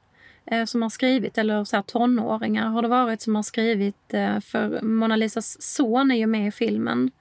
[0.45, 4.13] eh, som har skrivit, eller så här, tonåringar har det varit som har skrivit.
[4.13, 7.11] Eh, för Mona Lisas son är ju med i filmen.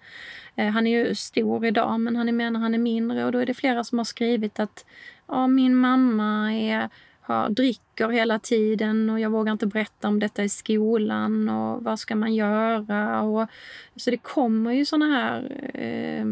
[0.57, 3.33] Eh, han är ju stor idag, men han är med när han är mindre och
[3.33, 4.85] då är det flera som har skrivit att
[5.27, 6.89] ja, min mamma är
[7.29, 11.99] har, dricker hela tiden och jag vågar inte berätta om detta i skolan och vad
[11.99, 13.23] ska man göra?
[13.23, 13.49] Och,
[13.97, 16.25] så det kommer ju såna här eh,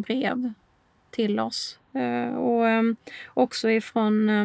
[0.00, 0.52] brev
[1.10, 1.78] till oss.
[1.92, 2.82] Eh, och eh,
[3.34, 4.44] också ifrån Eh,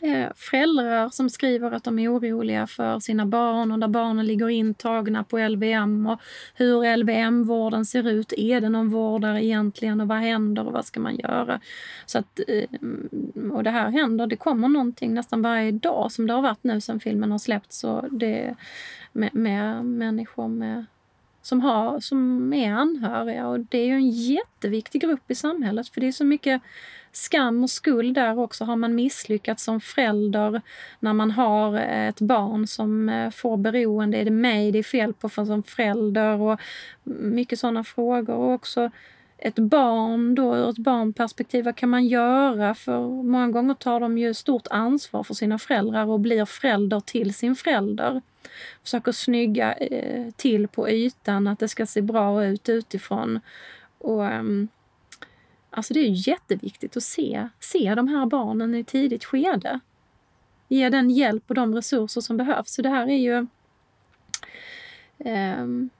[0.00, 4.48] Eh, föräldrar som skriver att de är oroliga för sina barn och där barnen ligger
[4.48, 6.20] intagna på LVM och
[6.54, 8.32] hur LVM-vården ser ut.
[8.32, 11.60] Är det någon vårdare egentligen och vad händer och vad ska man göra?
[12.06, 12.68] Så att, eh,
[13.52, 16.80] och det här händer, det kommer någonting nästan varje dag som det har varit nu
[16.80, 17.84] sen filmen har släppts.
[18.10, 18.54] Det,
[19.12, 20.84] med, med människor med
[21.42, 23.48] som, har, som är anhöriga.
[23.48, 26.62] Och det är ju en jätteviktig grupp i samhället för det är så mycket
[27.16, 28.64] skam och skuld där också.
[28.64, 30.60] Har man misslyckats som förälder
[31.00, 34.18] när man har eh, ett barn som eh, får beroende?
[34.18, 36.40] Är det mig det är fel på för som förälder?
[36.40, 36.60] Och
[37.04, 38.34] mycket sådana frågor.
[38.34, 38.90] Och också
[39.38, 42.74] ett barn då ur ett barnperspektiv, vad kan man göra?
[42.74, 47.34] För många gånger tar de ju stort ansvar för sina föräldrar och blir förälder till
[47.34, 48.22] sin förälder.
[48.82, 53.40] Försöker snygga eh, till på ytan, att det ska se bra ut utifrån.
[53.98, 54.68] Och, ehm,
[55.76, 59.80] Alltså det är jätteviktigt att se, se de här barnen i tidigt skede.
[60.68, 62.74] Ge den hjälp och de resurser som behövs.
[62.74, 63.46] Så det här är ju...
[65.18, 65.90] Um,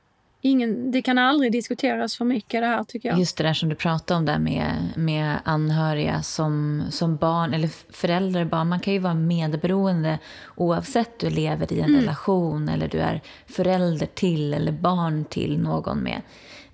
[0.41, 3.19] ingen, det kan aldrig diskuteras för mycket det här tycker jag.
[3.19, 7.69] Just det där som du pratade om där med, med anhöriga som, som barn eller
[7.93, 8.69] föräldrar barn.
[8.69, 10.19] Man kan ju vara medberoende
[10.57, 12.01] oavsett du lever i en mm.
[12.01, 16.23] relation eller du är förälder till eller barn till någon med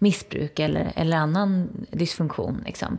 [0.03, 2.63] missbruk eller, eller annan dysfunktion.
[2.67, 2.99] Liksom.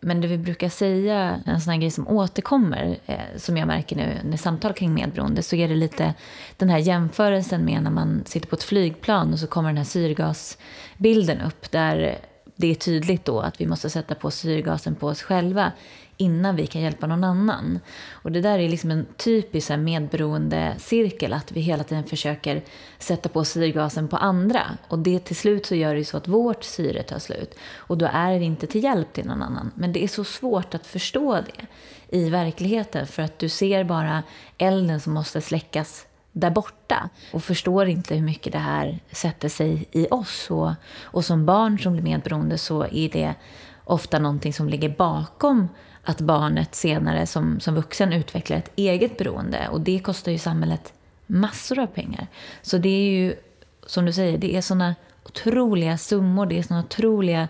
[0.00, 3.96] Men det vi brukar säga, en sån här grej som återkommer, eh, som jag märker
[3.96, 6.14] nu när samtal kring medberoende, så är det lite
[6.56, 9.84] den här jämförelsen med när man sitter på ett flygplan och så kommer den här
[9.84, 12.18] syrgasbilden upp där
[12.56, 15.72] det är tydligt då att vi måste sätta på syrgasen på oss själva
[16.16, 17.80] innan vi kan hjälpa någon annan.
[18.10, 22.62] Och det där är liksom en typisk medberoende cirkel, att vi hela tiden försöker
[22.98, 24.62] sätta på syrgasen på andra.
[24.88, 27.54] Och det till slut så gör det så att vårt syre tar slut.
[27.74, 29.70] Och då är vi inte till hjälp till någon annan.
[29.74, 31.66] Men det är så svårt att förstå det
[32.18, 34.22] i verkligheten, för att du ser bara
[34.58, 39.88] elden som måste släckas där borta och förstår inte hur mycket det här sätter sig
[39.92, 40.50] i oss.
[40.50, 40.70] Och,
[41.02, 43.34] och som barn som blir medberoende så är det
[43.84, 45.68] ofta någonting som ligger bakom
[46.02, 49.68] att barnet senare som, som vuxen utvecklar ett eget beroende.
[49.68, 50.92] Och det kostar ju samhället
[51.26, 52.26] massor av pengar.
[52.62, 53.34] Så det är ju,
[53.86, 54.94] som du säger, det är såna
[55.24, 57.48] otroliga summor, det är såna otroliga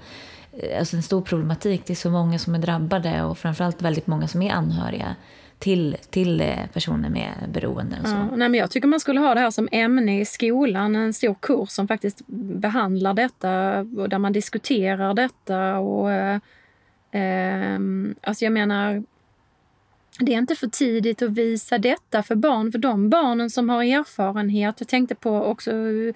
[0.53, 1.83] eh, alltså en stor problematik.
[1.87, 5.17] Det är så många som är drabbade och framförallt väldigt många som är anhöriga
[5.63, 7.97] till, till eh, personer med beroende.
[8.03, 8.15] Och så.
[8.15, 11.13] Ja, nej, men jag tycker man skulle ha det här som ämne i skolan, en
[11.13, 15.79] stor kurs som faktiskt behandlar detta och där man diskuterar detta.
[15.79, 16.39] och eh,
[17.11, 19.03] ehm, alltså jag menar,
[20.19, 23.85] det är inte för tidigt att visa detta för barn, för de barnen som har
[23.85, 24.75] erfarenhet.
[24.79, 26.15] Jag tänkte på också eh,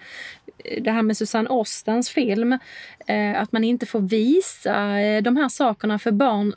[0.82, 2.52] det här med Susanne Ostens film,
[3.06, 6.55] eh, att man inte får visa eh, de här sakerna för barn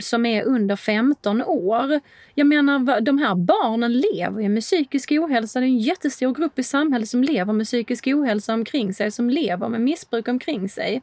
[0.00, 2.00] som är under 15 år.
[2.34, 5.60] Jag menar, de här barnen lever ju med psykisk ohälsa.
[5.60, 9.30] Det är en jättestor grupp i samhället som lever med psykisk ohälsa omkring sig, som
[9.30, 11.02] lever med missbruk omkring sig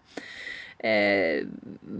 [0.79, 1.45] eh,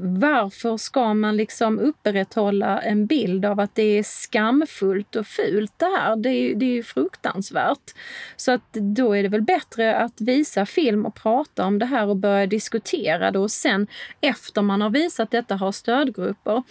[0.01, 5.85] varför ska man liksom upprätthålla en bild av att det är skamfullt och fult det
[5.85, 6.15] här?
[6.15, 7.95] Det är, det är fruktansvärt.
[8.35, 12.07] Så att då är det väl bättre att visa film och prata om det här
[12.07, 13.88] och börja diskutera det och sen
[14.22, 16.64] efter man har visat detta ha stödgrupper.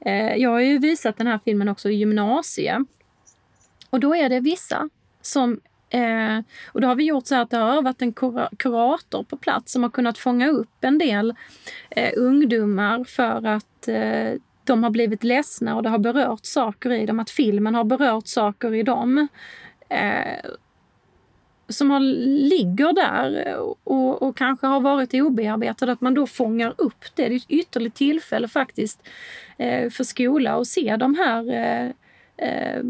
[0.00, 2.78] Eh, jag har ju visat den här filmen också i gymnasiet.
[3.90, 4.88] Och då är det vissa
[5.22, 6.38] som Eh,
[6.72, 8.12] och då har vi gjort så att det har varit en
[8.56, 11.34] kurator på plats som har kunnat fånga upp en del
[11.90, 14.32] eh, ungdomar för att eh,
[14.64, 18.26] de har blivit ledsna och det har berört saker i dem, att filmen har berört
[18.26, 19.28] saker i dem.
[19.88, 20.50] Eh,
[21.68, 22.00] som har,
[22.48, 27.28] ligger där och, och, kanske har varit obearbetade, att man då fångar upp det.
[27.28, 29.02] Det är ett ytterligt tillfälle faktiskt
[29.56, 31.90] eh, för skola att se de här eh,
[32.48, 32.82] eh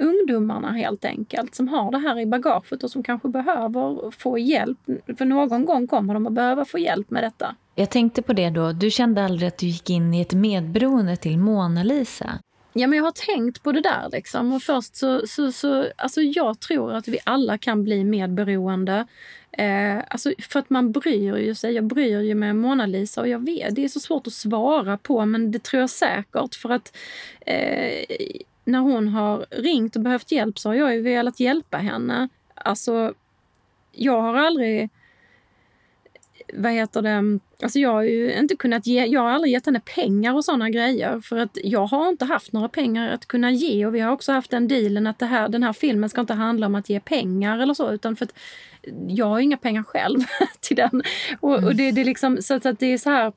[0.00, 4.78] ungdomarna helt enkelt som har det här i bagaget och som kanske behöver få hjälp.
[5.18, 7.54] För någon gång kommer de att behöva få hjälp med detta.
[7.74, 11.16] Jag tänkte på det då, du kände aldrig att du gick in i ett medberoende
[11.16, 12.38] till Mona Lisa?
[12.72, 14.08] Ja, men jag har tänkt på det där.
[14.12, 14.52] Liksom.
[14.52, 19.06] Och först så, så, så, alltså jag tror att vi alla kan bli medberoende.
[19.52, 21.72] Eh, alltså för att man bryr ju sig.
[21.74, 24.32] Jag bryr ju mig om Mona Lisa och jag vet, det är så svårt att
[24.32, 26.96] svara på men det tror jag säkert för att
[27.40, 28.04] eh,
[28.70, 32.28] när hon har ringt och behövt hjälp så har jag ju velat hjälpa henne.
[32.54, 33.14] Alltså,
[33.92, 34.90] jag har aldrig...
[36.54, 37.38] Vad heter det?
[37.62, 39.06] Alltså jag har ju inte kunnat ge...
[39.06, 42.52] Jag har aldrig gett henne pengar och såna grejer för att jag har inte haft
[42.52, 45.48] några pengar att kunna ge och vi har också haft den dealen att det här,
[45.48, 48.34] den här filmen ska inte handla om att ge pengar eller så utan för att
[49.08, 50.18] jag har inga pengar själv
[50.60, 51.02] till den.
[51.40, 53.32] Och, och det, det, är liksom, så att det är så här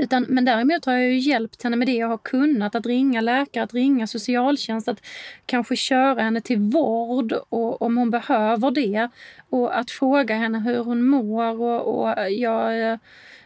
[0.00, 2.74] utan, men däremot har jag ju hjälpt henne med det jag har kunnat.
[2.74, 5.06] Att ringa läkare, att ringa socialtjänst, att
[5.46, 9.08] kanske köra henne till vård och, om hon behöver det.
[9.50, 11.60] Och att fråga henne hur hon mår.
[11.60, 12.92] Och, och jag,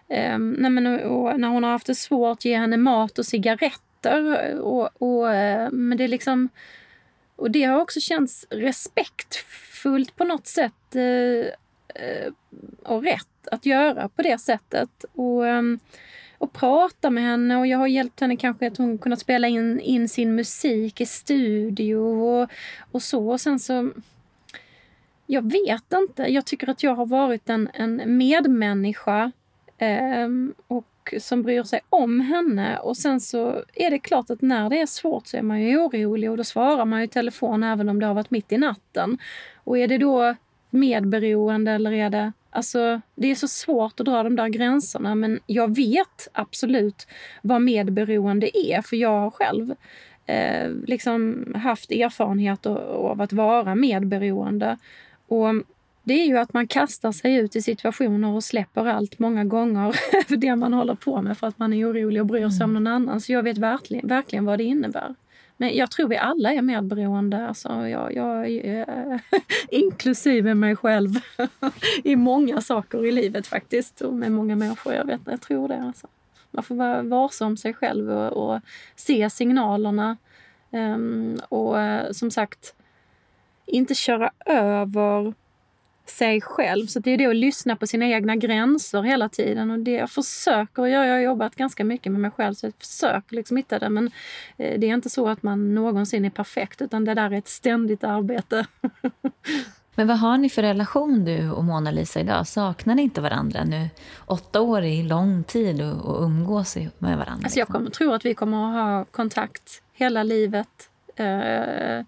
[0.08, 4.58] eh, nej men, och när hon har haft det svårt, ge henne mat och cigaretter.
[4.60, 6.48] Och, och, eh, men det är liksom...
[7.36, 10.94] Och det har också känts respektfullt på något sätt.
[10.94, 11.46] Eh,
[12.04, 12.32] eh
[12.84, 15.04] och rätt att göra på det sättet.
[15.12, 15.46] Och...
[15.46, 15.78] Ehm,
[16.44, 19.80] och prata med henne och jag har hjälpt henne kanske att hon kunnat spela in,
[19.80, 22.50] in sin musik i studio och,
[22.92, 23.28] och så.
[23.28, 23.90] Och sen så...
[25.26, 26.22] Jag vet inte.
[26.22, 29.32] Jag tycker att jag har varit en, en medmänniska
[29.78, 30.28] eh,
[30.66, 32.78] och som bryr sig om henne.
[32.78, 35.78] Och sen så är det klart att när det är svårt så är man ju
[35.78, 39.18] orolig och då svarar man i telefon även om det har varit mitt i natten.
[39.56, 40.34] Och är det då
[40.70, 45.40] medberoende eller är det Alltså, det är så svårt att dra de där gränserna men
[45.46, 47.06] jag vet absolut
[47.42, 49.74] vad medberoende är för jag har själv
[50.26, 54.78] eh, liksom haft erfarenhet av att vara medberoende.
[55.28, 55.54] Och
[56.02, 59.92] det är ju att man kastar sig ut i situationer och släpper allt många gånger
[60.28, 62.70] för det man håller på med för att man är orolig och bryr sig om
[62.70, 62.84] mm.
[62.84, 63.20] någon annan.
[63.20, 65.14] Så jag vet verkligen, verkligen vad det innebär.
[65.56, 69.18] Men jag tror vi alla är medberoende, alltså jag, jag, äh,
[69.68, 71.10] inklusive mig själv,
[72.04, 74.00] i många saker i livet faktiskt.
[74.00, 75.82] Och med många människor, jag, vet, jag tror det.
[75.82, 76.06] Alltså.
[76.50, 78.60] Man får vara varsam sig själv och, och
[78.96, 80.16] se signalerna.
[80.70, 82.74] Um, och eh, som sagt,
[83.66, 85.34] inte köra över
[86.06, 86.86] sig själv.
[86.86, 89.70] Så det är det att lyssna på sina egna gränser hela tiden.
[89.70, 92.74] Och det jag försöker göra, jag har jobbat ganska mycket med mig själv så jag
[92.78, 93.88] försöker liksom hitta det.
[93.88, 94.06] Men
[94.56, 97.48] eh, det är inte så att man någonsin är perfekt utan det där är ett
[97.48, 98.66] ständigt arbete.
[99.96, 102.46] Men vad har ni för relation du och Mona Lisa idag?
[102.46, 103.88] Saknar ni inte varandra nu?
[104.26, 107.44] Åtta år är lång tid att umgås med varandra.
[107.44, 107.72] Alltså jag liksom.
[107.72, 110.88] kommer, tror att vi kommer att ha kontakt hela livet.
[111.20, 112.04] Uh,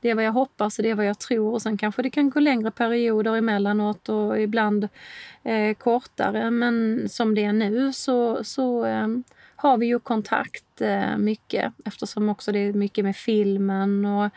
[0.00, 1.52] det är vad jag hoppas och det är vad jag tror.
[1.52, 4.88] Och sen kanske det kan gå längre perioder emellanåt och ibland
[5.42, 6.50] eh, kortare.
[6.50, 9.08] Men som det är nu så, så eh,
[9.56, 14.04] har vi ju kontakt eh, mycket eftersom också det är mycket med filmen.
[14.04, 14.30] och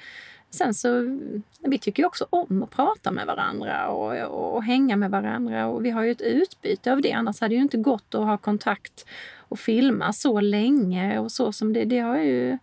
[0.51, 1.19] Sen så,
[1.59, 5.67] vi tycker ju också om att prata med varandra och, och, och, hänga med varandra
[5.67, 7.11] och vi har ju ett utbyte av det.
[7.11, 9.05] Annars hade det ju inte gått att ha kontakt
[9.37, 12.57] och filma så länge och så som det, det har ju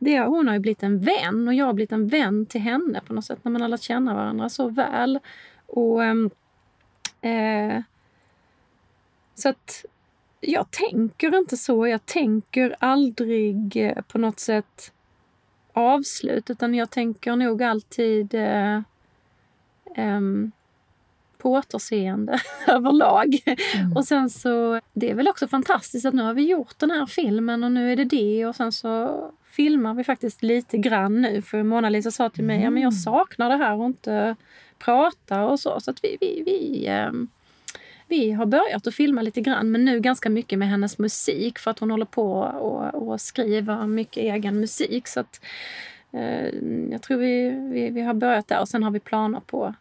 [0.00, 3.00] det, hon har ju blivit en vän och jag har blivit en vän till henne
[3.06, 5.18] på något sätt när man har lärt känna varandra så väl.
[5.66, 6.30] Och, ehm,
[7.20, 7.82] eh,
[9.34, 9.84] så att
[10.40, 11.86] jag tänker inte så.
[11.86, 14.92] Jag tänker aldrig eh, på något sätt
[15.72, 18.80] avslut, utan jag tänker nog alltid eh,
[19.96, 20.52] um,
[21.40, 23.42] på återseende överlag.
[23.46, 23.92] Mm.
[23.96, 27.06] Och sen så, det är väl också fantastiskt att nu har vi gjort den här
[27.06, 31.42] filmen och nu är det det och sen så filmar vi faktiskt lite grann nu.
[31.42, 32.64] För Mona-Lisa sa till mig, mm.
[32.64, 32.98] ja men jag mm.
[32.98, 34.36] saknar det här och inte
[34.78, 35.80] prata och så.
[35.80, 37.10] Så att vi, vi, vi, eh,
[38.08, 41.70] vi har börjat att filma lite grann men nu ganska mycket med hennes musik för
[41.70, 45.08] att hon håller på och, och skriver mycket egen musik.
[45.08, 45.40] Så att,
[46.12, 46.46] eh,
[46.90, 49.74] jag tror vi, vi, vi har börjat där och sen har vi planer på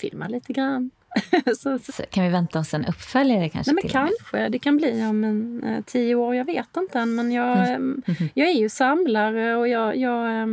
[0.00, 0.90] filma lite grann.
[1.56, 1.92] så, så.
[1.92, 3.72] så, kan vi vänta oss en uppföljare kanske?
[3.72, 4.48] Nej, men kanske.
[4.48, 6.34] Det kan bli om en, eh, tio år.
[6.34, 7.14] Jag vet inte än.
[7.14, 8.02] Men jag, mm.
[8.06, 10.46] eh, jag är ju samlare och jag, jag, eh,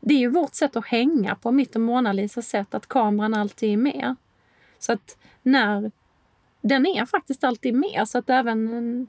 [0.00, 3.34] det är ju vårt sätt att hänga på, mitt och Mona Lisas sätt, att kameran
[3.34, 4.14] alltid är med.
[4.78, 5.90] Så att när...
[6.66, 8.08] Den är faktiskt alltid med.
[8.08, 9.06] Så att även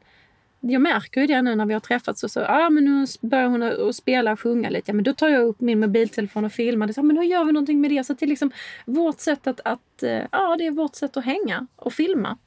[0.71, 2.23] jag märker ju det nu när vi har träffats.
[2.23, 4.91] Och så, ah, men nu börjar hon att spela och sjunga lite.
[4.91, 6.91] Ja, men då tar jag upp min mobiltelefon och filmar.
[6.91, 8.03] Så, men hur gör vi någonting med det?
[8.03, 8.51] Så det är liksom
[8.85, 12.37] vårt sätt att, att, eh, ja, det är vårt sätt att hänga och filma.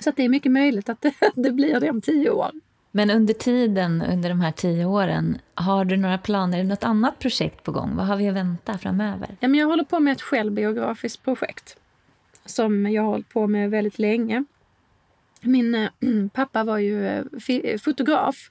[0.00, 2.50] Så det är mycket möjligt att det, det blir det om tio år.
[2.90, 6.58] Men under tiden, under de här tio åren, har du några planer?
[6.58, 7.96] Är det något annat projekt på gång?
[7.96, 9.28] Vad har vi att vänta framöver?
[9.40, 11.76] Ja, men jag håller på med ett självbiografiskt projekt
[12.44, 14.44] som jag har hållit på med väldigt länge.
[15.40, 15.90] Min äh,
[16.32, 18.50] pappa var ju äh, fotograf.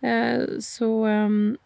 [0.00, 1.56] Äh, så ehm,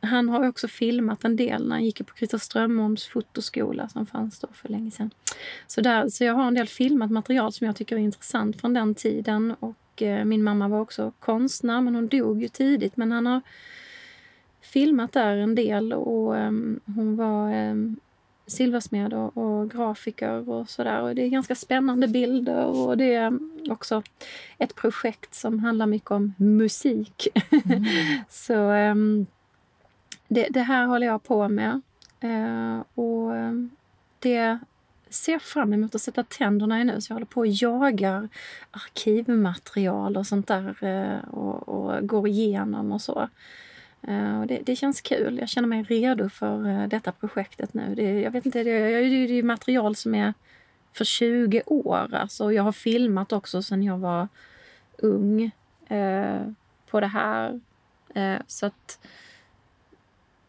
[0.00, 4.40] han har också filmat en del när han gick på Krita Strömholms fotoskola som fanns
[4.40, 5.10] då för länge sedan.
[5.66, 8.74] Så, där, så jag har en del filmat material som jag tycker är intressant från
[8.74, 9.54] den tiden.
[9.60, 12.96] Och min mamma var också konstnär, men hon dog ju tidigt.
[12.96, 13.40] Men han har
[14.60, 17.96] filmat där en del och ehm, hon var ehm,
[18.46, 21.14] silversmed och, och grafiker och sådär.
[21.14, 23.38] Det är ganska spännande bilder och det är
[23.70, 24.02] också
[24.58, 27.28] ett projekt som handlar mycket om musik.
[27.50, 27.84] Mm.
[28.28, 29.26] så um,
[30.28, 31.80] det, det, här håller jag på med.
[32.24, 33.70] Uh, och um,
[34.18, 34.58] det
[35.08, 37.00] ser fram emot att sätta tänderna i nu.
[37.00, 38.28] Så jag håller på och jagar
[38.70, 43.28] arkivmaterial och sånt där uh, och, och går igenom och så.
[44.08, 45.38] Eh, och det, det, känns kul.
[45.38, 47.94] Jag känner mig redo för eh, detta projektet nu.
[47.94, 50.34] Det, jag vet inte, det, det, det är material som är
[50.92, 52.14] för 20 år.
[52.14, 54.28] Alltså, jag har filmat också sen jag var
[54.98, 55.50] ung
[55.88, 56.42] eh,
[56.90, 57.60] på det här.
[58.14, 58.98] Eh, så att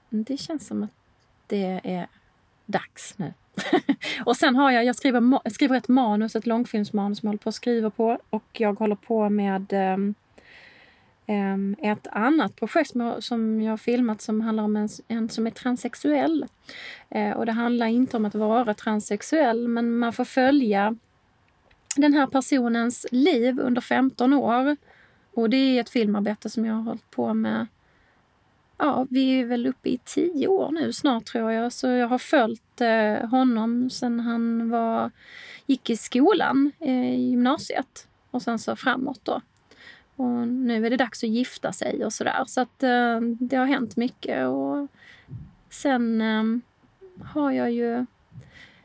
[0.10, 0.90] det känns som att
[1.48, 2.08] det är
[2.66, 3.34] dags nu.
[4.26, 7.44] och sen har jag, jag skriver, jag skriver ett manus, ett långfilmsmanus som jag håller
[7.44, 8.20] på att skriva på.
[8.30, 9.98] Och jag håller på med eh,
[11.28, 15.52] Ehm, ett annat projekt som jag har filmat som handlar om en, en som är
[15.52, 16.46] transsexuell.
[17.10, 20.96] Ehm, och det handlar inte om att vara transsexuell men man får följa
[21.96, 24.78] den här personens liv under 15 år.
[25.34, 27.68] Och det är ett filmarbete som jag har hållit på med
[28.78, 31.74] Ja, vi är väl uppe i tio år nu snart tror jag.
[31.74, 35.12] Så jag har följt eh, honom sen han var,
[35.66, 38.08] gick i skolan, eh, i gymnasiet.
[38.32, 39.42] Och sen så framåt då.
[40.16, 42.44] Och nu är det dags att gifta sig och sådär.
[42.48, 44.48] Så att eh, det har hänt mycket.
[44.48, 44.88] Och
[45.70, 46.44] sen eh,
[47.26, 48.06] har jag ju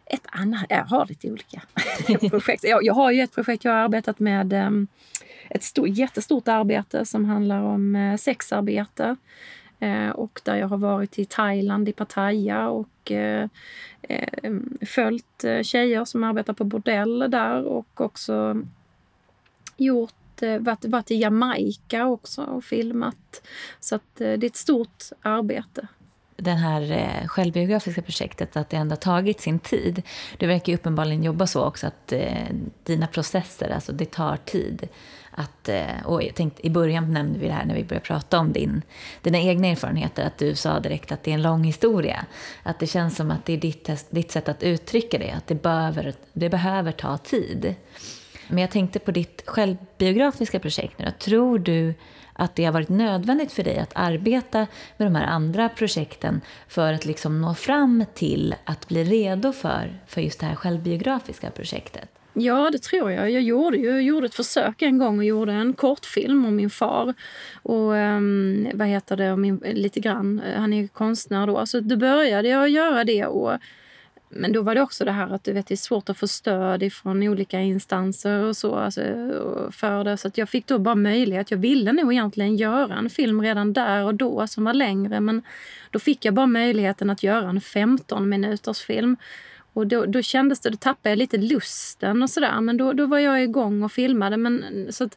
[0.06, 1.62] ett annat, jag har lite olika
[2.30, 2.64] projekt.
[2.64, 4.70] Jag, jag, har ju ett projekt jag har arbetat med, eh,
[5.50, 9.16] ett stor, jättestort arbete som handlar om eh, sexarbete.
[9.80, 13.48] Eh, och där jag har varit i Thailand, i Pattaya och eh,
[14.02, 14.52] eh
[14.86, 18.62] följt eh, tjejer som arbetar på bordell där och också
[19.76, 23.42] gjort Eh, varit, varit i Jamaica också och filmat.
[23.80, 25.88] Så att, eh, det är ett stort arbete
[26.40, 30.02] det här eh, självbiografiska projektet, att det ändå har tagit sin tid.
[30.38, 32.46] Du verkar ju uppenbarligen jobba så också, att eh,
[32.84, 34.88] dina processer, alltså det tar tid.
[35.30, 38.38] Att, eh, och jag tänkte, I början nämnde vi det här när vi började prata
[38.38, 38.82] om din,
[39.22, 42.26] dina egna erfarenheter, att du sa direkt att det är en lång historia.
[42.62, 45.62] Att det känns som att det är ditt, ditt sätt att uttrycka det, att det
[45.62, 47.74] behöver, det behöver ta tid.
[48.50, 51.12] Men jag tänkte på ditt självbiografiska projekt nu.
[51.18, 51.94] Tror du
[52.32, 54.66] att det har varit nödvändigt för dig att arbeta
[54.96, 60.00] med de här andra projekten för att liksom nå fram till att bli redo för,
[60.06, 62.08] för just det här självbiografiska projektet?
[62.32, 63.30] Ja, det tror jag.
[63.30, 67.14] Jag gjorde, jag gjorde ett försök en gång och gjorde en kortfilm om min far.
[67.62, 70.42] Och um, vad heter det, min, lite grann.
[70.56, 71.66] Han är konstnär då.
[71.66, 73.52] Så då började jag göra det och
[74.32, 76.28] men då var det också det här att du vet, det är svårt att få
[76.28, 79.02] stöd från olika instanser och så alltså,
[79.72, 80.16] för det.
[80.16, 81.50] Så att jag fick då bara möjlighet.
[81.50, 85.42] Jag ville nog egentligen göra en film redan där och då som var längre men
[85.90, 89.16] då fick jag bara möjligheten att göra en 15 minuters film.
[89.72, 92.60] och då, då kändes det, då tappade jag lite lusten och sådär.
[92.60, 94.36] Men då, då var jag igång och filmade.
[94.36, 95.16] Men, så att,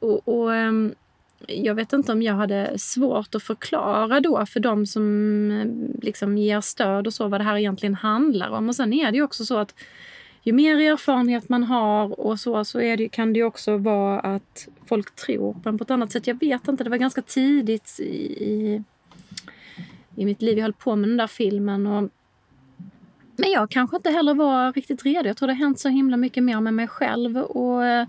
[0.00, 0.94] och, och ehm,
[1.46, 6.38] jag vet inte om jag hade svårt att förklara då för de som eh, liksom
[6.38, 8.68] ger stöd och så vad det här egentligen handlar om.
[8.68, 9.74] Och sen är det ju också så att
[10.42, 14.68] ju mer erfarenhet man har och så, så är det, kan det också vara att
[14.86, 16.26] folk tror på en på ett annat sätt.
[16.26, 18.04] Jag vet inte, det var ganska tidigt i,
[18.44, 18.82] i,
[20.16, 20.58] i mitt liv.
[20.58, 21.86] Jag höll på med den där filmen.
[21.86, 22.10] Och,
[23.36, 25.28] men jag kanske inte heller var riktigt redo.
[25.28, 27.36] Jag tror det har hänt så himla mycket mer med mig själv.
[27.36, 28.06] Och eh,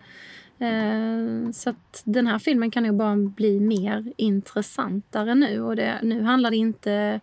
[0.60, 5.62] Eh, så att den här filmen kan nog bara bli mer intressantare nu.
[5.62, 7.20] Och det, nu handlar det inte...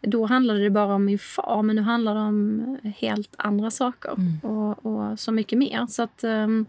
[0.00, 4.12] Då handlade det bara om min far, men nu handlar det om helt andra saker.
[4.12, 4.38] Mm.
[4.40, 5.86] Och, och, så mycket mer.
[5.86, 6.24] Så att...
[6.24, 6.66] Um,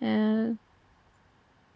[0.00, 0.54] eh,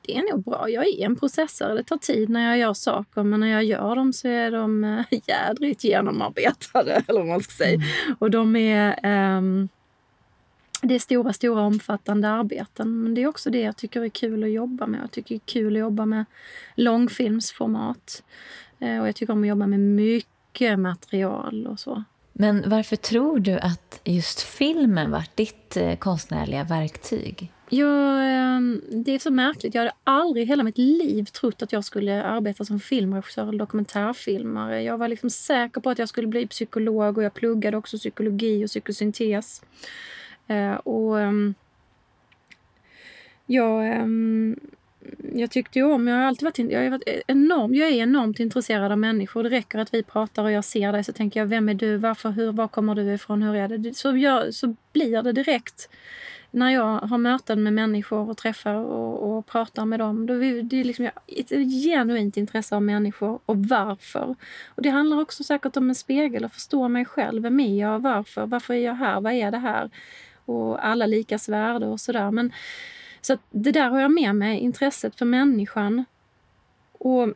[0.09, 0.69] det är nog bra.
[0.69, 1.75] Jag är en processare.
[1.75, 4.85] Det tar tid när jag gör saker, men när jag gör dem så är de
[4.85, 7.75] äh, jädrigt genomarbetade, eller vad man ska säga.
[7.75, 8.17] Mm.
[8.19, 9.37] Och de är...
[9.37, 9.69] Um,
[10.83, 13.03] det är stora, stora omfattande arbeten.
[13.03, 15.01] Men det är också det jag tycker är kul att jobba med.
[15.03, 16.25] Jag tycker det är kul att jobba med
[16.75, 18.23] långfilmsformat.
[18.79, 22.05] Eh, och jag tycker om att jobba med mycket material och så.
[22.33, 27.53] Men varför tror du att just filmen var ditt eh, konstnärliga verktyg?
[27.71, 29.75] Ja, ehm, det är så märkligt.
[29.75, 33.59] Jag hade aldrig i hela mitt liv trott att jag skulle arbeta som filmregissör eller
[33.59, 34.83] dokumentärfilmare.
[34.83, 38.65] Jag var liksom säker på att jag skulle bli psykolog och jag pluggade också psykologi
[38.65, 39.63] och psykosyntes.
[40.49, 41.55] Eh, och ehm,
[43.47, 44.57] jag, ehm,
[45.35, 47.93] jag tyckte ju om, jag har alltid varit, jag har varit e- enorm, jag är
[47.93, 49.43] enormt intresserad av människor.
[49.43, 51.97] Det räcker att vi pratar och jag ser dig så tänker jag, vem är du,
[51.97, 53.97] varför, hur, var kommer du ifrån, hur är det?
[53.97, 55.89] Så, jag, så blir det direkt
[56.51, 60.27] när jag har möten med människor och träffar och, och pratar med dem.
[60.27, 61.51] Då är det liksom ett
[61.85, 64.35] genuint intresse av människor och varför.
[64.75, 67.43] Och Det handlar också säkert om en spegel, att förstå mig själv.
[67.43, 67.99] Vem är jag?
[67.99, 68.47] Varför?
[68.47, 69.21] Varför är jag här?
[69.21, 69.91] Vad är det här?
[70.49, 72.31] Och alla likas värde och sådär.
[72.31, 72.53] Men,
[73.21, 76.05] så det där har jag med mig, intresset för människan.
[76.93, 77.29] Och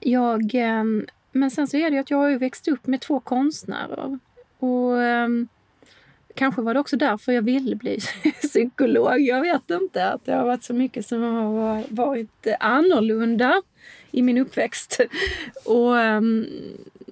[0.00, 0.84] jag, eh,
[1.32, 4.18] men sen så är det ju att jag har ju växt upp med två konstnärer.
[4.58, 5.48] Och ehm,
[6.34, 7.98] kanske var det också därför jag ville bli
[8.42, 9.20] psykolog.
[9.20, 10.12] Jag vet inte.
[10.12, 13.62] Att det har varit så mycket som har varit annorlunda
[14.18, 15.00] i min uppväxt.
[15.64, 16.46] Och um,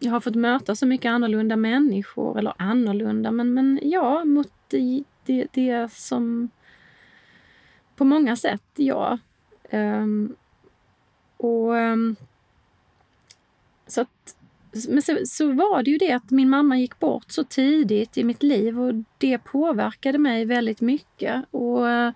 [0.01, 2.39] jag har fått möta så mycket annorlunda människor.
[2.39, 6.51] Eller annorlunda, men, men ja, mot det, det, det som
[7.97, 9.19] på många sätt, ja.
[9.71, 10.37] Um,
[11.37, 12.17] och um,
[13.87, 14.37] så att,
[14.89, 18.25] men så, så, var det ju det att min mamma gick bort så tidigt i
[18.25, 21.45] mitt liv och det påverkade mig väldigt mycket.
[21.51, 22.13] Och, eh,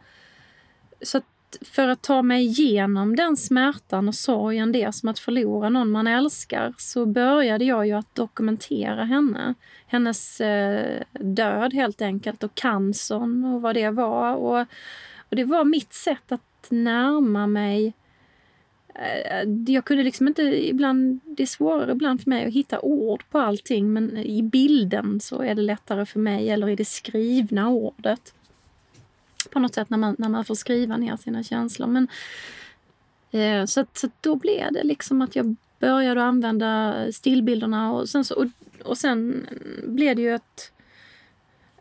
[1.02, 1.20] så
[1.52, 5.90] att för att ta mig igenom den smärtan och sorgen, det som att förlora någon
[5.90, 9.54] man älskar, så började jag ju att dokumentera henne.
[9.86, 14.34] Hennes eh, död helt enkelt och cancern och vad det var.
[14.34, 14.60] Och,
[15.28, 17.92] och det var mitt sätt att närma mig
[18.94, 23.24] eh, jag kunde liksom inte ibland, det är svårare ibland för mig att hitta ord
[23.30, 27.68] på allting men i bilden så är det lättare för mig, eller i det skrivna
[27.68, 28.34] ordet
[29.52, 31.86] på något sätt när man, när man får skriva ner sina känslor.
[31.86, 32.08] Men,
[33.30, 38.34] eh, så, så då blev det liksom att jag började använda stillbilderna och sen, så,
[38.34, 38.46] och,
[38.84, 39.46] och sen
[39.86, 40.72] blev det ju att,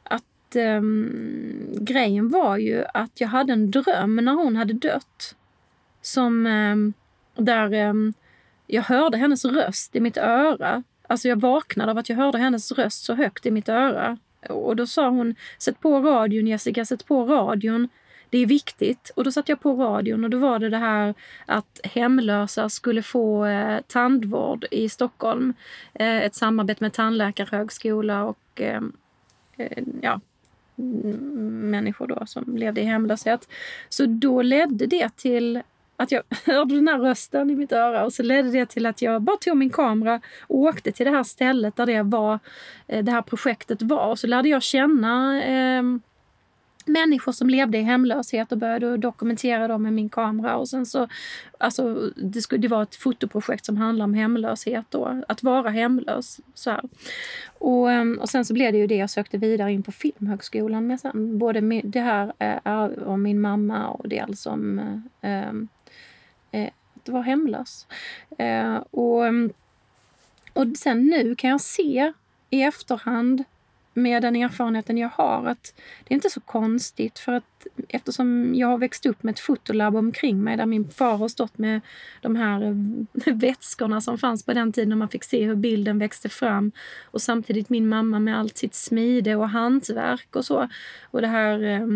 [0.04, 5.36] att um, grejen var ju att jag hade en dröm när hon hade dött.
[6.02, 6.94] Som um,
[7.36, 8.14] där um,
[8.68, 10.84] jag hörde hennes röst i mitt öra.
[11.08, 14.18] Alltså jag vaknade av att jag hörde hennes röst så högt i mitt öra.
[14.50, 17.90] Och då sa hon, sätt på radion Jessica, sätt på radion.
[18.30, 19.12] Det är viktigt.
[19.16, 21.14] Och då satte jag på radion och då var det det här
[21.46, 25.54] att hemlösa skulle få eh, tandvård i Stockholm.
[25.94, 28.82] Eh, ett samarbete med tandläkarhögskola och eh,
[29.58, 30.20] eh ja,
[30.76, 33.48] människor då som levde i hemlöshet.
[33.90, 35.62] Så då ledde det till
[36.02, 39.02] att jag hörde den här rösten i mitt öra och så ledde det till att
[39.02, 42.40] jag bara tog min kamera och åkte till det här stället där det, var,
[42.88, 44.08] eh, det här projektet var.
[44.08, 45.84] Och så lärde jag känna eh,
[46.86, 50.58] människor som levde i hemlöshet och började dokumentera dem med min kamera.
[50.58, 51.08] Och sen så,
[51.58, 56.40] alltså, det, skulle, det var ett fotoprojekt som handlade om hemlöshet då, att vara hemlös.
[56.54, 56.82] Så här.
[57.58, 60.88] Och, ehm, och sen så blev det ju det jag sökte vidare in på Filmhögskolan
[60.88, 61.38] med sen.
[61.38, 65.68] Både det här eh, om min mamma och dels om eh, ehm,
[66.52, 67.88] Eh, att vara hemlös.
[68.38, 69.54] Eh, och, mm,
[70.54, 72.14] och sen nu kan jag se
[72.50, 73.44] i efterhand
[73.94, 75.74] med den erfarenheten jag har att
[76.04, 79.96] det är inte så konstigt för att eftersom jag har växt upp med ett fotolabb
[79.96, 81.82] omkring mig där min far har stått med
[82.22, 86.00] de här mm, vätskorna som fanns på den tiden när man fick se hur bilden
[86.00, 86.72] växte fram
[87.04, 90.70] och samtidigt min mamma med allt sitt smide och hantverk och så.
[91.04, 91.88] Och det här eh,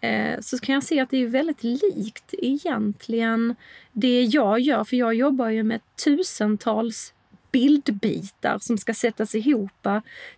[0.00, 3.54] Eh, så kan jag se att det är väldigt likt egentligen
[3.92, 7.12] det jag gör, för jag jobbar ju med tusentals
[7.52, 9.86] bildbitar som ska sättas ihop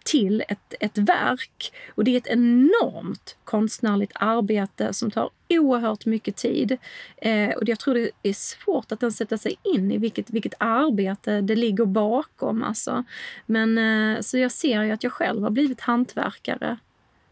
[0.05, 1.73] till ett, ett verk.
[1.95, 6.79] Och det är ett enormt konstnärligt arbete som tar oerhört mycket tid.
[7.17, 11.41] Eh, och jag tror det är svårt att sätta sig in i vilket, vilket arbete
[11.41, 12.63] det ligger bakom.
[12.63, 13.05] Alltså.
[13.47, 16.79] Men, eh, så jag ser ju att jag själv har blivit hantverkare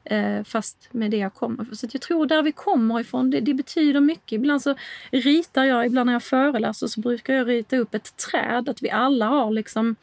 [0.05, 3.55] Eh, fast med det jag kommer Så jag tror där vi kommer ifrån, det, det,
[3.55, 4.33] betyder mycket.
[4.33, 4.75] Ibland så
[5.11, 8.69] ritar jag, ibland när jag föreläser så brukar jag rita upp ett träd.
[8.69, 9.97] Att vi alla har liksom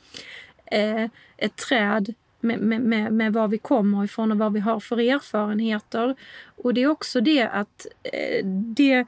[0.65, 1.05] eh,
[1.37, 4.99] ett träd med, med, med, med var vi kommer ifrån och vad vi har för
[4.99, 6.15] erfarenheter.
[6.55, 9.05] Och det är också det att eh, det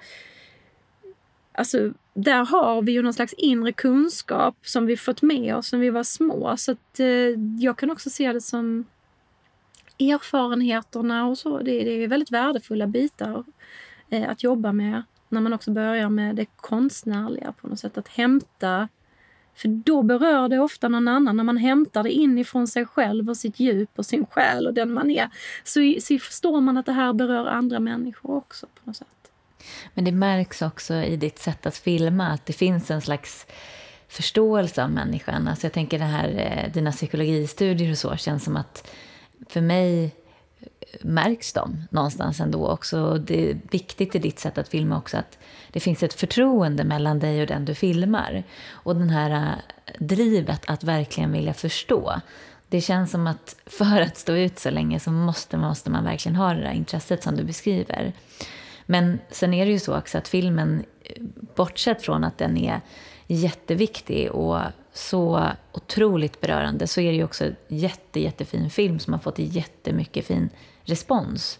[1.52, 5.80] Alltså, där har vi ju någon slags inre kunskap som vi fått med oss när
[5.80, 6.58] vi var små.
[6.58, 7.08] Så att, eh,
[7.60, 8.86] jag kan också se det som
[10.00, 13.44] erfarenheterna och så, det, det är väldigt värdefulla bitar
[14.10, 17.98] eh, att jobba med när man också börjar med det konstnärliga på något sätt.
[17.98, 18.88] Att hämta,
[19.56, 21.38] för då berör det ofta någon annan.
[21.38, 24.94] När man hämtar det inifrån sig själv och sitt djup och sin själ och den
[24.94, 25.30] man är
[25.64, 29.08] så, så förstår man att det här berör andra människor också på något sätt.
[29.94, 33.48] Men det märks också i ditt sätt att filma att det finns en slags
[34.08, 35.48] förståelse av människan.
[35.48, 38.92] Alltså jag tänker det här, eh, dina psykologistudier och så känns som att
[39.48, 40.04] för mig
[40.60, 40.68] eh,
[41.02, 43.18] märks de någonstans ändå också.
[43.18, 45.38] Det är viktigt i ditt sätt att filma också att
[45.72, 48.44] det finns ett förtroende mellan dig och den du filmar.
[48.70, 52.22] Och den här eh, drivet att verkligen vilja förstå.
[52.70, 56.36] Det känns som att för att stå ut så länge så måste, måste man verkligen
[56.36, 58.14] ha det där intresset som du beskriver.
[58.86, 61.24] Men sen är det ju så också att filmen, eh,
[61.56, 62.82] bortsett från att den är
[63.28, 64.60] jätteviktig och
[64.94, 69.40] så otroligt berörande så är det ju också en jätte, jättefin film som har fått
[69.40, 70.50] jättemycket fin
[70.84, 71.60] respons.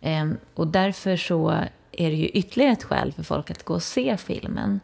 [0.00, 1.50] Ehm, och därför så
[1.92, 4.80] är det ju ytterligare ett skäl för folk att gå och se filmen.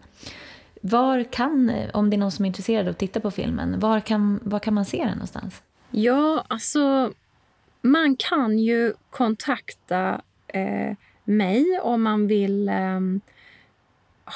[0.83, 4.01] Var kan, om det är någon som är intresserad av att titta på filmen, var
[4.01, 5.62] kan, var kan man se den någonstans?
[5.91, 7.12] Ja, alltså
[7.83, 13.01] man kan ju kontakta eh, mig om man vill eh,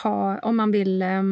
[0.03, 1.23] ha, om man vill eh,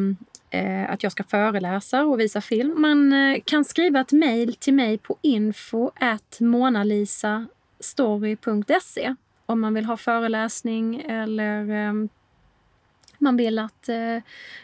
[0.53, 2.81] Eh, att jag ska föreläsa och visa film.
[2.81, 5.91] Man eh, kan skriva ett mejl till mig på info
[6.39, 9.15] monalisastory.se
[9.45, 11.93] om man vill ha föreläsning eller eh,
[13.23, 14.17] man vill att eh,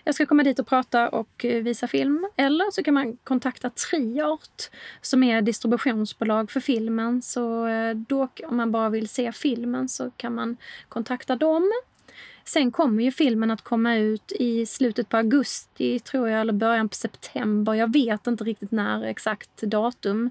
[0.04, 2.28] jag ska komma dit och prata och eh, visa film.
[2.36, 4.70] Eller så kan man kontakta Triart
[5.02, 7.22] som är distributionsbolag för filmen.
[7.22, 10.58] Så eh, då, om man bara vill se filmen så kan man
[10.90, 11.72] kontakta dem.
[12.50, 16.90] Sen kommer ju filmen att komma ut i slutet på augusti, tror jag, eller början
[16.90, 17.74] på september.
[17.74, 20.30] Jag vet inte riktigt när exakt datum.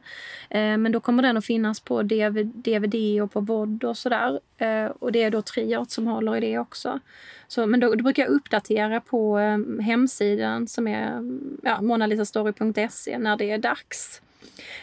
[0.50, 4.40] Eh, men då kommer den att finnas på DVD och på VOD och sådär.
[4.58, 7.00] Eh, och det är då Triart som håller i det också.
[7.48, 11.22] Så, men då, då brukar jag uppdatera på eh, hemsidan som är
[11.62, 14.22] ja, monalisastory.se när det är dags.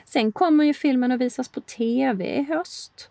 [0.05, 3.09] Sen kommer ju filmen att visas på TV i höst.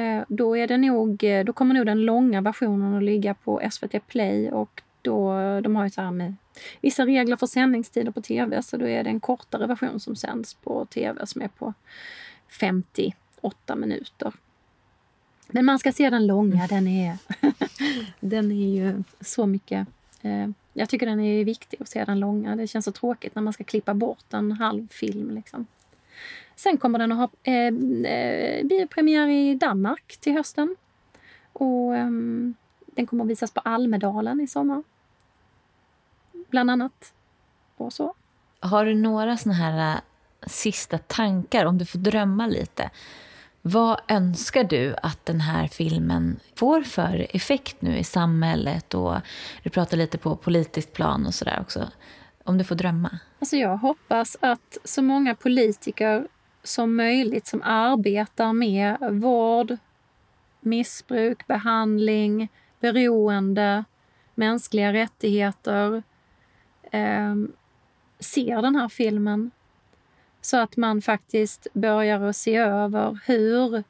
[0.00, 3.60] Eh, då, är det nog, eh, då kommer nog den långa versionen att ligga på
[3.70, 6.34] SVT Play och då, de har ju så här med
[6.80, 10.54] vissa regler för sändningstider på tv så då är det en kortare version som sänds
[10.54, 11.74] på tv som är på
[12.60, 14.32] 58 minuter.
[15.48, 17.18] Men man ska se den långa, den är,
[18.20, 19.88] den är ju så mycket
[20.22, 22.56] eh, jag tycker den är viktig att se den långa.
[22.56, 25.30] Det känns så tråkigt när man ska klippa bort en halv film.
[25.30, 25.66] Liksom.
[26.56, 27.66] Sen kommer den att ha eh,
[28.12, 30.76] eh, biopremiär i Danmark till hösten.
[31.52, 32.10] Och eh,
[32.86, 34.82] den kommer att visas på Almedalen i sommar.
[36.32, 37.12] Bland annat.
[37.76, 38.14] Och så.
[38.60, 40.00] Har du några såna här eh,
[40.46, 42.90] sista tankar, om du får drömma lite?
[43.62, 48.94] Vad önskar du att den här filmen får för effekt nu i samhället?
[48.94, 49.16] Och
[49.62, 51.88] du pratar lite på politiskt plan och sådär också.
[52.44, 53.18] Om du får drömma.
[53.38, 56.26] Alltså jag hoppas att så många politiker
[56.62, 59.76] som möjligt som arbetar med vård,
[60.60, 62.48] missbruk, behandling,
[62.80, 63.84] beroende,
[64.34, 66.02] mänskliga rättigheter
[66.90, 67.34] eh,
[68.18, 69.50] ser den här filmen
[70.40, 73.84] så att man faktiskt börjar att se över hur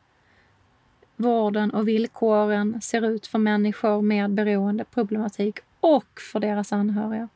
[1.16, 7.28] vården och villkoren ser ut för människor med beroendeproblematik och för deras anhöriga.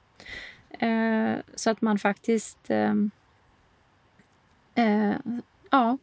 [0.78, 2.94] Eh, så att man faktiskt eh,
[4.74, 5.14] eh,
[5.70, 5.98] ja,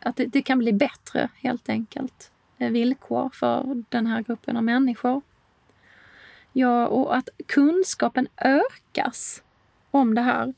[0.00, 2.30] att det, det kan bli bättre helt enkelt.
[2.58, 5.22] Eh, villkor för den här gruppen av människor.
[6.52, 9.42] Ja, och att kunskapen ökas
[9.90, 10.54] om det här.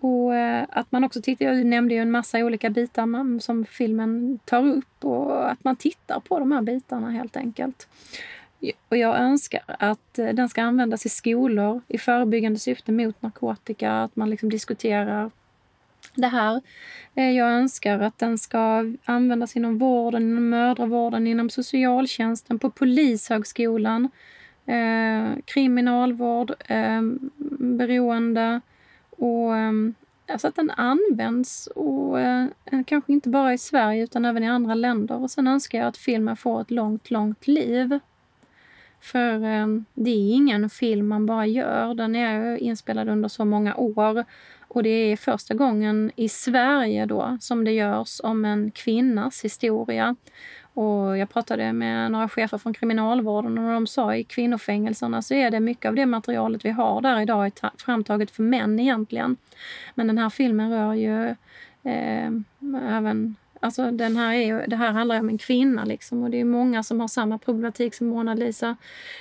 [0.00, 4.38] Och eh, att man också tittar, jag nämnde ju en massa olika bitar som filmen
[4.44, 7.88] tar upp och att man tittar på de här bitarna helt enkelt.
[8.88, 13.92] Och jag önskar att eh, den ska användas i skolor i förebyggande syfte mot narkotika,
[13.92, 15.30] att man liksom diskuterar
[16.14, 16.60] det här.
[17.14, 24.08] Eh, jag önskar att den ska användas inom vården, inom mödravården, inom socialtjänsten, på Polishögskolan,
[24.66, 27.02] eh, kriminalvård, eh,
[27.58, 28.60] beroende
[29.10, 29.72] och eh,
[30.28, 32.46] alltså att den används och eh,
[32.86, 35.22] kanske inte bara i Sverige utan även i andra länder.
[35.22, 37.98] Och sen önskar jag att filmen får ett långt, långt liv.
[39.06, 39.38] För
[39.94, 41.94] det är ingen film man bara gör.
[41.94, 44.24] Den är inspelad under så många år.
[44.68, 50.16] Och det är första gången i Sverige då som det görs om en kvinnas historia.
[50.74, 55.50] Och jag pratade med några chefer från kriminalvården och de sa i kvinnofängelserna så är
[55.50, 57.52] det mycket av det materialet vi har där idag är
[57.84, 59.36] framtaget för män egentligen.
[59.94, 61.28] Men den här filmen rör ju
[61.92, 62.30] eh,
[62.90, 66.40] även Alltså den här är ju, det här handlar om en kvinna liksom och det
[66.40, 68.76] är många som har samma problematik som Mona Lisa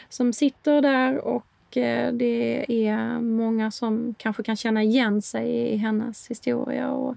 [0.09, 5.77] som sitter där och eh, det är många som kanske kan känna igen sig i
[5.77, 6.91] hennes historia.
[6.91, 7.15] Och,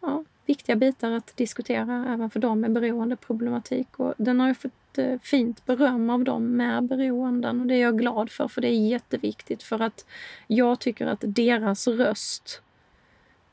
[0.00, 3.88] ja, viktiga bitar att diskutera även för dem med beroendeproblematik.
[3.96, 7.82] Och den har ju fått eh, fint beröm av dem med beroenden och det är
[7.82, 10.06] jag glad för, för det är jätteviktigt för att
[10.46, 12.62] jag tycker att deras röst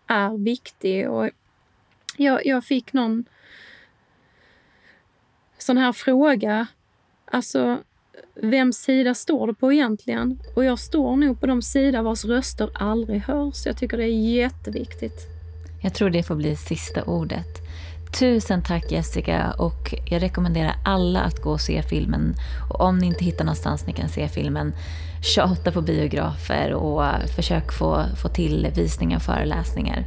[0.08, 1.10] är viktig.
[1.10, 1.30] Och
[2.22, 3.26] jag, jag fick någon
[5.58, 6.68] sån här fråga.
[7.26, 7.78] Alltså,
[8.36, 10.40] vems sida står du på egentligen?
[10.56, 13.66] Och jag står nog på de sidor vars röster aldrig hörs.
[13.66, 15.28] Jag tycker det är jätteviktigt.
[15.84, 17.58] Jag tror det får bli sista ordet.
[18.20, 22.36] Tusen tack Jessica och jag rekommenderar alla att gå och se filmen.
[22.70, 24.74] Och om ni inte hittar någonstans ni kan se filmen,
[25.24, 27.04] tjata på biografer och
[27.36, 30.04] försök få, få till visningar och föreläsningar.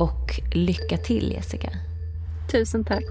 [0.00, 1.70] Och lycka till Jessica.
[2.52, 3.04] Tusen tack.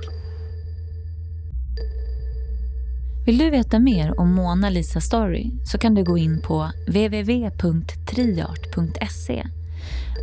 [3.26, 7.84] Vill du veta mer om Mona Lisa Story så kan du gå in på www.triart.se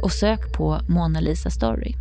[0.02, 1.94] och sök på Mona Lisa Story.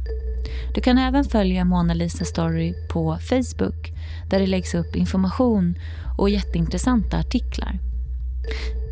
[0.76, 3.94] Du kan även följa Mona Lisa Story på Facebook
[4.30, 5.76] där det läggs upp information
[6.18, 7.80] och jätteintressanta artiklar.